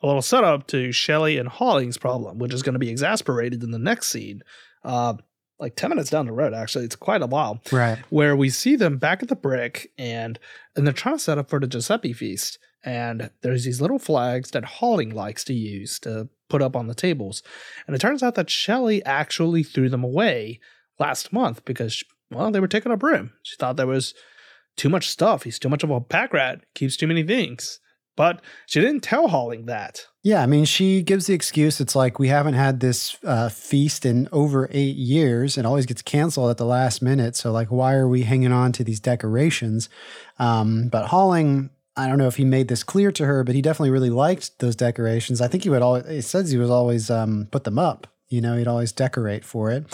[0.01, 3.71] a little setup to Shelley and Holling's problem, which is going to be exasperated in
[3.71, 4.41] the next scene.
[4.83, 5.13] Uh,
[5.59, 6.85] like 10 minutes down the road, actually.
[6.85, 7.61] It's quite a while.
[7.71, 7.99] Right.
[8.09, 10.39] Where we see them back at the brick and
[10.75, 12.57] and they're trying to set up for the Giuseppe feast.
[12.83, 16.95] And there's these little flags that Holling likes to use to put up on the
[16.95, 17.43] tables.
[17.85, 20.59] And it turns out that Shelley actually threw them away
[20.99, 23.33] last month because, well, they were taking up room.
[23.43, 24.15] She thought there was
[24.77, 25.43] too much stuff.
[25.43, 27.79] He's too much of a pack rat, keeps too many things.
[28.15, 30.05] But she didn't tell Holling that.
[30.23, 31.81] Yeah, I mean, she gives the excuse.
[31.81, 36.01] It's like we haven't had this uh, feast in over eight years, and always gets
[36.01, 37.35] canceled at the last minute.
[37.35, 39.89] So, like, why are we hanging on to these decorations?
[40.37, 43.61] Um, but Holling, I don't know if he made this clear to her, but he
[43.61, 45.41] definitely really liked those decorations.
[45.41, 46.05] I think he would always.
[46.05, 48.07] It says he was always um, put them up.
[48.29, 49.85] You know, he'd always decorate for it.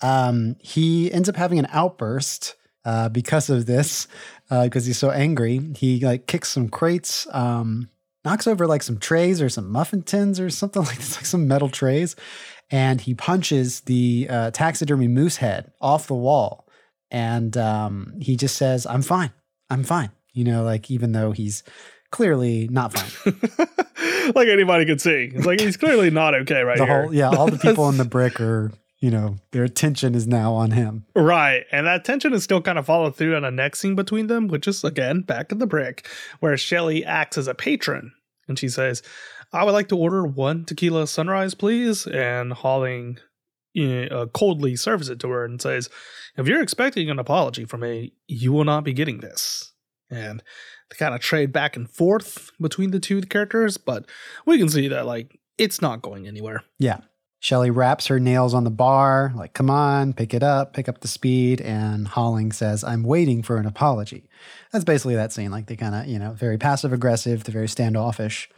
[0.00, 2.54] Um, he ends up having an outburst
[2.84, 4.06] uh, because of this,
[4.48, 5.60] because uh, he's so angry.
[5.76, 7.88] He like kicks some crates, um,
[8.24, 11.48] knocks over like some trays or some muffin tins or something like this, like some
[11.48, 12.16] metal trays,
[12.70, 16.68] and he punches the uh, taxidermy moose head off the wall.
[17.10, 19.30] And um, he just says, "I'm fine.
[19.70, 21.62] I'm fine." You know, like even though he's
[22.14, 23.34] clearly not fine.
[24.34, 25.32] like anybody could see.
[25.34, 27.02] It's like he's clearly not okay right the here.
[27.02, 28.72] Whole, yeah, all the people in the brick are
[29.04, 31.04] you know, their attention is now on him.
[31.14, 31.66] Right.
[31.70, 34.48] And that tension is still kind of followed through on a next scene between them,
[34.48, 36.08] which is again back to the brick,
[36.40, 38.12] where Shelly acts as a patron.
[38.48, 39.02] And she says,
[39.52, 42.06] I would like to order one tequila sunrise, please.
[42.06, 43.18] And Holling
[43.78, 45.90] uh, coldly serves it to her and says,
[46.38, 49.74] If you're expecting an apology from me, you will not be getting this.
[50.08, 50.42] And
[50.88, 54.06] they kind of trade back and forth between the two characters, but
[54.46, 56.62] we can see that, like, it's not going anywhere.
[56.78, 57.00] Yeah.
[57.44, 61.02] Shelly wraps her nails on the bar, like, come on, pick it up, pick up
[61.02, 61.60] the speed.
[61.60, 64.30] And Holling says, I'm waiting for an apology.
[64.72, 65.50] That's basically that scene.
[65.50, 68.48] Like, they kind of, you know, very passive aggressive, they're very standoffish.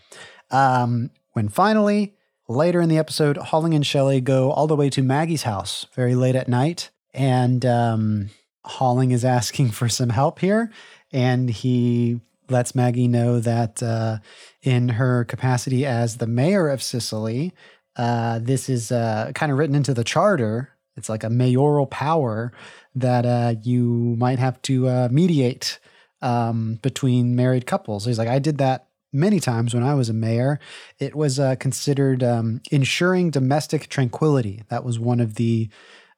[0.53, 2.15] Um, when finally,
[2.47, 6.15] later in the episode, Holling and Shelly go all the way to Maggie's house very
[6.15, 6.91] late at night.
[7.13, 8.31] And um,
[8.65, 10.71] Holling is asking for some help here.
[11.13, 14.19] And he lets Maggie know that uh,
[14.63, 17.53] in her capacity as the mayor of Cicely,
[17.97, 20.71] uh, this is uh, kind of written into the charter.
[20.97, 22.53] It's like a mayoral power
[22.95, 25.79] that uh, you might have to uh, mediate
[26.23, 28.07] um, between married couples.
[28.07, 30.59] He's like, I did that many times when I was a mayor.
[30.99, 34.63] It was uh, considered um, ensuring domestic tranquility.
[34.69, 35.69] That was one of the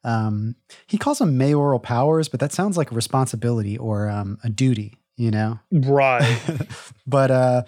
[0.03, 0.55] um,
[0.87, 4.97] he calls them mayoral powers, but that sounds like a responsibility or um, a duty,
[5.17, 5.59] you know?
[5.71, 6.39] Right.
[7.07, 7.63] but uh,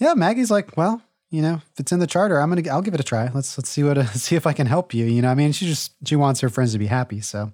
[0.00, 2.94] yeah, Maggie's like, well, you know, if it's in the charter, I'm gonna, I'll give
[2.94, 3.30] it a try.
[3.32, 5.06] Let's let's see what, uh, see if I can help you.
[5.06, 7.20] You know, I mean, she just she wants her friends to be happy.
[7.20, 7.52] So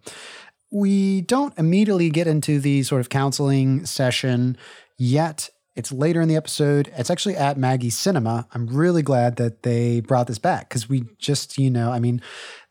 [0.70, 4.56] we don't immediately get into the sort of counseling session
[4.98, 5.50] yet.
[5.76, 6.90] It's later in the episode.
[6.96, 8.48] It's actually at Maggie's cinema.
[8.52, 12.22] I'm really glad that they brought this back because we just, you know, I mean,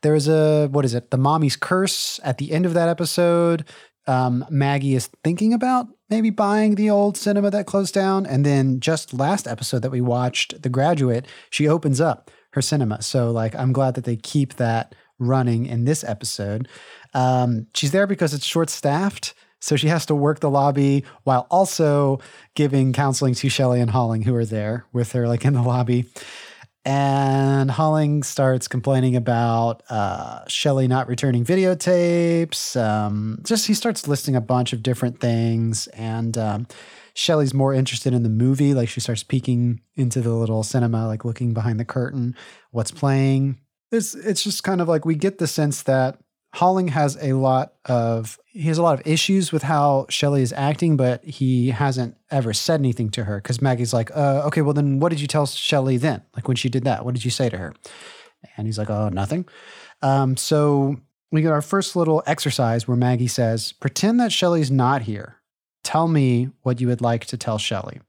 [0.02, 1.12] there's a what is it?
[1.12, 3.64] The mommy's curse at the end of that episode.
[4.08, 8.26] Um, Maggie is thinking about maybe buying the old cinema that closed down.
[8.26, 13.02] And then just last episode that we watched, The Graduate, she opens up her cinema.
[13.02, 16.68] So like I'm glad that they keep that running in this episode.
[17.14, 19.34] Um, she's there because it's short staffed.
[19.60, 22.20] So she has to work the lobby while also
[22.54, 26.04] giving counseling to Shelley and Holling, who are there with her, like in the lobby.
[26.86, 32.80] And Holling starts complaining about uh, Shelly not returning videotapes.
[32.80, 36.68] Um, just he starts listing a bunch of different things, and um,
[37.12, 38.72] Shelly's more interested in the movie.
[38.72, 42.36] Like she starts peeking into the little cinema, like looking behind the curtain,
[42.70, 43.58] what's playing.
[43.90, 46.20] It's it's just kind of like we get the sense that
[46.56, 50.54] Holling has a lot of he has a lot of issues with how Shelly is
[50.54, 54.72] acting, but he hasn't ever said anything to her because Maggie's like, uh, okay, well
[54.72, 56.22] then what did you tell Shelly then?
[56.34, 57.74] Like when she did that, what did you say to her?
[58.56, 59.46] And he's like, oh, nothing.
[60.00, 60.96] Um, so
[61.30, 65.36] we get our first little exercise where Maggie says, pretend that Shelly's not here.
[65.84, 68.00] Tell me what you would like to tell Shelly.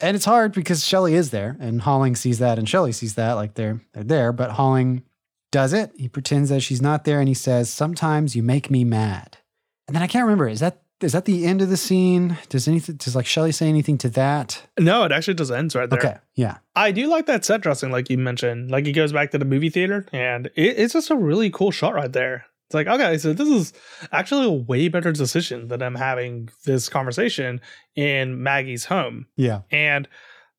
[0.00, 3.34] And it's hard because Shelly is there, and Holling sees that, and Shelly sees that,
[3.34, 5.02] like they're they're there, but Holling
[5.50, 5.92] does it.
[5.96, 9.38] He pretends that she's not there and he says, Sometimes you make me mad.
[9.86, 12.36] And then I can't remember, is that is that the end of the scene?
[12.50, 14.62] Does anything does like Shelly say anything to that?
[14.78, 15.98] No, it actually just ends right there.
[15.98, 16.16] Okay.
[16.34, 16.58] Yeah.
[16.76, 18.70] I do like that set dressing, like you mentioned.
[18.70, 21.70] Like he goes back to the movie theater and it, it's just a really cool
[21.70, 22.46] shot right there.
[22.68, 23.72] It's like, okay, so this is
[24.12, 27.60] actually a way better decision than I'm having this conversation
[27.96, 29.26] in Maggie's home.
[29.36, 29.62] Yeah.
[29.72, 30.06] And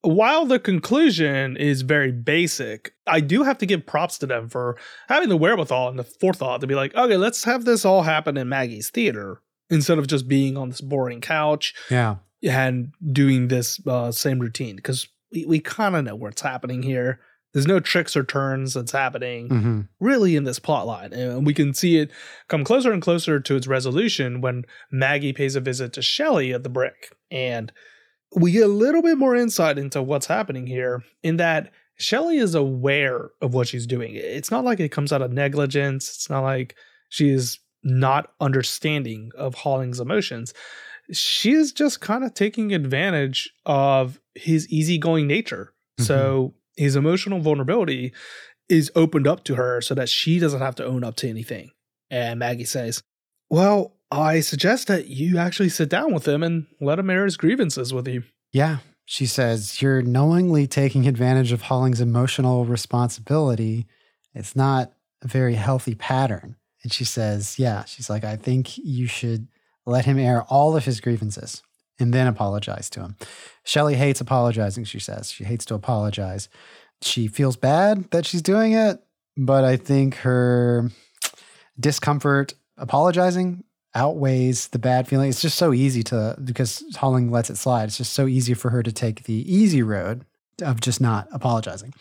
[0.01, 4.77] while the conclusion is very basic, I do have to give props to them for
[5.07, 8.37] having the wherewithal and the forethought to be like, okay, let's have this all happen
[8.37, 11.73] in Maggie's theater instead of just being on this boring couch.
[11.89, 12.17] Yeah.
[12.43, 17.19] And doing this uh, same routine because we, we kind of know what's happening here.
[17.53, 19.81] There's no tricks or turns that's happening mm-hmm.
[19.99, 21.13] really in this plot line.
[21.13, 22.09] And we can see it
[22.47, 26.63] come closer and closer to its resolution when Maggie pays a visit to Shelly at
[26.63, 27.15] the brick.
[27.29, 27.71] And
[28.35, 32.55] we get a little bit more insight into what's happening here in that Shelley is
[32.55, 34.15] aware of what she's doing.
[34.15, 36.09] It's not like it comes out of negligence.
[36.09, 36.75] It's not like
[37.09, 40.53] she is not understanding of Holling's emotions.
[41.11, 45.73] She is just kind of taking advantage of his easygoing nature.
[45.99, 46.05] Mm-hmm.
[46.05, 48.13] So his emotional vulnerability
[48.69, 51.71] is opened up to her so that she doesn't have to own up to anything.
[52.09, 53.03] And Maggie says,
[53.49, 57.37] Well, I suggest that you actually sit down with him and let him air his
[57.37, 58.23] grievances with you.
[58.51, 58.77] Yeah.
[59.05, 63.87] She says, You're knowingly taking advantage of Holling's emotional responsibility.
[64.33, 66.57] It's not a very healthy pattern.
[66.83, 69.47] And she says, Yeah, she's like, I think you should
[69.85, 71.63] let him air all of his grievances
[71.99, 73.15] and then apologize to him.
[73.63, 75.31] Shelley hates apologizing, she says.
[75.31, 76.49] She hates to apologize.
[77.01, 78.99] She feels bad that she's doing it,
[79.37, 80.91] but I think her
[81.79, 83.63] discomfort apologizing
[83.95, 85.29] outweighs the bad feeling.
[85.29, 88.69] It's just so easy to, because Holling lets it slide, it's just so easy for
[88.69, 90.25] her to take the easy road
[90.61, 91.93] of just not apologizing.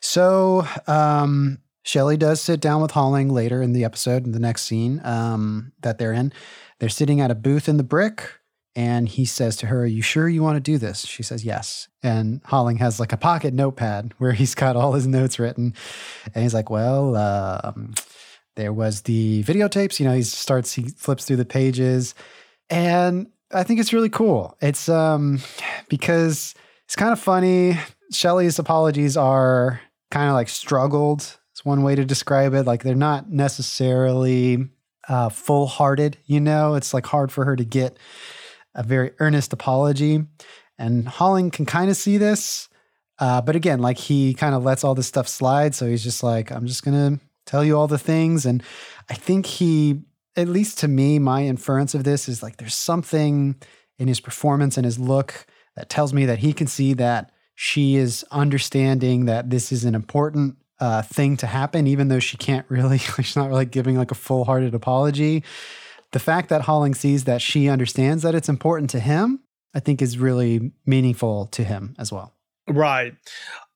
[0.00, 4.62] So, um, Shelley does sit down with Holling later in the episode, in the next
[4.62, 6.32] scene um, that they're in.
[6.78, 8.30] They're sitting at a booth in the brick,
[8.76, 11.06] and he says to her, Are you sure you want to do this?
[11.06, 11.88] She says, Yes.
[12.02, 15.74] And Holling has like a pocket notepad where he's got all his notes written.
[16.34, 17.94] And he's like, Well, um,
[18.58, 20.00] there was the videotapes.
[20.00, 22.16] You know, he starts, he flips through the pages.
[22.68, 24.58] And I think it's really cool.
[24.60, 25.40] It's um
[25.88, 26.54] because
[26.84, 27.78] it's kind of funny.
[28.10, 29.80] Shelley's apologies are
[30.10, 31.38] kind of like struggled.
[31.52, 32.66] It's one way to describe it.
[32.66, 34.68] Like they're not necessarily
[35.08, 37.96] uh, full hearted, you know, it's like hard for her to get
[38.74, 40.24] a very earnest apology.
[40.78, 42.68] And Holling can kind of see this.
[43.18, 45.74] Uh, but again, like he kind of lets all this stuff slide.
[45.74, 48.46] So he's just like, I'm just to tell you all the things.
[48.46, 48.62] And
[49.08, 50.02] I think he,
[50.36, 53.56] at least to me, my inference of this is like there's something
[53.98, 57.96] in his performance and his look that tells me that he can see that she
[57.96, 62.66] is understanding that this is an important uh, thing to happen, even though she can't
[62.68, 65.42] really, she's not really giving like a full hearted apology.
[66.12, 69.40] The fact that Holling sees that she understands that it's important to him,
[69.74, 72.32] I think is really meaningful to him as well.
[72.68, 73.14] Right.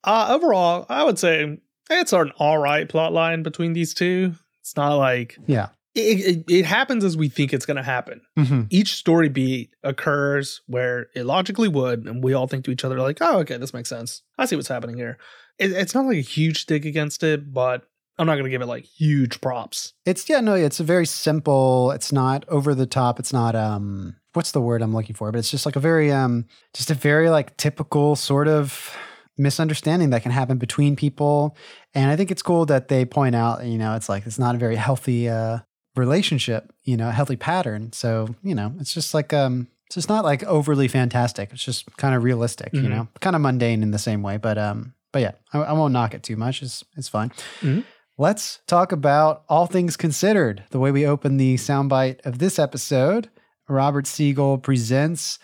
[0.05, 1.59] Uh, overall, I would say
[1.91, 4.35] it's an all right plot line between these two.
[4.61, 5.69] It's not like Yeah.
[5.95, 8.21] it, it, it happens as we think it's going to happen.
[8.39, 8.63] Mm-hmm.
[8.71, 12.99] Each story beat occurs where it logically would, and we all think to each other
[13.01, 14.23] like, "Oh, okay, this makes sense.
[14.39, 15.19] I see what's happening here."
[15.59, 17.83] It, it's not like a huge dig against it, but
[18.19, 19.93] I'm not going to give it like huge props.
[20.07, 21.91] It's yeah, no, it's a very simple.
[21.91, 23.19] It's not over the top.
[23.19, 25.31] It's not um what's the word I'm looking for?
[25.33, 28.97] But it's just like a very um just a very like typical sort of
[29.39, 31.57] misunderstanding that can happen between people.
[31.95, 34.55] And I think it's cool that they point out, you know, it's like it's not
[34.55, 35.59] a very healthy uh
[35.97, 37.93] relationship, you know, a healthy pattern.
[37.93, 41.51] So, you know, it's just like um it's just not like overly fantastic.
[41.53, 42.89] It's just kind of realistic, you Mhm.
[42.91, 44.39] know, kind of mundane in the same way.
[44.39, 46.63] But um, but yeah, I, I won't knock it too much.
[46.63, 47.31] It's it's fine.
[47.61, 47.85] Mhm.
[48.19, 50.65] Let's talk about all things considered.
[50.71, 53.29] The way we open the soundbite of this episode,
[53.69, 55.39] Robert Siegel presents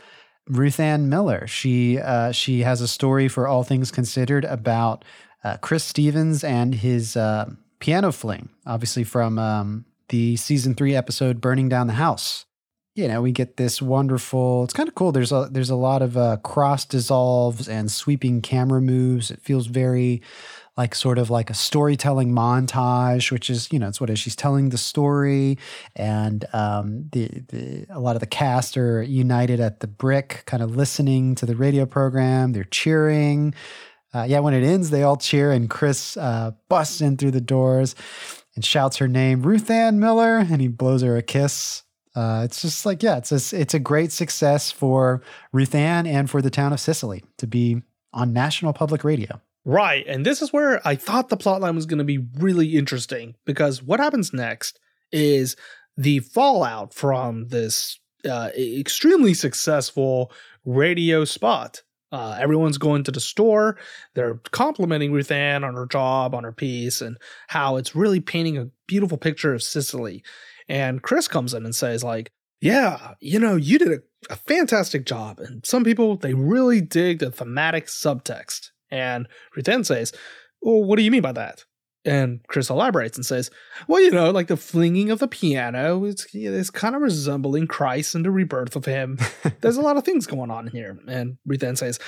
[0.49, 1.47] Ruth Ann Miller.
[1.47, 5.05] She uh, she has a story for all things considered about
[5.45, 11.41] uh, Chris Stevens and his uh, piano fling, obviously from um, the season three episode
[11.41, 12.47] "Burning Down the House."
[12.95, 14.65] You know, we get this wonderful.
[14.65, 15.13] It's kind of cool.
[15.13, 19.31] There's a there's a lot of uh, cross dissolves and sweeping camera moves.
[19.31, 20.23] It feels very
[20.79, 24.17] like sort of like a storytelling montage, which is you know it's what.
[24.17, 25.59] She's telling the story,
[25.97, 30.63] and um, the the a lot of the cast are united at the brick, kind
[30.63, 32.53] of listening to the radio program.
[32.53, 33.55] They're cheering.
[34.15, 37.43] Uh, yeah, when it ends, they all cheer, and Chris uh, busts in through the
[37.43, 37.95] doors
[38.55, 41.83] and shouts her name, Ruth Ann Miller, and he blows her a kiss.
[42.15, 45.23] Uh, it's just like, yeah, it's a, it's a great success for
[45.53, 47.83] Ruth Ann and for the town of Cicely to be
[48.13, 49.41] on national public radio.
[49.69, 50.07] Right.
[50.07, 53.83] And this is where I thought the plotline was going to be really interesting because
[53.83, 54.81] what happens next
[55.13, 55.57] is
[55.95, 60.33] the fallout from this uh, extremely successful
[60.65, 61.83] radio spot.
[62.11, 63.77] Uh, everyone's going to the store.
[64.15, 67.19] They're complimenting Ruth Ann on her job, on her piece, and
[67.49, 70.25] how it's really painting a beautiful picture of Cicely.
[70.71, 72.31] And Chris comes in and says, like,
[72.63, 73.99] yeah, you know, you did a,
[74.33, 75.41] a fantastic job.
[75.41, 78.71] And some people, they really dig the thematic subtext.
[78.91, 79.29] And
[79.67, 80.13] Ann says,
[80.63, 81.65] well, what do you mean by that?
[82.05, 83.51] And Chris elaborates and says,
[83.87, 88.15] well, you know, like the flinging of the piano is, is kind of resembling Christ
[88.15, 89.19] and the rebirth of him.
[89.61, 90.99] There's a lot of things going on here.
[91.07, 91.99] And Ann says,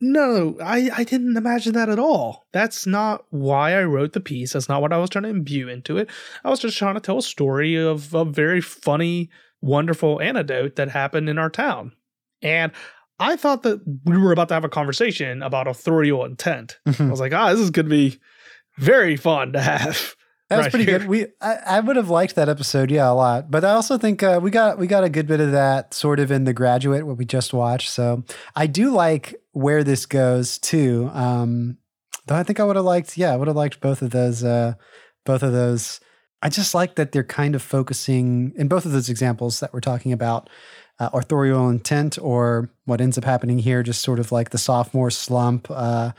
[0.00, 2.46] no, I, I didn't imagine that at all.
[2.52, 4.52] That's not why I wrote the piece.
[4.52, 6.10] That's not what I was trying to imbue into it.
[6.44, 9.30] I was just trying to tell a story of a very funny,
[9.62, 11.92] wonderful anecdote that happened in our town.
[12.42, 12.72] And
[13.18, 16.78] I thought that we were about to have a conversation about authorial intent.
[16.86, 17.10] I Mhm.
[17.10, 18.18] was like, ah, this is going to be
[18.76, 20.14] very fun to have.
[20.48, 20.98] That was right pretty here.
[21.00, 21.08] good.
[21.08, 23.50] We I, I would have liked that episode, yeah, a lot.
[23.50, 26.20] But I also think uh, we got we got a good bit of that sort
[26.20, 27.88] of in the graduate what we just watched.
[27.90, 28.22] So
[28.54, 31.10] I do like where this goes too.
[31.14, 31.78] Um,
[32.26, 34.44] though I think I would have liked, yeah, I would have liked both of those.
[34.44, 34.74] Uh,
[35.24, 35.98] both of those.
[36.42, 39.80] I just like that they're kind of focusing in both of those examples that we're
[39.80, 40.48] talking about.
[40.98, 45.10] Uh, authorial intent, or what ends up happening here, just sort of like the sophomore
[45.10, 45.66] slump.
[45.70, 46.12] Uh,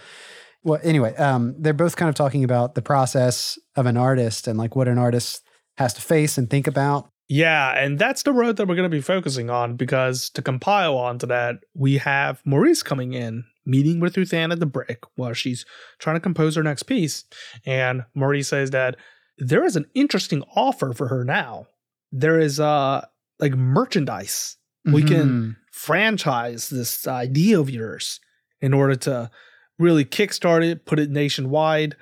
[0.64, 4.58] well, anyway, um, they're both kind of talking about the process of an artist and
[4.58, 5.42] like what an artist
[5.78, 7.10] has to face and think about.
[7.30, 10.96] Yeah, and that's the road that we're going to be focusing on because to compile
[10.96, 15.66] onto that, we have Maurice coming in, meeting with Ruthann at the brick while she's
[16.00, 17.26] trying to compose her next piece.
[17.66, 18.96] And Maurice says that
[19.38, 21.68] there is an interesting offer for her now.
[22.12, 23.06] There is uh
[23.40, 24.56] like merchandise.
[24.94, 25.56] We can Mhm.
[25.72, 28.20] franchise this idea of yours
[28.62, 29.30] in order to
[29.78, 31.96] really kickstart it, put it nationwide.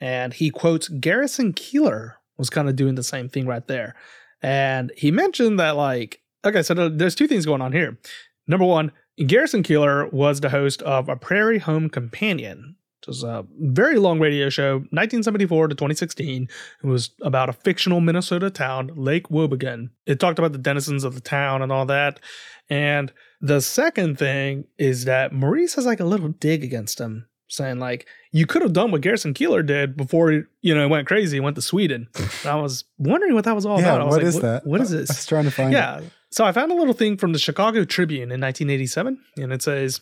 [0.00, 3.94] And he quotes Garrison Keillor was kind of doing the same thing right there.
[4.42, 7.98] And he mentioned that, like, okay, so there's two things going on here.
[8.46, 8.92] Number one,
[9.26, 12.76] Garrison Keillor was the host of A Prairie Home Companion,
[13.06, 16.48] was a very long radio show, 1974 to 2016.
[16.82, 19.90] It was about a fictional Minnesota town, Lake Wobegon.
[20.06, 22.20] It talked about the denizens of the town and all that.
[22.68, 27.78] And the second thing is that Maurice has like a little dig against him, saying
[27.78, 31.40] like, "You could have done what Garrison Keillor did before he, you know, went crazy,
[31.40, 34.00] went to Sweden." And I was wondering what that was all yeah, about.
[34.02, 34.66] I was what like, is that?
[34.66, 35.26] What is I was this?
[35.26, 35.72] trying to find.
[35.72, 36.00] Yeah.
[36.30, 40.00] So I found a little thing from the Chicago Tribune in 1987, and it says,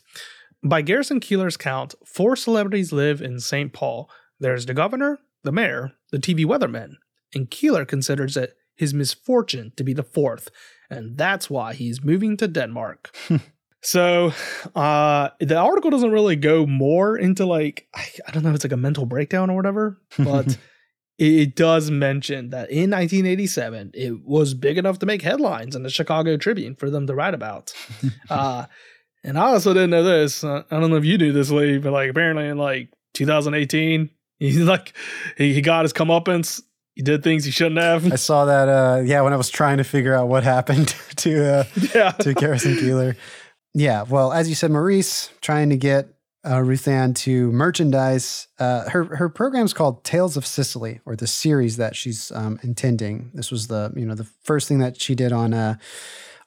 [0.62, 3.72] by Garrison Keillor's count, four celebrities live in St.
[3.72, 4.10] Paul.
[4.40, 6.94] There's the governor, the mayor, the TV weatherman,
[7.34, 10.50] and Keillor considers it his misfortune to be the fourth,
[10.88, 13.14] and that's why he's moving to Denmark.
[13.80, 14.32] so
[14.74, 18.64] uh the article doesn't really go more into like I, I don't know if it's
[18.64, 20.58] like a mental breakdown or whatever, but
[21.18, 25.90] it does mention that in 1987 it was big enough to make headlines in the
[25.90, 27.72] Chicago Tribune for them to write about.
[28.30, 28.66] uh,
[29.28, 30.42] and I also didn't know this.
[30.42, 34.52] I don't know if you knew this, Lee, but like apparently in like 2018, he
[34.60, 34.94] like
[35.36, 36.62] he, he got his comeuppance.
[36.94, 38.10] He did things he shouldn't have.
[38.10, 38.68] I saw that.
[38.68, 41.64] Uh, yeah, when I was trying to figure out what happened to uh,
[41.94, 43.16] yeah, to Garrison Keillor.
[43.74, 46.08] Yeah, well, as you said, Maurice trying to get
[46.42, 48.48] uh, Ruthann to merchandise.
[48.58, 53.30] Uh, her her program's called Tales of Cicely, or the series that she's um, intending.
[53.34, 55.76] This was the you know the first thing that she did on uh,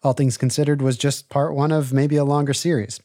[0.03, 2.99] All Things Considered was just part one of maybe a longer series.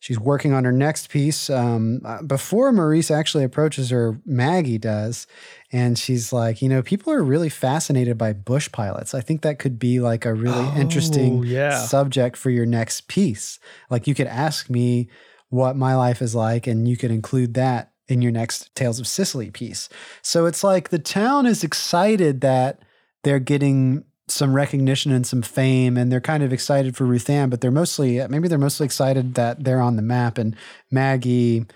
[0.00, 1.48] She's working on her next piece.
[1.48, 5.26] Um, uh, before Maurice actually approaches her, Maggie does.
[5.70, 9.14] And she's like, you know, people are really fascinated by bush pilots.
[9.14, 11.78] I think that could be like a really Oh, interesting yeah.
[11.86, 13.58] subject for your next piece.
[13.88, 15.08] Like you could ask me
[15.48, 19.06] what my life is like, and you could include that in your next Tales of
[19.06, 19.88] Cicely piece.
[20.20, 22.80] So it's like the town is excited that
[23.22, 27.60] they're getting some recognition and some fame, and they're kind of excited for Ruthann, but
[27.60, 30.38] they're mostly maybe they're mostly excited that they're on the map.
[30.38, 30.56] And
[30.90, 31.66] Maggie,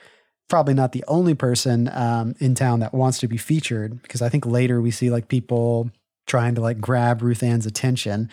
[0.49, 4.29] probably not the only person um, in town that wants to be featured, because I
[4.29, 5.91] think later we see like people
[6.27, 8.31] trying to like grab Ruthann's attention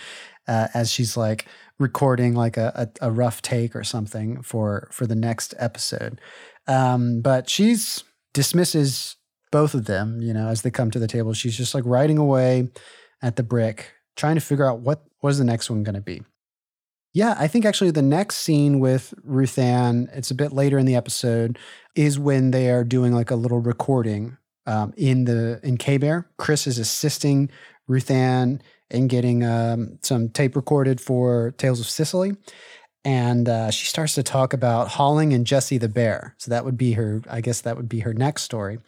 [0.47, 1.45] uh, as she's like
[1.79, 6.19] recording like a, a, a rough take or something for for the next episode.
[6.67, 9.15] Um, but she's dismisses
[9.51, 11.33] both of them, you know, as they come to the table.
[11.33, 12.71] She's just like writing away
[13.21, 16.21] at the brick, trying to figure out what was the next one going to be.
[17.13, 20.95] Yeah, I think actually the next scene with Ruthann, it's a bit later in the
[20.95, 21.59] episode,
[21.95, 26.27] is when they are doing like a little recording um, in the in K Bear.
[26.37, 27.51] Chris is assisting
[27.87, 32.35] Ruthann in getting um, some tape recorded for Tales of Cicely.
[33.05, 36.35] And uh, she starts to talk about Holling and Jesse the Bear.
[36.37, 38.79] So that would be her, I guess that would be her next story.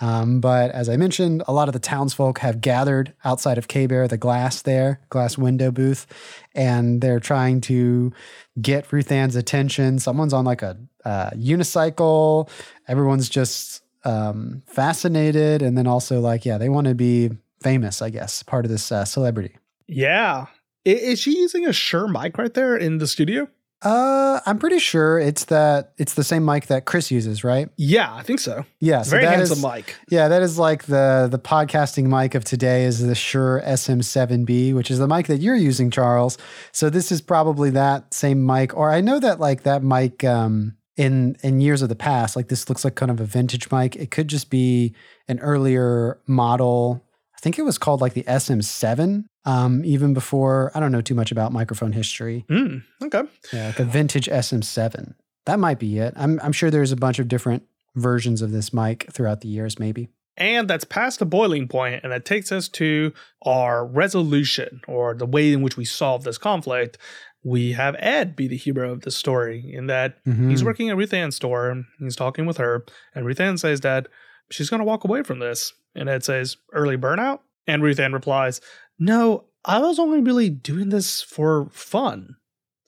[0.00, 3.86] Um, but as I mentioned, a lot of the townsfolk have gathered outside of K
[3.86, 6.06] Bear, the glass there, glass window booth,
[6.52, 8.12] and they're trying to
[8.60, 10.00] get Ruthann's attention.
[10.00, 12.50] Someone's on like a uh, unicycle.
[12.88, 15.62] Everyone's just um, fascinated.
[15.62, 17.30] And then also, like, yeah, they want to be
[17.62, 19.56] famous, I guess, part of this uh, celebrity.
[19.86, 20.46] yeah.
[20.82, 23.48] Is she using a Shure mic right there in the studio?
[23.82, 27.68] Uh, I'm pretty sure it's that it's the same mic that Chris uses, right?
[27.78, 28.64] Yeah, I think so.
[28.78, 29.96] Yeah, Very that handsome is- mic.
[30.10, 34.90] Yeah, that is like the the podcasting mic of today is the Shure SM7B, which
[34.90, 36.36] is the mic that you're using, Charles.
[36.72, 40.76] So this is probably that same mic, or I know that like that mic um,
[40.96, 43.96] in in years of the past, like this looks like kind of a vintage mic.
[43.96, 44.94] It could just be
[45.28, 47.04] an earlier model.
[47.34, 51.14] I think it was called like the SM7 um, even before I don't know too
[51.14, 52.44] much about microphone history.
[52.50, 53.22] Mm, okay.
[53.52, 55.14] Yeah, like a vintage SM7.
[55.46, 56.14] That might be it.
[56.16, 57.62] I'm I'm sure there's a bunch of different
[57.96, 60.08] versions of this mic throughout the years, maybe.
[60.36, 63.12] And that's past the boiling point, and that takes us to
[63.44, 66.96] our resolution or the way in which we solve this conflict.
[67.42, 70.50] We have Ed be the hero of the story in that Mhm.
[70.50, 72.84] he's working at Ruth Ann's store he's talking with her,
[73.14, 74.06] and Ruth Ann says that
[74.50, 75.72] she's going to walk away from this.
[75.94, 77.40] And Ed says, early burnout?
[77.66, 78.60] And Ruth Ann replies,
[79.00, 82.36] No, I was only really doing this for fun.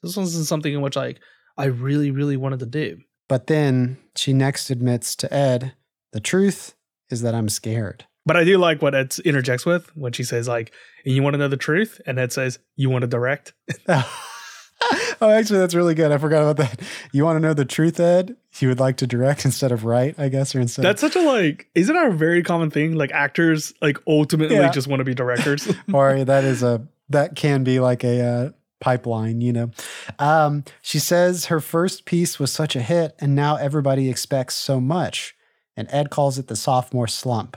[0.02, 1.18] This wasn't something in which like
[1.56, 2.98] I really, really wanted to do.
[3.28, 5.74] But then she next admits to Ed,
[6.12, 6.74] the truth
[7.10, 8.04] is that I'm scared.
[8.24, 10.72] But I do like what Ed interjects with when she says, like,
[11.04, 12.00] and you want to know the truth?
[12.06, 13.54] And Ed says, You want to direct?
[15.22, 16.12] oh, actually, that's really good.
[16.12, 16.80] I forgot about that.
[17.12, 18.36] You want to know the truth, Ed?
[18.58, 20.84] You would like to direct instead of write, I guess, or instead.
[20.84, 22.94] That's such a like, isn't that a very common thing?
[22.94, 24.70] Like actors like ultimately Yeah.
[24.70, 25.72] just want to be directors.
[25.92, 28.50] or that is a that can be like a uh,
[28.80, 29.70] pipeline, you know.
[30.18, 34.80] Um, she says her first piece was such a hit, and now everybody expects so
[34.80, 35.34] much.
[35.76, 37.56] And Ed calls it the sophomore slump.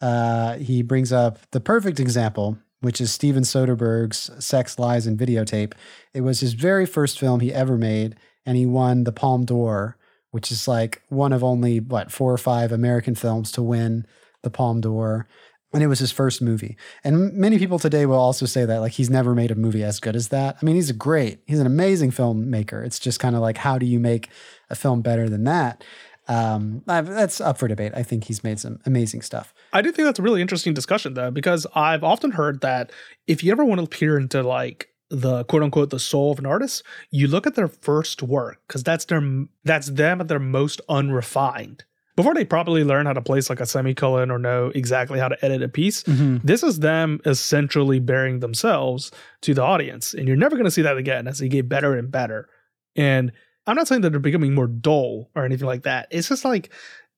[0.00, 5.72] Uh, he brings up the perfect example, which is Steven Soderbergh's Sex, Lies, and Videotape.
[6.14, 9.96] It was his very first film he ever made, and he won the Palme d'Or,
[10.30, 14.06] which is like one of only, what, four or five American films to win
[14.42, 15.26] the Palme d'Or.
[15.74, 16.78] And it was his first movie.
[17.04, 20.00] And many people today will also say that, like, he's never made a movie as
[20.00, 20.56] good as that.
[20.60, 22.82] I mean, he's a great, he's an amazing filmmaker.
[22.86, 24.30] It's just kind of like, how do you make
[24.70, 25.84] a film better than that?
[26.26, 27.92] Um, that's up for debate.
[27.94, 29.52] I think he's made some amazing stuff.
[29.72, 32.90] I do think that's a really interesting discussion though, because I've often heard that
[33.26, 36.46] if you ever want to peer into like the quote unquote the soul of an
[36.46, 39.22] artist, you look at their first work because that's their
[39.64, 41.84] that's them at their most unrefined.
[42.16, 45.44] Before they properly learn how to place like a semicolon or know exactly how to
[45.44, 46.38] edit a piece, mm-hmm.
[46.44, 49.12] this is them essentially bearing themselves
[49.42, 50.14] to the audience.
[50.14, 52.48] And you're never going to see that again as they get better and better.
[52.96, 53.30] And
[53.68, 56.08] I'm not saying that they're becoming more dull or anything like that.
[56.10, 56.70] It's just like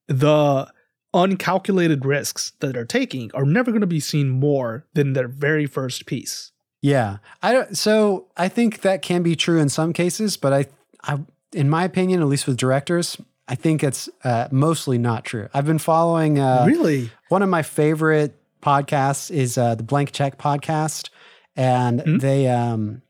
[0.08, 0.70] the
[1.12, 5.66] uncalculated risks that they're taking are never going to be seen more than their very
[5.66, 6.52] first piece.
[6.82, 7.18] Yeah.
[7.42, 10.66] I don't, so I think that can be true in some cases, but I,
[11.02, 11.18] I,
[11.52, 13.16] in my opinion, at least with directors,
[13.48, 15.48] I think it's uh, mostly not true.
[15.52, 17.10] I've been following uh, really?
[17.28, 21.10] one of my favorite podcasts is uh, the Blank Check podcast,
[21.56, 23.02] and they um,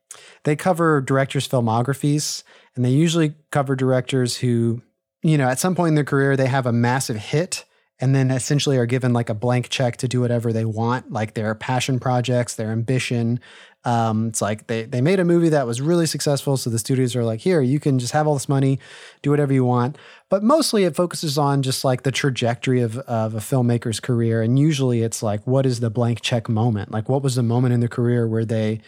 [0.44, 2.42] they cover directors' filmographies,
[2.74, 4.80] and they usually cover directors who,
[5.22, 7.66] you know, at some point in their career they have a massive hit,
[8.00, 11.34] and then essentially are given like a blank check to do whatever they want, like
[11.34, 13.40] their passion projects, their ambition.
[13.84, 17.16] Um, it's like they they made a movie that was really successful, so the studios
[17.16, 18.78] are like, here, you can just have all this money,
[19.22, 19.96] do whatever you want.
[20.28, 24.58] But mostly it focuses on just like the trajectory of of a filmmaker's career, and
[24.58, 26.90] usually it's like, what is the blank check moment?
[26.90, 28.80] Like, what was the moment in their career where they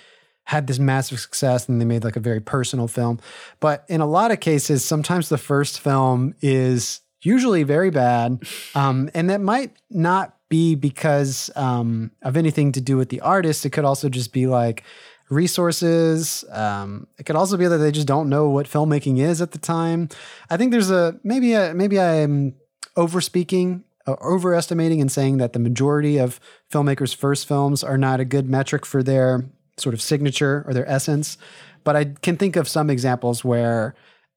[0.44, 3.20] had this massive success and they made like a very personal film.
[3.60, 8.42] But in a lot of cases, sometimes the first film is usually very bad.
[8.74, 13.64] Um, and that might not be because um, of anything to do with the artist.
[13.64, 14.84] It could also just be like
[15.30, 16.44] resources.
[16.50, 19.58] Um, it could also be that they just don't know what filmmaking is at the
[19.58, 20.08] time.
[20.50, 22.54] I think there's a maybe a, maybe I'm
[22.96, 26.40] overspeaking uh, overestimating and saying that the majority of
[26.70, 30.88] filmmakers' first films are not a good metric for their sort of signature or their
[30.90, 31.38] essence.
[31.84, 33.94] But I can think of some examples where,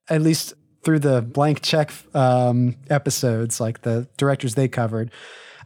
[0.08, 0.54] at least
[0.86, 5.10] through the blank check um, episodes, like the directors they covered,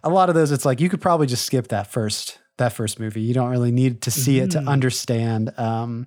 [0.03, 2.99] a lot of those it's like you could probably just skip that first that first
[2.99, 3.21] movie.
[3.21, 4.69] You don't really need to see it to Mhm.
[4.69, 5.53] understand.
[5.59, 6.07] Um,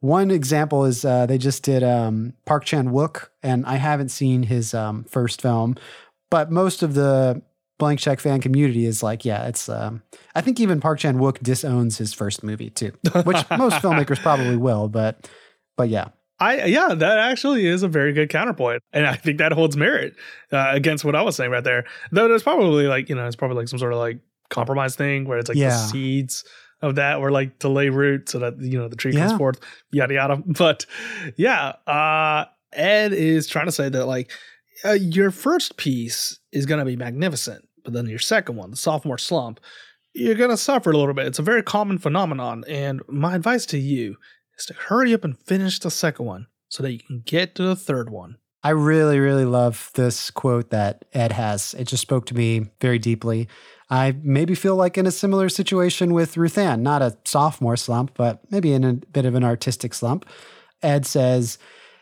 [0.00, 4.44] one example is uh, they just did um, Park Chan Wook, and I haven't seen
[4.44, 5.76] his um, first film,
[6.30, 7.42] but most of the
[7.78, 9.68] blank check fan community is like, yeah, it's.
[9.68, 10.02] Um,
[10.34, 12.92] I think even Park Chan Wook disowns his first movie too,
[13.24, 15.28] which most filmmakers probably will, but
[15.76, 19.52] but yeah, I yeah, that actually is a very good counterpoint, and I think that
[19.52, 20.14] holds merit
[20.52, 21.84] uh, against what I was saying right there.
[22.12, 24.18] Though there's probably like you know it's probably like some sort of like
[24.50, 25.70] compromise thing where it's like Yeah.
[25.70, 26.44] the seeds
[26.82, 29.60] of that were like to lay root so that you know the tree comes forth,
[29.92, 30.42] yada yada.
[30.46, 30.84] But
[31.36, 34.30] yeah, uh, Ed is trying to say that like
[34.84, 38.76] uh, your first piece is going to be magnificent, but then your second one, the
[38.76, 39.58] sophomore slump,
[40.14, 41.26] you're going to suffer a little bit.
[41.26, 44.16] It's a very common phenomenon, and my advice to you
[44.58, 47.62] is to hurry up and finish the second one so that you can get to
[47.62, 48.36] the third one.
[48.62, 51.74] I really, really love this quote that Ed has.
[51.74, 53.48] It just spoke to me very deeply.
[53.90, 58.12] I maybe feel like in a similar situation with Ruth Ann, not a sophomore slump,
[58.16, 60.26] but maybe in a bit of an artistic slump.
[60.82, 61.58] Ed says,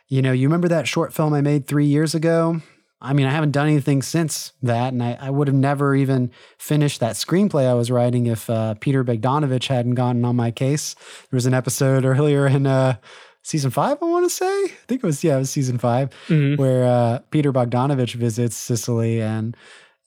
[0.09, 2.63] You know, you remember that short film I made three years ago?
[3.05, 6.31] I mean, I haven't done anything since that, and I, I would have never even
[6.59, 10.95] finished that screenplay I was writing if uh, Peter Bogdanovich hadn't gotten on my case.
[11.31, 12.97] There was an episode earlier in uh,
[13.43, 14.47] season five, I want to say.
[14.65, 16.57] I think it was, yeah, it was season 5 Mhm.
[16.59, 19.55] where uh, Peter Bogdanovich visits Cicely and,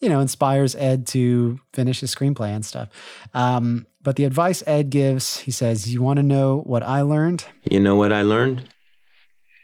[0.02, 2.90] you know, inspires Ed to finish his screenplay and stuff.
[3.36, 7.46] Um, but the advice Ed gives, he says, You want to know what I learned?
[7.70, 8.64] You know what I learned?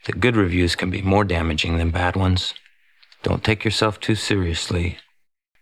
[0.06, 2.54] That good reviews can be more damaging than bad ones.
[3.24, 4.98] Don't take yourself too seriously.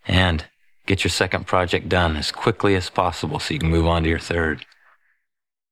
[0.07, 0.45] And
[0.87, 4.09] get your second project done as quickly as possible so you can move on to
[4.09, 4.65] your third.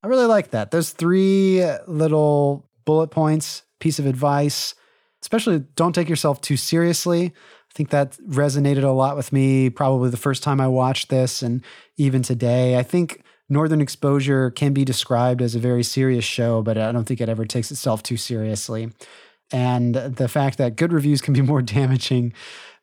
[0.03, 0.71] I really like that.
[0.71, 4.75] Those three little bullet points, piece of advice,
[5.21, 7.25] especially don't take yourself too seriously.
[7.25, 11.41] I think that resonated a lot with me probably the first time I watched this
[11.41, 11.63] and
[11.97, 12.77] even today.
[12.77, 17.05] I think Northern Exposure can be described as a very serious show, but I don't
[17.05, 18.91] think it ever takes itself too seriously.
[19.51, 22.33] And the fact that good reviews can be more damaging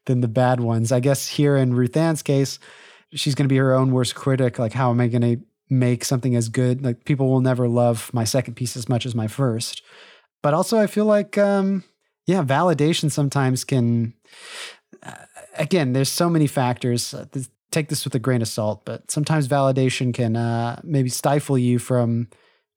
[0.07, 0.93] than the bad ones.
[0.93, 2.59] I guess here in Ruth Ann's case,
[3.13, 4.59] she's going to be her own worst critic.
[4.59, 6.83] Like, how am I going to make something as good?
[6.83, 9.83] Like, people will never love my second piece as much as my first.
[10.43, 11.85] But also, I feel like, um,
[12.27, 14.15] yeah, validation sometimes can.
[15.03, 15.13] Uh,
[15.57, 17.15] again, there's so many factors.
[17.15, 17.27] Uh,
[17.71, 21.79] take this with a grain of salt, but sometimes validation can uh, maybe stifle you
[21.79, 22.29] from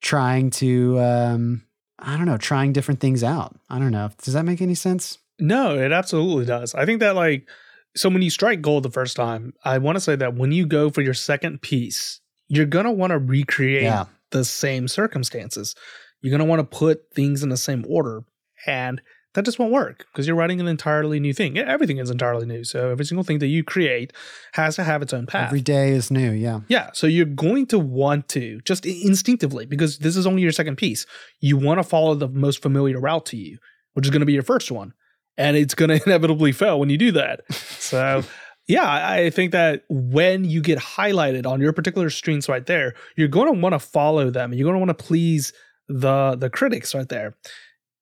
[0.01, 0.99] trying to.
[0.99, 1.63] Um,
[2.01, 3.55] I don't know, trying different things out.
[3.69, 4.09] I don't know.
[4.23, 5.17] Does that make any sense?
[5.39, 6.73] No, it absolutely does.
[6.75, 7.47] I think that like
[7.95, 10.65] so when you strike gold the first time, I want to say that when you
[10.65, 14.05] go for your second piece, you're gonna want to recreate Yeah.
[14.31, 15.75] the same circumstances.
[16.21, 18.23] You're gonna want to put things in the same order,
[18.67, 19.01] and
[19.39, 21.57] that just won't work because you're writing an entirely new thing.
[21.57, 24.11] Everything is entirely new, so every single thing that you create
[24.51, 25.47] has to have its own path.
[25.47, 26.31] Every day is new.
[26.31, 26.59] Yeah.
[26.67, 30.75] Yeah, so you're going to want to just instinctively because this is only your second
[30.75, 31.05] piece.
[31.39, 33.59] You want to follow the most familiar route to you,
[33.93, 34.93] which is going to be your first one,
[35.37, 37.49] and it's going to inevitably fail when you do that.
[37.53, 38.23] So,
[38.67, 43.29] yeah, I think that when you get highlighted on your particular streams right there, you're
[43.29, 44.51] going to want to follow them.
[44.51, 45.53] You're going to want to please
[45.87, 47.37] the the critics right there.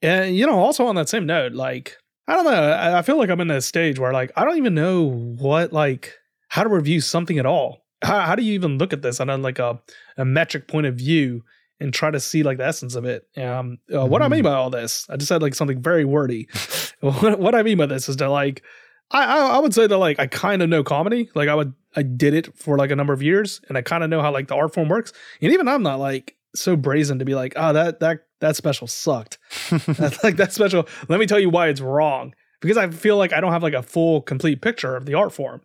[0.02, 1.98] And you know, also on that same note, like
[2.28, 4.58] I don't know, I, I feel like I'm in that stage where like I don't
[4.58, 6.14] even know what like
[6.50, 7.84] how to review something at all.
[8.04, 9.80] How, how do you even look at this on like a,
[10.18, 11.44] a metric point of view
[11.80, 13.28] and try to see like the essence of it?
[13.38, 16.48] Um, uh, what I mean by all this, I just said like something very wordy.
[17.00, 18.64] what, what I mean by this is that like
[19.12, 21.30] I, I I would say that like I kind of know comedy.
[21.34, 24.04] Like I would I did it for like a number of years, and I kind
[24.04, 25.14] of know how like the art form works.
[25.42, 28.88] And even I'm not like so brazen to be like, oh that that that special
[28.88, 29.38] sucked.
[29.72, 30.88] Like that special.
[31.10, 32.34] Let me tell you why it's wrong.
[32.62, 35.34] Because I feel like I don't have like a full complete picture of the art
[35.34, 35.62] form.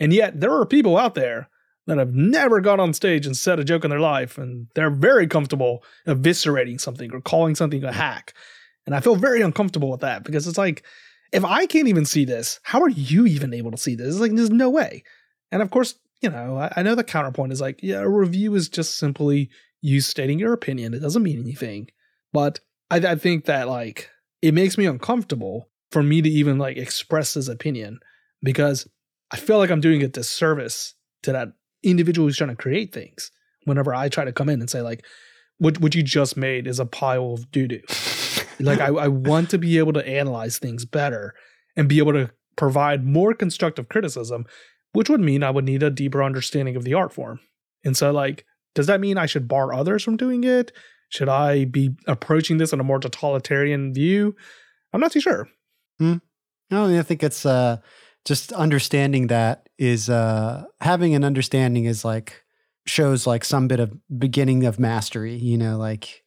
[0.00, 1.48] And yet there are people out there
[1.86, 4.90] that have never gone on stage and said a joke in their life and they're
[4.90, 8.34] very comfortable eviscerating something or calling something a hack.
[8.86, 10.82] And I feel very uncomfortable with that because it's like
[11.32, 14.08] if I can't even see this, how are you even able to see this?
[14.08, 15.02] It's like there's no way.
[15.50, 18.54] And of course, you know, I, I know the counterpoint is like, yeah, a review
[18.54, 19.50] is just simply
[19.80, 20.94] you stating your opinion.
[20.94, 21.88] It doesn't mean anything.
[22.32, 22.60] But
[22.90, 24.10] I, I think that like
[24.42, 28.00] it makes me uncomfortable for me to even like express this opinion
[28.42, 28.88] because
[29.30, 31.48] I feel like I'm doing a disservice to that
[31.82, 33.30] individual who's trying to create things.
[33.64, 35.04] Whenever I try to come in and say like,
[35.58, 37.80] what what you just made is a pile of doo doo.
[38.60, 41.34] like I, I want to be able to analyze things better
[41.76, 44.46] and be able to provide more constructive criticism,
[44.92, 47.40] which would mean I would need a deeper understanding of the art form.
[47.84, 48.44] And so like,
[48.74, 50.72] does that mean I should bar others from doing it?
[51.08, 54.36] Should I be approaching this in a more totalitarian view?
[54.92, 55.48] I'm not too sure.
[56.70, 57.78] No, I think it's uh,
[58.24, 62.44] just understanding that is uh, having an understanding is like
[62.86, 65.34] shows like some bit of beginning of mastery.
[65.34, 66.24] You know, like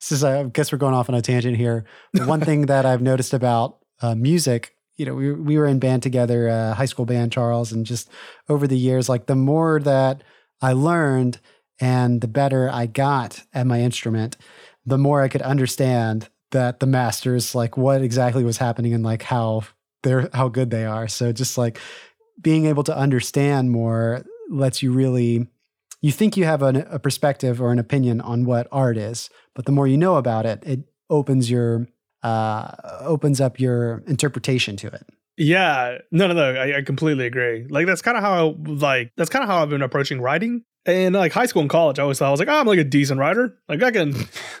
[0.00, 1.84] this is I guess we're going off on a tangent here.
[2.12, 6.02] One thing that I've noticed about uh, music, you know, we we were in band
[6.02, 8.10] together, uh, high school band, Charles, and just
[8.48, 10.22] over the years, like the more that
[10.60, 11.38] I learned
[11.80, 14.36] and the better I got at my instrument,
[14.86, 19.22] the more I could understand that the masters like what exactly was happening and like
[19.22, 19.62] how
[20.02, 21.08] they're how good they are.
[21.08, 21.78] So just like
[22.40, 25.48] being able to understand more lets you really
[26.00, 29.64] you think you have an, a perspective or an opinion on what art is, but
[29.64, 31.88] the more you know about it, it opens your
[32.22, 35.06] uh, opens up your interpretation to it.
[35.36, 36.60] Yeah, no, no, no.
[36.60, 37.66] I, I completely agree.
[37.68, 40.62] Like that's kind of how like that's kind of how I've been approaching writing.
[40.86, 42.78] And like high school and college, I always thought I was like, oh, I'm like
[42.78, 43.56] a decent writer.
[43.68, 44.14] Like I can,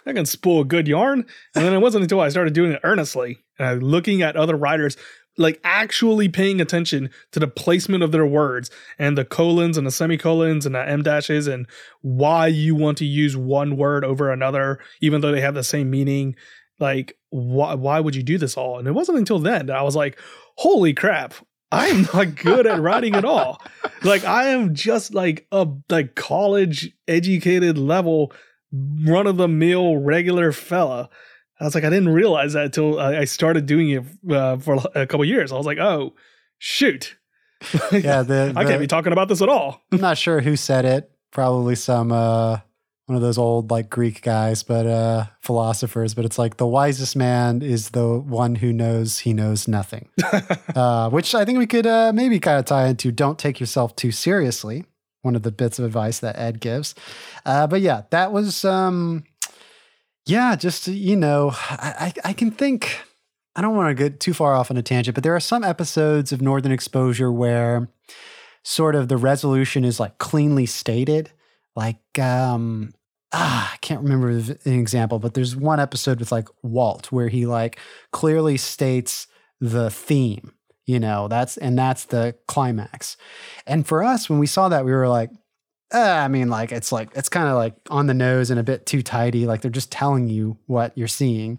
[0.06, 1.26] I can spool a good yarn.
[1.54, 4.96] And then it wasn't until I started doing it earnestly, uh, looking at other writers,
[5.36, 9.90] like actually paying attention to the placement of their words and the colons and the
[9.90, 11.66] semicolons and the em dashes and
[12.00, 15.90] why you want to use one word over another, even though they have the same
[15.90, 16.36] meaning.
[16.80, 18.78] Like, why, why would you do this all?
[18.78, 20.18] And it wasn't until then that I was like,
[20.56, 21.34] holy crap,
[21.74, 23.60] I'm not good at writing at all.
[24.02, 28.32] Like I am just like a like college educated level,
[28.72, 31.10] run of the mill regular fella.
[31.60, 34.78] I was like, I didn't realize that until I I started doing it uh, for
[34.94, 35.52] a couple years.
[35.52, 36.14] I was like, oh
[36.58, 37.16] shoot,
[37.92, 39.82] Yeah, the, I can't be talking about this at all.
[39.92, 41.10] I'm not sure who said it.
[41.30, 42.58] Probably some uh
[43.06, 46.14] one of those old like Greek guys, but uh philosophers.
[46.14, 50.08] But it's like the wisest man is the one who knows he knows nothing.
[50.74, 53.94] uh, which I think we could uh, maybe kind of tie into don't take yourself
[53.96, 54.84] too seriously.
[55.22, 56.94] One of the bits of advice that Ed gives.
[57.46, 59.24] Uh, but yeah, that was um
[60.26, 62.98] yeah, just you know, I, I I can think
[63.56, 65.62] I don't want to get too far off on a tangent, but there are some
[65.62, 67.88] episodes of Northern Exposure where
[68.64, 71.30] sort of the resolution is like cleanly stated.
[71.76, 72.94] Like, um,
[73.32, 77.46] ah, I can't remember an example, but there's one episode with like Walt where he
[77.46, 77.78] like
[78.12, 79.26] clearly states
[79.60, 80.52] the theme,
[80.86, 83.16] you know, that's and that's the climax.
[83.66, 85.30] And for us, when we saw that, we were like,
[85.92, 88.64] uh, I mean, like it's like it's kind of like on the nose and a
[88.64, 89.46] bit too tidy.
[89.46, 91.50] Like they're just telling you what you're seeing.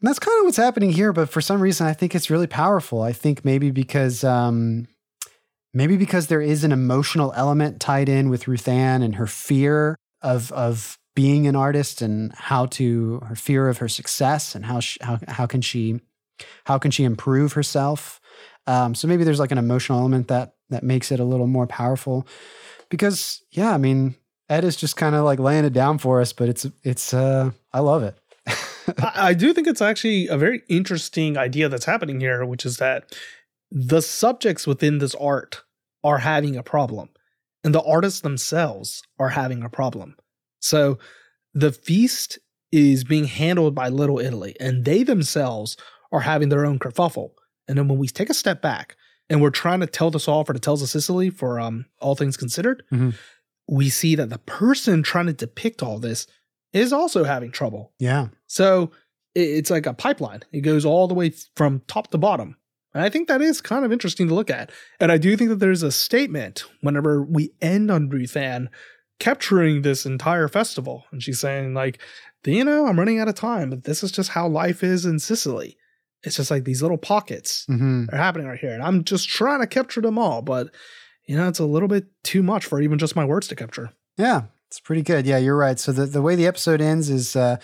[0.00, 1.12] And that's kind of what's happening here.
[1.12, 3.02] But for some reason, I think it's really powerful.
[3.02, 4.86] I think maybe because um,
[5.72, 9.96] maybe because there is an emotional element tied in with Ruth Ann and her fear
[10.22, 14.80] of of being an artist and how to her fear of her success and how
[14.80, 16.00] she, how how can she
[16.64, 18.20] how can she improve herself.
[18.66, 21.66] Um, so maybe there's like an emotional element that that makes it a little more
[21.66, 22.26] powerful.
[22.88, 24.14] Because yeah, I mean,
[24.48, 27.50] Ed is just kind of like laying it down for us, but it's it's uh,
[27.72, 28.18] I love it.
[29.02, 32.76] I, I do think it's actually a very interesting idea that's happening here, which is
[32.78, 33.16] that
[33.70, 35.62] the subjects within this art
[36.04, 37.08] are having a problem,
[37.64, 40.16] and the artists themselves are having a problem.
[40.60, 40.98] So
[41.54, 42.38] the feast
[42.72, 45.76] is being handled by Little Italy, and they themselves
[46.12, 47.30] are having their own kerfuffle.
[47.66, 48.96] And then when we take a step back
[49.30, 52.14] and we're trying to tell this all for the Tales of Cicely for um, all
[52.14, 53.14] things considered, Mhm.
[53.66, 56.26] we see that the person trying to depict all this
[56.72, 57.92] is also having trouble.
[57.98, 58.28] Yeah.
[58.46, 58.90] So
[59.34, 60.42] it's like a pipeline.
[60.52, 62.56] It goes all the way from top to bottom.
[62.94, 64.70] And I think that is kind of interesting to look at.
[64.98, 68.70] And I do think that there's a statement whenever we end on Ruth Ann
[69.18, 71.04] capturing this entire festival.
[71.12, 72.00] And she's saying, like,
[72.46, 75.18] you know, I'm running out of time, but this is just how life is in
[75.18, 75.76] Cicely.
[76.22, 78.72] It's just like these little pockets hmm are happening right here.
[78.72, 80.68] And I'm just trying to capture them all, but
[81.26, 83.92] you know, it's a little bit too much for even just my words to capture.
[84.16, 85.26] Yeah, it's pretty good.
[85.26, 85.78] Yeah, you're right.
[85.78, 87.58] So the, the way the episode ends is uh,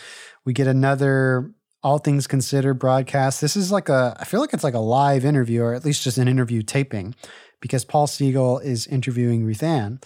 [0.45, 1.51] we get another
[1.85, 3.43] all things considered broadcast.
[3.43, 6.03] This is like a, I feel like it's like a live interview or at least
[6.03, 7.15] just an interview taping
[7.61, 10.01] because Paul Siegel is interviewing Ruth Ann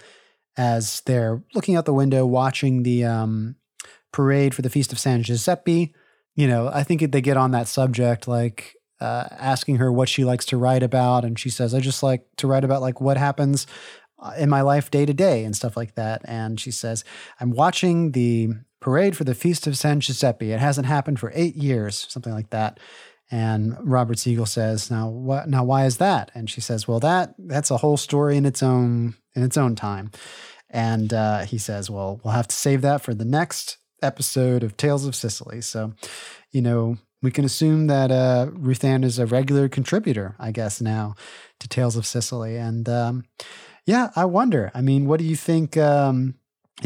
[0.57, 3.55] as they're looking out the window watching the um,
[4.11, 5.95] parade for the Feast of San Giuseppe.
[6.35, 10.25] You know, I think they get on that subject, like uh, asking her what she
[10.25, 11.23] likes to write about.
[11.23, 13.67] And she says, I just like to write about like what happens
[14.19, 16.23] uh, in my life day to day and stuff like that.
[16.25, 17.05] And she says,
[17.39, 18.49] I'm watching the
[18.79, 20.51] parade for the Feast of San Giuseppe.
[20.51, 22.79] It hasn't happened for eight years, something like that.
[23.31, 25.47] And Robert Siegel says, "Now, what?
[25.47, 28.63] Now, why is that?" And she says, "Well, that that's a whole story in its
[28.63, 30.11] own in its own time."
[30.69, 34.77] And uh, he says, "Well, we'll have to save that for the next episode of
[34.77, 35.93] Tales of Cicely." So,
[36.51, 40.81] you know, we can assume that uh, Ruth Ann is a regular contributor, I guess,
[40.81, 41.13] now
[41.59, 42.55] to Tales of Cicely.
[42.57, 43.25] And um,
[43.85, 44.71] yeah, I wonder.
[44.73, 45.77] I mean, what do you think?
[45.77, 46.35] Um,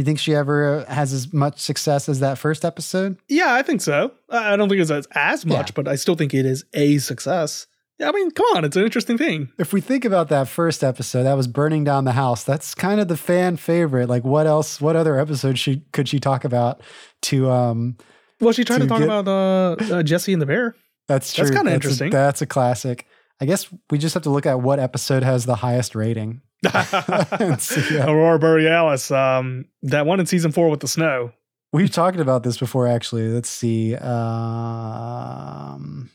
[0.02, 3.18] you think she ever has as much success as that first episode?
[3.30, 4.12] Yeah, I think so.
[4.30, 5.74] I don't think it's as, as much, Yeah.
[5.76, 7.68] but I still think it is a success.
[8.00, 9.50] Yeah, I mean, come on, it's an interesting thing.
[9.60, 12.44] If we think about that first episode, that was burning down the house.
[12.44, 14.10] That's kind of the fan favorite.
[14.10, 14.82] Like, what else?
[14.82, 16.82] What other episode she could she talk about?
[17.24, 17.98] To um,
[18.42, 20.76] Well, she tried to, To talk get- about uh, uh, Jesse and the Bear.
[21.08, 21.46] that's true.
[21.46, 22.10] That's kinda a- interesting.
[22.10, 23.06] that's a classic.
[23.44, 26.40] I guess we just have to look at what episode has the highest rating.
[27.60, 31.34] See, uh, Aurora Borealis, um, that one in season four with the snow.
[31.74, 33.28] We've talked about this before, actually.
[33.28, 33.96] Let's see.
[33.96, 36.10] Um,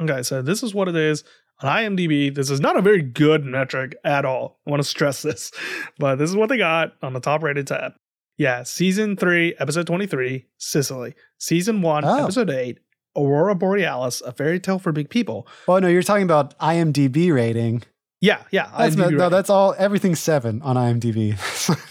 [0.00, 1.22] Okay, so this is what it is
[1.60, 2.34] on IMDb.
[2.34, 4.58] This is not a very good metric at all.
[4.66, 5.52] I want to stress this,
[6.00, 7.92] but this is what they got on the top rated tab.
[8.38, 11.14] Yeah, season three, episode 23, Cicely.
[11.38, 12.24] Season one, Oh.
[12.24, 12.80] episode eight,
[13.16, 15.46] Aurora Borealis, a fairy tale for big people.
[15.68, 17.82] oh no, you're talking about IMDb rating.
[18.20, 18.70] Yeah, yeah.
[18.78, 19.74] That's IMDb no, that's all.
[19.76, 21.36] Everything's seven on IMDb.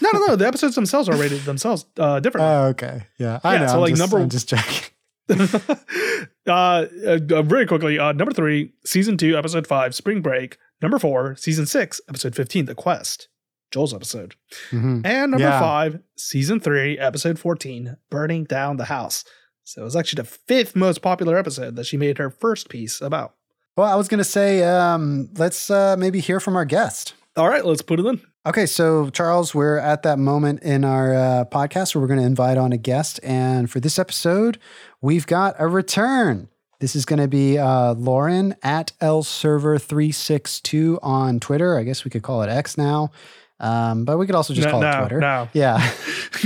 [0.02, 0.36] no, no, no.
[0.36, 2.50] The episodes themselves are rated themselves uh, differently.
[2.52, 3.02] oh, okay.
[3.18, 3.66] Yeah, I Yeah, know.
[3.66, 4.88] so, I'm like, just, number- I'm just checking.
[6.46, 6.86] uh, uh,
[7.30, 10.58] uh, very quickly, uh, number three, season two, episode five, Spring Break.
[10.80, 13.28] Number four, season six, episode 15, The Quest,
[13.70, 14.34] Joel's episode.
[14.70, 15.06] Mhm.
[15.06, 15.60] And number Yeah.
[15.60, 19.24] five, season three, episode 14, Burning Down the House.
[19.64, 23.00] So it was actually the fifth most popular episode that she made her first piece
[23.00, 23.34] about.
[23.76, 27.14] Well, I was going to say, um, let's uh, maybe hear from our guest.
[27.36, 28.20] All right, let's put it in.
[28.44, 32.26] Okay, so Charles, we're at that moment in our uh, podcast where we're going to
[32.26, 33.20] invite on a guest.
[33.22, 34.58] And for this episode,
[35.00, 36.48] we've got a return.
[36.80, 41.78] This is going to be uh, Lauren at lserver362 on Twitter.
[41.78, 43.12] I guess we could call it X now.
[43.62, 45.18] Um, but we could also just No, call it Twitter.
[45.20, 45.48] no.
[45.54, 45.90] Yeah.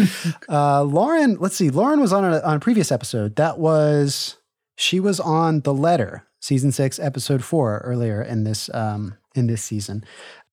[0.48, 1.70] uh, Lauren, let's see.
[1.70, 3.36] Lauren was on a, on a previous episode.
[3.36, 4.36] That was
[4.76, 9.62] she was on the letter, season six, episode four, earlier in this um, in this
[9.62, 10.04] season.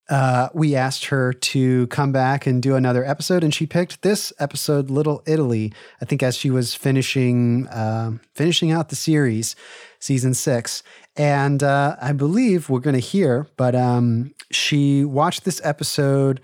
[0.10, 4.34] Uh, we asked her to come back and do another episode, and she picked this
[4.38, 5.72] episode, Little Italy.
[6.02, 9.56] I think as she was finishing um finishing out the series,
[10.00, 10.84] season six,
[11.16, 16.42] and uh, I believe we're going to hear, but um, she watched this episode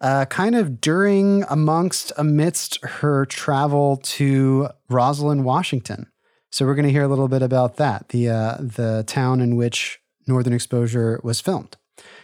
[0.00, 6.06] uh, kind of during, amongst, amidst her travel to Roslyn, Washington.
[6.50, 9.56] So we're going to hear a little bit about that, the uh, the town in
[9.56, 11.76] which Northern Exposure was filmed.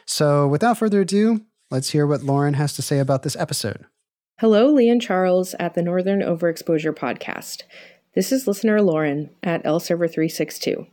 [0.06, 3.84] So without further ado, let's hear what Lauren has to say about this episode.
[4.38, 7.62] Hello, Lee and Charles at the Northern Overexposure Podcast.
[8.14, 10.86] This is listener Lauren at LServer362.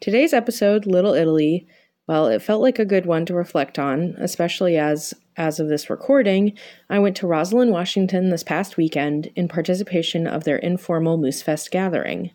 [0.00, 1.66] Today's episode, Little Italy,
[2.06, 5.90] well, it felt like a good one to reflect on, especially as, as of this
[5.90, 6.56] recording,
[6.88, 11.70] I went to Roslyn, Washington this past weekend in participation of their informal Moose Fest
[11.70, 12.30] gathering.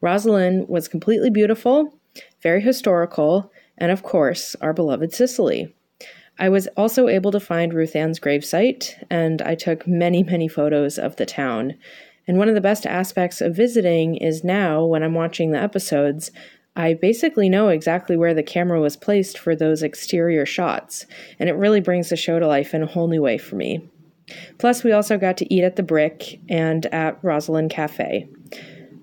[0.00, 1.94] Roslyn was completely beautiful,
[2.42, 5.72] very historical, and of course, our beloved Cicely.
[6.40, 10.98] I was also able to find Ruth Ann's gravesite, and I took many, many photos
[10.98, 11.76] of the town.
[12.28, 16.32] And one of the best aspects of visiting is now, when I'm watching the episodes,
[16.76, 21.06] I basically know exactly where the camera was placed for those exterior shots,
[21.38, 23.88] and it really brings the show to life in a whole new way for me.
[24.58, 28.28] Plus, we also got to eat at the Brick and at Roslyn Cafe.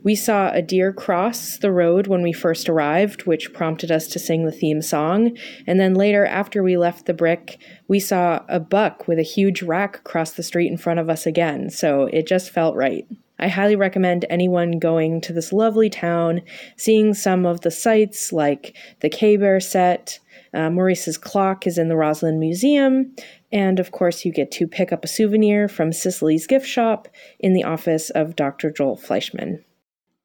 [0.04, 4.20] We saw a deer cross the road when we first arrived, which prompted us to
[4.20, 5.38] sing the theme song.
[5.66, 9.64] And then later, after we left the brick, we saw a buck with a huge
[9.64, 11.70] rack cross the street in front of us again.
[11.70, 13.08] So it just felt right.
[13.39, 16.41] I highly recommend anyone going to this lovely town,
[16.77, 20.19] seeing some of the sights like the K Bear set.
[20.53, 23.15] Uh, Maurice's clock is in the Roslyn Museum.
[23.51, 27.07] And of course, you get to pick up a souvenir from Cicely's gift shop
[27.39, 28.72] in the office of Dr.
[28.72, 29.64] Joel Fleischman.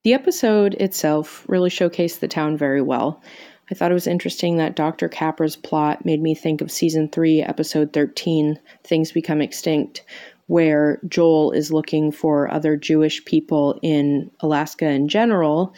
[0.05, 3.23] The episode itself really showcased the town very well.
[3.71, 5.09] I thought it was interesting that Dr.
[5.09, 10.05] Capra's plot made me think of season 3, episode 13, Things Become Extinct,
[10.49, 15.75] where Joel is looking for other Jewish people in Alaska in general.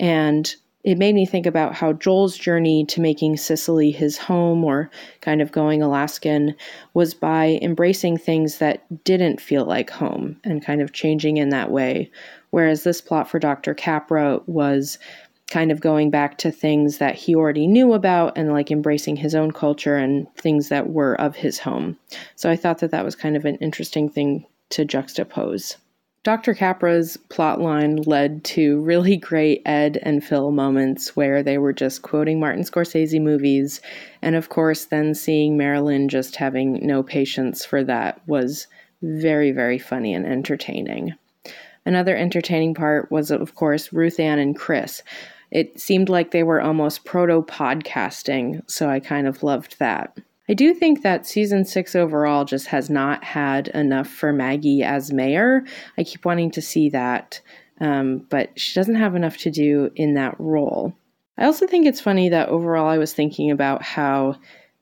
[0.00, 4.90] And it made me think about how Joel's journey to making Cicely his home or
[5.22, 6.54] kind of going Alaskan
[6.92, 11.70] was by embracing things that didn't feel like home and kind of changing in that
[11.70, 12.10] way.
[12.50, 13.72] Whereas this plot for Dr.
[13.72, 14.98] Capra was
[15.54, 19.36] kind of going back to things that he already knew about and like embracing his
[19.36, 21.96] own culture and things that were of his home.
[22.34, 25.76] So I thought that that was kind of an interesting thing to juxtapose.
[26.24, 26.54] Dr.
[26.54, 32.40] Capra's plotline led to really great Ed and Phil moments where they were just quoting
[32.40, 33.80] Martin Scorsese movies.
[34.22, 38.66] And of course, then seeing Marilyn just having no patience for that was
[39.02, 41.14] very, very funny and entertaining.
[41.86, 45.02] Another entertaining part was, of course, Ruth Ann and Chris.
[45.54, 50.18] It seemed like they were almost proto podcasting, so I kind of loved that.
[50.48, 55.12] I do think that season six overall just has not had enough for Maggie as
[55.12, 55.64] mayor.
[55.96, 57.40] I keep wanting to see that,
[57.80, 60.92] um, but she doesn't have enough to do in that role.
[61.38, 64.36] I also think it's funny that overall I was thinking about how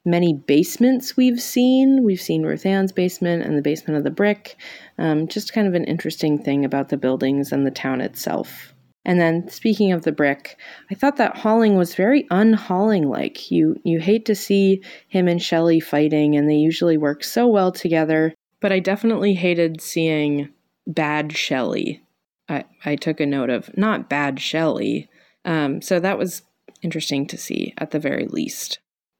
[0.06, 2.02] many basements we've seen.
[2.02, 4.56] We've seen Ruth Ann's basement and the basement of the brick.
[4.98, 8.71] Um, just kind of an interesting thing about the buildings and the town itself.
[9.04, 10.58] And then speaking of the brick,
[10.90, 13.50] I thought that Holling was very unHolling like.
[13.50, 17.72] You you hate to see him and Shelley fighting and they usually work so well
[17.72, 20.50] together, but I definitely hated seeing
[20.86, 22.02] bad Shelley.
[22.48, 25.08] I, I took a note of not bad Shelley.
[25.44, 26.42] Um, so that was
[26.82, 28.78] interesting to see at the very least.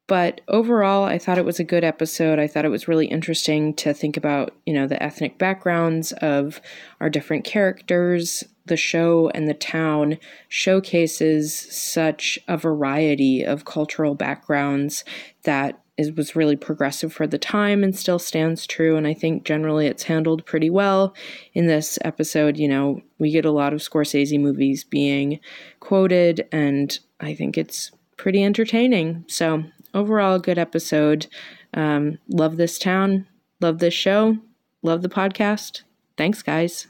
[0.09, 2.39] But overall, I thought it was a good episode.
[2.39, 6.61] I thought it was really interesting to think about, you know, the ethnic backgrounds of
[7.01, 8.45] our different characters.
[8.67, 10.19] The show and the town
[10.49, 15.05] showcases such a variety of cultural backgrounds
[15.43, 18.97] that is, was really progressive for the time and still stands true.
[18.97, 21.15] And I think generally it's handled pretty well.
[21.55, 25.41] In this episode, you know, we get a lot of Scorsese movies being
[25.81, 29.25] quoted, and I think it's pretty entertaining.
[29.29, 31.27] So overall, good episode.
[31.75, 33.27] Um, love this town.
[33.61, 34.39] Love this show.
[34.83, 35.83] Love the podcast.
[36.17, 36.89] Thanks, guys.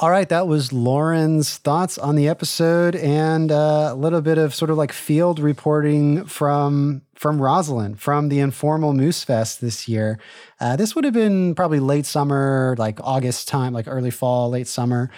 [0.00, 4.52] All right, that was Lauren's thoughts on the episode and uh, a little bit of
[4.52, 10.18] sort of like field reporting from from Roslyn from the informal Moose Fest this year.
[10.58, 14.66] Uh, this would have been probably late summer, like August time, like early fall, late
[14.66, 15.10] summer,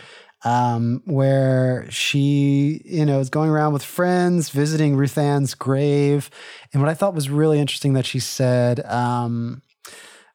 [0.45, 6.31] um, where she, you know, is going around with friends, visiting Ruth Ann's grave.
[6.73, 9.63] And what I thought was really interesting that she said, um,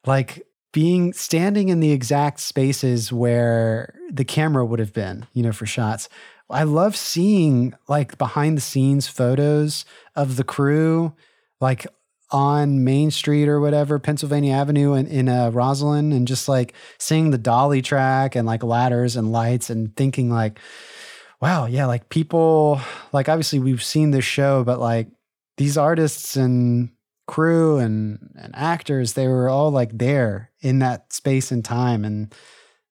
[0.05, 5.51] like being standing in the exact spaces where the camera would have been, you know,
[5.51, 6.09] for shots.
[6.49, 11.13] I love seeing like behind the scenes photos of the crew,
[11.59, 11.87] like
[12.31, 17.31] on Main Street or whatever, Pennsylvania Avenue in, in uh, Roslyn, and just like seeing
[17.31, 20.59] the dolly track and like ladders and lights and thinking like,
[21.41, 22.79] wow, yeah, like people,
[23.11, 25.07] like obviously we've seen this show, but like
[25.57, 26.89] these artists and
[27.27, 32.05] crew and, and actors, they were all like there in that space and time.
[32.05, 32.33] And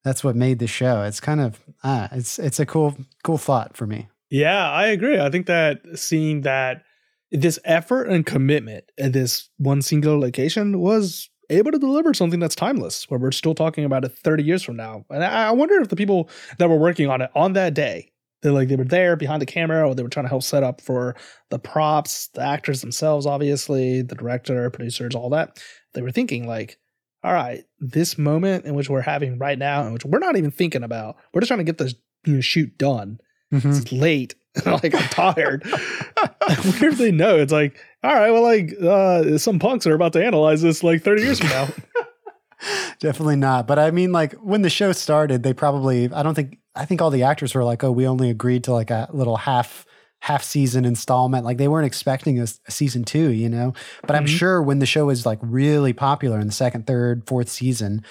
[0.05, 1.03] that's what made the show.
[1.03, 4.09] It's kind of, ah, it's, it's a cool, cool thought for me.
[4.31, 5.19] Yeah, I agree.
[5.19, 6.83] I think that seeing that
[7.31, 12.55] this effort and commitment at this one singular location was able to deliver something that's
[12.55, 15.05] timeless, where we're still talking about it 30 years from now.
[15.11, 18.13] And I wonder if the people that were working on it on that day,
[18.43, 20.63] they like they were there behind the camera, or they were trying to help set
[20.63, 21.15] up for
[21.51, 25.63] the props, the actors themselves, obviously, the director, producers, all that.
[25.93, 26.79] They were thinking like,
[27.23, 30.51] all right, this moment in which we're having right now, in which we're not even
[30.51, 31.95] thinking about, we're just trying to get this
[32.25, 33.21] you know, shoot done.
[33.53, 33.71] Mm-hmm.
[33.71, 34.35] It's late.
[34.67, 35.65] like I'm tired.
[35.67, 37.39] Where do they know?
[37.39, 41.03] It's like, all right, well, like uh, some punks are about to analyze this like
[41.03, 41.69] 30 years from now.
[43.01, 43.67] Definitely not.
[43.67, 47.01] But I mean, like when the show started, they probably I don't think I think
[47.01, 49.87] all the actors were like, oh, we only agreed to like a little half
[50.21, 51.45] half season installment.
[51.45, 53.73] Like they weren't expecting a, a season two, you know.
[54.03, 54.37] But I'm mm-hmm.
[54.37, 58.05] sure when the show was like really popular in the second, third, fourth season,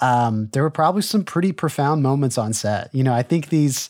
[0.00, 2.92] um, there were probably some pretty profound moments on set.
[2.92, 3.88] You know, I think these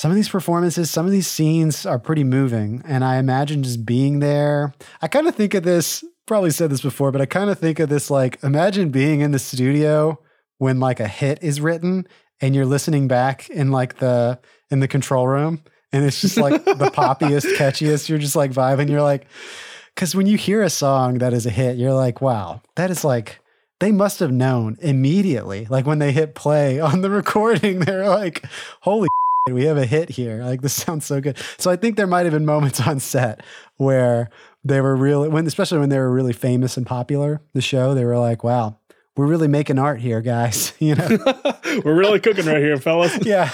[0.00, 2.82] some of these performances, some of these scenes are pretty moving.
[2.86, 4.72] And I imagine just being there.
[5.02, 7.78] I kind of think of this, probably said this before, but I kind of think
[7.80, 10.18] of this like imagine being in the studio
[10.56, 12.08] when like a hit is written
[12.40, 14.40] and you're listening back in like the
[14.70, 15.62] in the control room
[15.92, 18.08] and it's just like the poppiest, catchiest.
[18.08, 18.88] You're just like vibing.
[18.88, 19.26] You're like,
[19.94, 23.04] because when you hear a song that is a hit, you're like, wow, that is
[23.04, 23.38] like
[23.80, 25.66] they must have known immediately.
[25.68, 28.46] Like when they hit play on the recording, they're like,
[28.80, 29.08] holy
[29.52, 30.44] we have a hit here.
[30.50, 31.36] Like this sounds so good.
[31.58, 33.40] So I think there might have been moments on set
[33.76, 34.30] where
[34.64, 38.04] they were really when especially when they were really famous and popular, the show, they
[38.04, 38.78] were like, wow,
[39.16, 40.72] we're really making art here, guys.
[40.80, 41.08] You know,
[41.84, 43.18] we're really cooking right here, fellas.
[43.24, 43.50] yeah.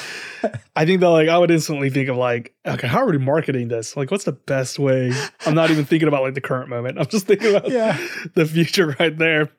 [0.77, 3.67] I think that like I would instantly think of like, okay, how are we marketing
[3.69, 3.97] this?
[3.97, 5.13] Like, what's the best way?
[5.45, 6.99] I'm not even thinking about like the current moment.
[6.99, 7.99] I'm just thinking about yeah.
[8.35, 9.51] the future right there.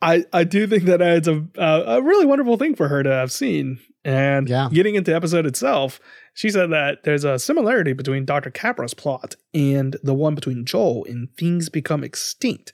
[0.00, 3.10] I I do think that it's a uh, a really wonderful thing for her to
[3.10, 4.68] have seen and yeah.
[4.72, 6.00] getting into the episode itself,
[6.34, 8.50] she said that there's a similarity between Dr.
[8.50, 12.72] Capra's plot and the one between Joel in Things Become Extinct,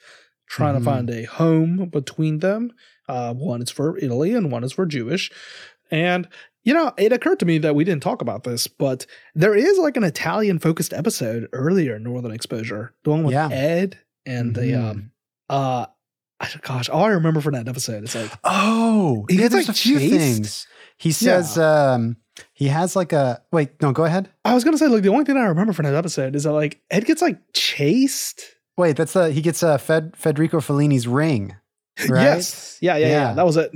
[0.48, 0.84] trying mm-hmm.
[0.84, 2.72] to find a home between them.
[3.08, 5.30] Uh, one is for Italy and one is for Jewish.
[5.90, 6.28] And,
[6.64, 9.78] you know, it occurred to me that we didn't talk about this, but there is
[9.78, 13.48] like an Italian focused episode earlier in Northern Exposure, the one with yeah.
[13.50, 14.66] Ed and mm-hmm.
[14.66, 15.10] the, um,
[15.50, 15.86] uh,
[16.62, 20.66] gosh, all I remember from that episode is like, oh, he gets like a things.
[20.98, 21.92] He says yeah.
[21.92, 22.16] um,
[22.52, 23.80] he has like a wait.
[23.80, 24.28] No, go ahead.
[24.44, 26.52] I was gonna say like the only thing I remember from that episode is that
[26.52, 28.42] like Ed gets like chased.
[28.76, 31.56] Wait, that's the he gets uh, Fed, Federico Fellini's ring.
[32.08, 32.22] Right?
[32.22, 32.78] yes.
[32.80, 33.34] Yeah, yeah, yeah, yeah.
[33.34, 33.72] That was it.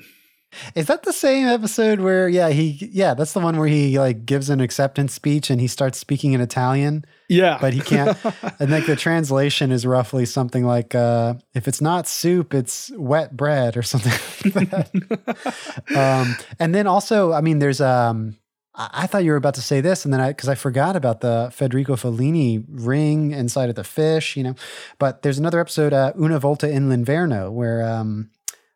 [0.74, 4.26] Is that the same episode where yeah, he yeah, that's the one where he like
[4.26, 7.04] gives an acceptance speech and he starts speaking in Italian?
[7.28, 7.58] Yeah.
[7.60, 8.16] But he can't
[8.60, 13.36] and like the translation is roughly something like uh if it's not soup, it's wet
[13.36, 14.12] bread or something
[14.54, 14.72] like
[15.96, 18.36] um and then also, I mean there's um
[18.74, 21.20] I thought you were about to say this, and then I because I forgot about
[21.20, 24.54] the Federico Fellini ring inside of the fish, you know.
[24.98, 28.30] But there's another episode, uh, Una Volta in L'Inverno, where um,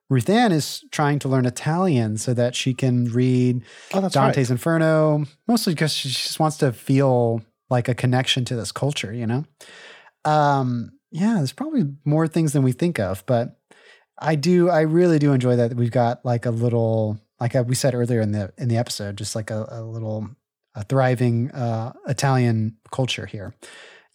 [0.08, 3.62] Ruth Ann is trying to learn Italian so that she can read
[3.92, 4.50] oh, Dante's right.
[4.50, 9.26] Inferno, mostly because she just wants to feel like a connection to this culture, you
[9.26, 9.44] know?
[10.24, 13.58] Um, yeah, there's probably more things than we think of, but
[14.18, 17.94] I do, I really do enjoy that we've got like a little, like we said
[17.94, 20.30] earlier in the in the episode, just like a, a little
[20.74, 23.54] a thriving uh, Italian culture here.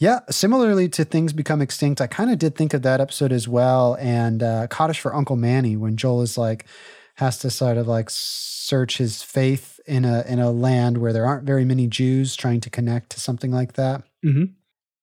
[0.01, 3.47] Yeah, similarly to Things Become Extinct, I kind of did think of that episode as
[3.47, 3.95] well.
[3.99, 6.65] And uh, Kaddish for Uncle Manny, when Joel is like,
[7.17, 11.27] has to sort of like search his faith in a in a land where there
[11.27, 14.01] aren't very many Jews trying to connect to something like that.
[14.25, 14.45] Mm-hmm.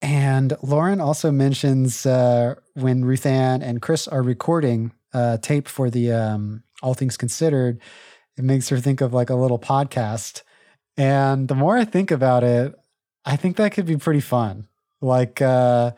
[0.03, 6.11] And Lauren also mentions uh, when Ruthann and Chris are recording uh, tape for the
[6.11, 7.81] um, All Things Considered,
[8.37, 10.43] it makes her think of like a little podcast.
[10.97, 12.75] And the more I think about it,
[13.25, 14.67] I think that could be pretty fun.
[15.01, 15.93] Like, uh,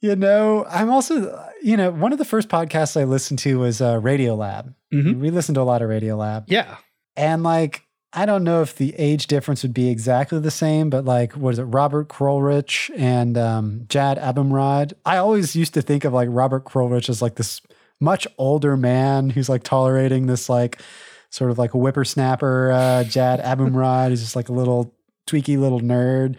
[0.00, 3.80] you know, I'm also, you know, one of the first podcasts I listened to was
[3.80, 4.74] uh, Radiolab.
[4.92, 5.18] Mhm.
[5.18, 6.44] We listened to a lot of Radiolab.
[6.46, 6.76] Yeah.
[7.16, 11.04] And like, I don't know if the age difference would be exactly the same, but
[11.04, 14.94] like, what is it, Robert Krulwich and um, Jad Abumrad?
[15.04, 17.60] I always used to think of like Robert Krulwich as like this
[18.00, 20.80] much older man who's like tolerating this like
[21.30, 24.10] sort of like a whippersnapper uh, Jad Abumrad.
[24.10, 24.94] He's just like a little
[25.26, 26.36] tweaky little nerd.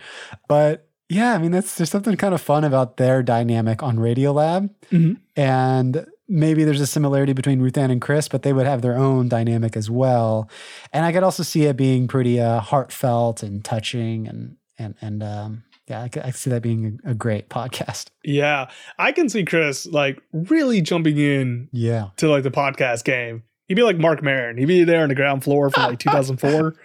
[0.47, 4.69] But yeah, I mean, that's there's something kind of fun about their dynamic on Radiolab.
[4.91, 5.17] Mhm.
[5.35, 8.95] And maybe there's a similarity between Ruth Ann and Chris, but they would have their
[8.97, 10.49] own dynamic as well.
[10.93, 15.23] And I could also see it being pretty uh, heartfelt and touching and and and
[15.23, 18.09] um, yeah, I could, I could see that being a, a great podcast.
[18.23, 18.69] Yeah.
[18.99, 22.09] I can see Chris like really jumping in Yeah.
[22.17, 23.41] to like the podcast game.
[23.67, 24.57] He'd be like Marc Maron.
[24.57, 26.75] He'd be there on the ground floor from like 2004.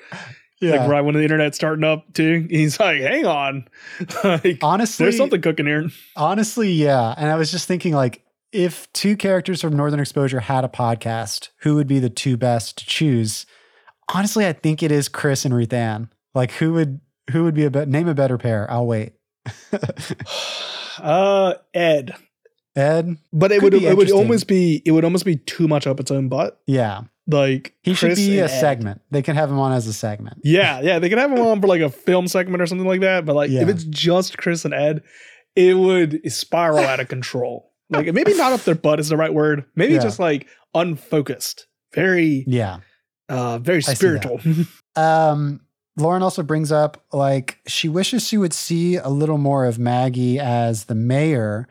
[0.64, 0.76] Yeah.
[0.80, 2.46] Like right when the internet's starting up too.
[2.50, 3.68] He's like, hang on.
[4.24, 5.88] like Honestly, there's something cooking here.
[6.16, 7.14] Honestly, yeah.
[7.16, 8.22] And I was just thinking, like,
[8.52, 12.78] if two characters from Northern Exposure had a podcast, who would be the two best
[12.78, 13.46] to choose?
[14.14, 16.08] Honestly, I think it is Chris and Ruth Ann.
[16.34, 17.00] Like, who would
[17.30, 17.88] who would be a bet?
[17.88, 18.70] Name a better pair.
[18.70, 19.14] I'll wait.
[20.98, 22.14] Uh Ed.
[22.76, 25.86] Ed, But it Could would it would almost be it would almost be too much
[25.86, 26.60] up its own butt.
[26.66, 28.48] yeah, Like he should be a Ed.
[28.60, 29.00] segment.
[29.10, 30.38] They can have him on as a segment.
[30.44, 33.00] Yeah, yeah, they can have him on for like a film segment or something like
[33.00, 33.24] that.
[33.24, 33.62] But like Yeah.
[33.62, 35.02] if it's just Chris and Ed,
[35.56, 37.70] it would spiral out of control.
[37.90, 39.64] Like maybe not up their butt is the right word.
[39.74, 40.00] Maybe Yeah.
[40.00, 41.66] just like unfocused.
[41.94, 42.78] Very Yeah.
[43.28, 44.40] uh very spiritual.
[44.96, 45.60] Um,
[45.96, 50.38] Lauren also brings up like she wishes she would see a little more of Maggie
[50.38, 51.66] as the mayor.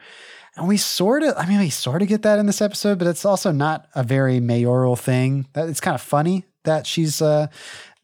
[0.56, 3.08] And we sort of, I mean, we sort of get that in this episode, but
[3.08, 5.48] it's also not a very mayoral thing.
[5.56, 7.48] It's kind of funny that she's, uh,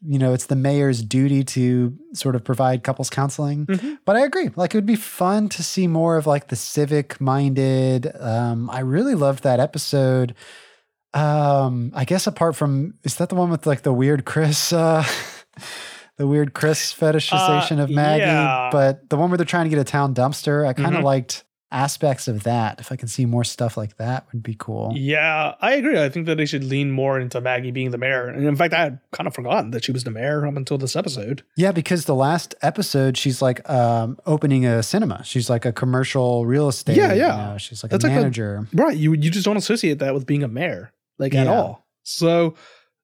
[0.04, 3.66] you know, it's the mayor's duty to sort of provide couples counseling.
[3.66, 3.98] Mhm.
[4.04, 4.50] But I agree.
[4.56, 8.10] Like, it would be fun to see more of like the civic minded.
[8.18, 10.34] Um, I really loved that episode.
[11.12, 15.04] Um, I guess apart from is that the one with like the weird Chris uh
[16.18, 18.68] the weird Chris fetishization Uh, of Maggie, yeah.
[18.70, 21.04] but the one where they're trying to get a town dumpster, I kind of Mhm.
[21.04, 22.80] liked aspects of that.
[22.80, 24.92] If I can see more stuff like that would be cool.
[24.94, 26.00] yeah, I agree.
[26.02, 28.26] I think that they should lean more into Maggie being the mayor.
[28.26, 30.78] And in fact, I had kind of forgotten that she was the mayor up until
[30.78, 31.42] this episode.
[31.56, 35.22] Yeah, because the last episode she's like um opening a cinema.
[35.24, 36.96] She's like a commercial real estate.
[36.96, 37.50] Yeah, you yeah.
[37.52, 38.66] know, She's like That's a like a- manager.
[38.72, 38.96] Right.
[38.96, 41.86] You you just don't associate that with being a mayor, like at all.
[42.02, 42.54] So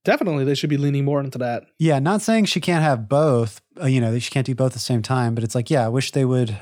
[0.04, 1.64] definitely they should be leaning more into that.
[1.78, 3.60] Yeah, not saying she can't have both.
[3.80, 5.34] Uh, you know, she can't do both at the same time.
[5.34, 6.56] But it's like, yeah, I wish they would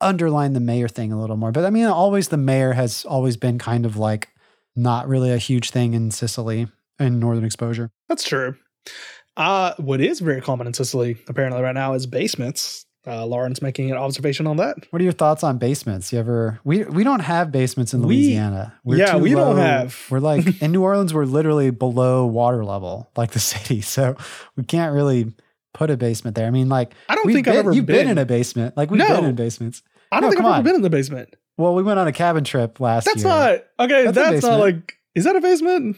[0.00, 1.52] underline the mayor thing a little more.
[1.52, 4.28] But I mean, always the mayor has always been kind of like
[4.74, 6.66] not really a huge thing in Cicely
[6.98, 7.90] and Northern Exposure.
[8.08, 8.56] That's true.
[9.36, 12.84] Uh, what is very common in Cicely apparently right now is basements.
[13.08, 14.76] Uh, Lauren's making an observation on that.
[14.90, 16.12] What are your thoughts on basements?
[16.12, 18.74] You ever we we don't have basements in We- Louisiana.
[18.84, 19.96] yeah, too we don't have.
[20.10, 21.14] We're like in New Orleans.
[21.14, 23.80] We're literally below water level, like the city.
[23.80, 24.16] So
[24.56, 25.32] we can't really
[25.76, 26.46] put a basement there.
[26.46, 27.96] I mean, like I don't think I've ever you've been.
[28.06, 28.08] been.
[28.08, 28.76] in a basement.
[28.76, 29.14] Like we've No.
[29.14, 29.82] been in basements.
[30.10, 31.36] I don't No, think I've ever been in the basement.
[31.58, 33.28] Well, we went on a cabin trip last That's year.
[33.28, 33.50] not
[33.80, 34.04] okay.
[34.10, 34.94] That's That's, not like.
[35.14, 35.96] Is that a basement?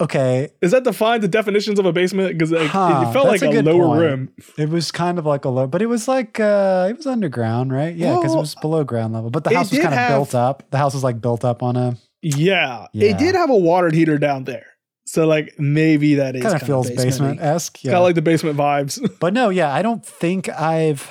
[0.00, 0.48] okay.
[0.60, 2.32] Is that define the definitions of a basement?
[2.32, 4.00] Because like, Huh, it felt like a a, lower point.
[4.00, 4.28] room.
[4.58, 7.72] It was kind of like a low, but it was like uh it was underground,
[7.72, 7.94] right?
[7.94, 9.30] Yeah, because it was below ground level.
[9.30, 10.64] But the house was kind of have- built up.
[10.70, 13.10] The house was like built up on a Yeah, Yeah.
[13.10, 14.66] it did have a water heater down there.
[15.06, 17.82] So like maybe that is kind of feels basement esque.
[17.82, 18.98] Kind of like the basement vibes.
[19.20, 21.10] But no, yeah, I don't think I've.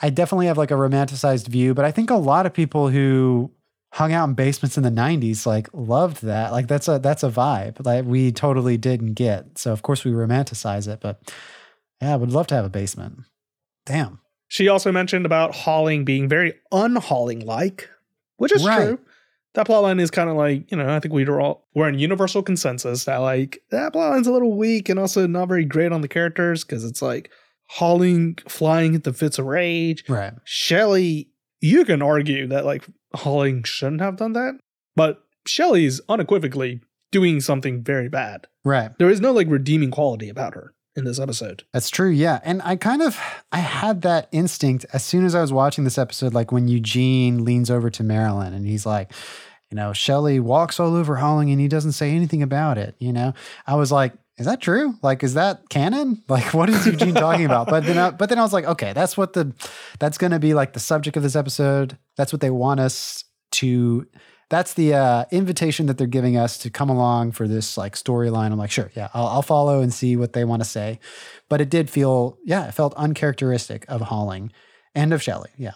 [0.00, 3.50] I definitely have like a romanticized view, but I think a lot of people who
[3.92, 6.52] hung out in basements in the '90s like loved that.
[6.52, 9.58] Like that's a that's a vibe like we totally didn't get.
[9.58, 11.20] So of course we romanticize it, but
[12.00, 13.20] yeah, I would love to have a basement.
[13.86, 14.20] Damn.
[14.46, 17.88] She also mentioned about Holling being very unHolling like,
[18.36, 18.76] which is Right.
[18.76, 18.98] true.
[19.54, 21.98] That plotline is kind of like, you know, I think we were all we're in
[21.98, 26.00] universal consensus that like that plotline's a little weak and also not very great on
[26.00, 27.30] the characters because it's like
[27.70, 30.04] Holling flying into fits of rage.
[30.08, 30.32] Right.
[30.44, 31.30] Shelley,
[31.60, 34.54] you can argue that like Holling shouldn't have done that,
[34.96, 36.80] but Shelley's unequivocally
[37.10, 38.46] doing something very bad.
[38.64, 38.90] Right.
[38.98, 41.64] There is no like redeeming quality about her in this episode.
[41.72, 42.10] That's true.
[42.10, 42.40] Yeah.
[42.42, 43.18] And I kind of
[43.52, 47.44] I had that instinct as soon as I was watching this episode, like when Eugene
[47.44, 49.12] leans over to Marilyn and he's like,
[49.70, 52.96] you know, Shelley walks all over Holling and he doesn't say anything about it.
[52.98, 53.34] You know,
[53.66, 54.94] I was like, is that true?
[55.02, 56.22] Like, is that canon?
[56.28, 57.68] Like, what is Eugene talking about?
[57.68, 59.52] But then, I, but then I was like, okay, that's what the,
[59.98, 61.98] that's going to be like the subject of this episode.
[62.16, 64.06] That's what they want us to
[64.50, 68.50] that's the uh, invitation that they're giving us to come along for this like storyline.
[68.50, 71.00] I'm like, sure, yeah, I'll, I'll follow and see what they want to say.
[71.48, 74.52] But it did feel, yeah, it felt uncharacteristic of Holling
[74.94, 75.50] and of Shelley.
[75.56, 75.72] Yeah.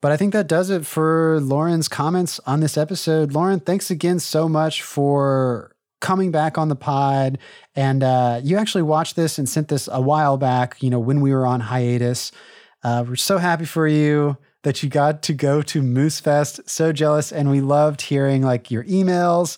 [0.00, 3.32] But I think that does it for Lauren's comments on this episode.
[3.32, 7.38] Lauren, thanks again so much for coming back on the pod.
[7.74, 11.20] And uh, you actually watched this and sent this a while back, you know, when
[11.20, 12.30] we were on hiatus.
[12.82, 16.60] Uh, we're so happy for you that you got to go to Moose Fest.
[16.68, 17.30] So jealous.
[17.30, 19.56] And we loved hearing like your emails.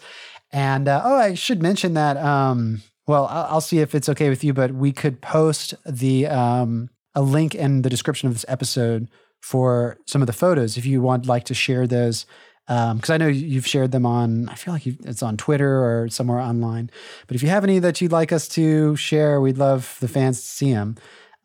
[0.53, 2.17] And uh, oh, I should mention that.
[2.19, 6.27] Um, well, I'll, I'll, see if it's okay with you, but we could post the
[6.27, 9.09] um, a link in the description of this episode
[9.41, 12.27] for some of the photos if you want like to share those
[12.67, 14.49] because um, I know you've shared them on.
[14.49, 16.91] I feel like it's on Twitter or somewhere online.
[17.29, 20.41] But if you have any that you'd like us to share, we'd love the fans
[20.41, 20.97] to see them.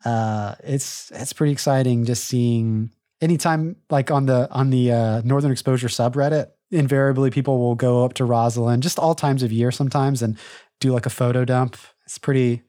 [0.04, 2.90] Uh, it's it's pretty exciting just seeing
[3.22, 6.48] anytime like on the on the uh, Northern Exposure subreddit.
[6.70, 10.38] Invariably, people will go up to Roslyn just all times of year sometimes and
[10.80, 11.76] do like a photo dump.
[12.06, 12.62] It's pretty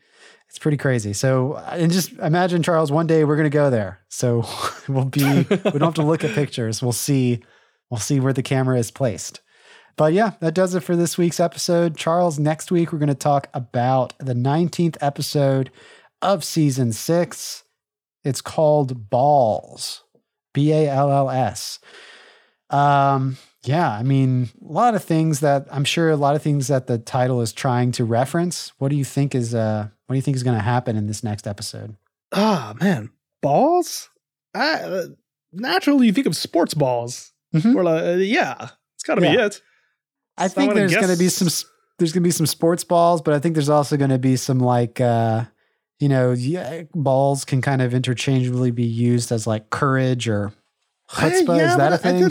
[0.54, 1.14] it's pretty crazy.
[1.14, 4.02] So, and just imagine, Charles, one day we're going to go there.
[4.10, 4.46] So
[4.88, 6.80] we'll be, we don't have to look at pictures.
[6.80, 7.42] We'll see,
[7.90, 9.42] we'll see where the camera is placed.
[9.98, 11.98] But yeah, that does it for this week's episode.
[11.98, 15.72] Charles, next week we're going to talk about the 19th episode
[16.22, 17.64] of season six.
[18.24, 20.03] It's called Balls,
[20.54, 21.80] B A L L S.
[22.70, 26.68] Um, yeah, I mean, a lot of things that I'm sure a lot of things
[26.68, 28.74] that the title is trying to reference.
[28.78, 31.08] What do you think is uh what do you think is going to happen in
[31.08, 31.96] this next episode?
[32.34, 33.10] Ah, oh, man,
[33.42, 34.10] balls.
[34.54, 35.06] I, uh,
[35.52, 37.32] naturally, you think of sports balls.
[37.54, 37.76] Mm-hmm.
[37.76, 39.36] Or like, uh, yeah, it's got to yeah.
[39.36, 39.62] be it.
[40.38, 41.48] I so think there's going to be some.
[42.00, 44.36] There's going to be some sports balls, but I think there's also going to be
[44.36, 45.46] some like, uh,
[46.04, 50.52] you know, yeah, balls can kind of interchangeably be used as like courage or
[51.10, 51.58] chutzpah.
[51.58, 52.30] yeah, is that a thing?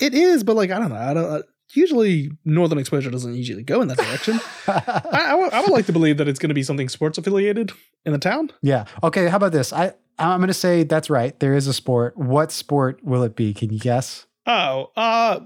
[0.00, 0.94] it is, but like I don't know.
[0.96, 1.24] I don't.
[1.24, 1.42] Uh,
[1.74, 4.38] usually northern exposure doesn't usually go in that direction.
[4.68, 7.18] I, I, w- I would like to believe that it's going to be something sports
[7.18, 7.72] affiliated
[8.04, 8.52] in the town.
[8.62, 8.84] Yeah.
[9.02, 9.72] Okay how about this?
[9.72, 11.38] I i'm going to say that's right.
[11.40, 12.16] There is a sport.
[12.16, 13.52] What sport will it be?
[13.54, 14.26] Can you guess?
[14.46, 15.40] Oh uh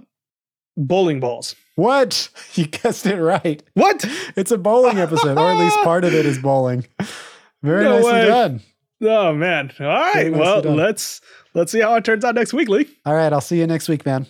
[0.77, 1.57] bowling balls.
[1.77, 2.29] What?
[2.55, 3.63] You guessed it right.
[3.73, 4.05] What?
[4.37, 6.87] It's a bowling episode or at least part of it is bowling
[7.65, 8.27] very no nicely way.
[8.27, 8.61] done.
[9.03, 9.73] Oh man.
[9.81, 10.33] All right.
[10.33, 11.21] Well let's
[11.55, 12.89] let's see how it turns out next week lee.
[13.05, 13.33] All right.
[13.33, 14.27] I'll see you next week man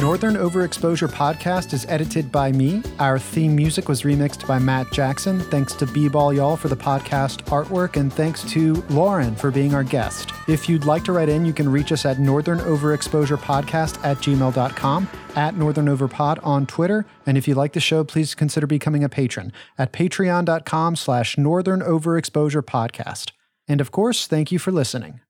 [0.00, 2.82] Northern Overexposure podcast is edited by me.
[3.00, 5.40] Our theme music was remixed by Matt Jackson.
[5.40, 9.82] Thanks to B-Ball Y'all for the podcast artwork, and thanks to Lauren for being our
[9.82, 10.30] guest.
[10.46, 14.18] If you'd like to write in, you can reach us at Northern Overexposure Podcast at
[14.18, 19.02] gmail.com, at Northern Overpod on Twitter, and if you like the show, please consider becoming
[19.02, 23.32] a patron at patreon.com slash Northern Overexposure Podcast.
[23.66, 25.20] And of course, thank you for listening.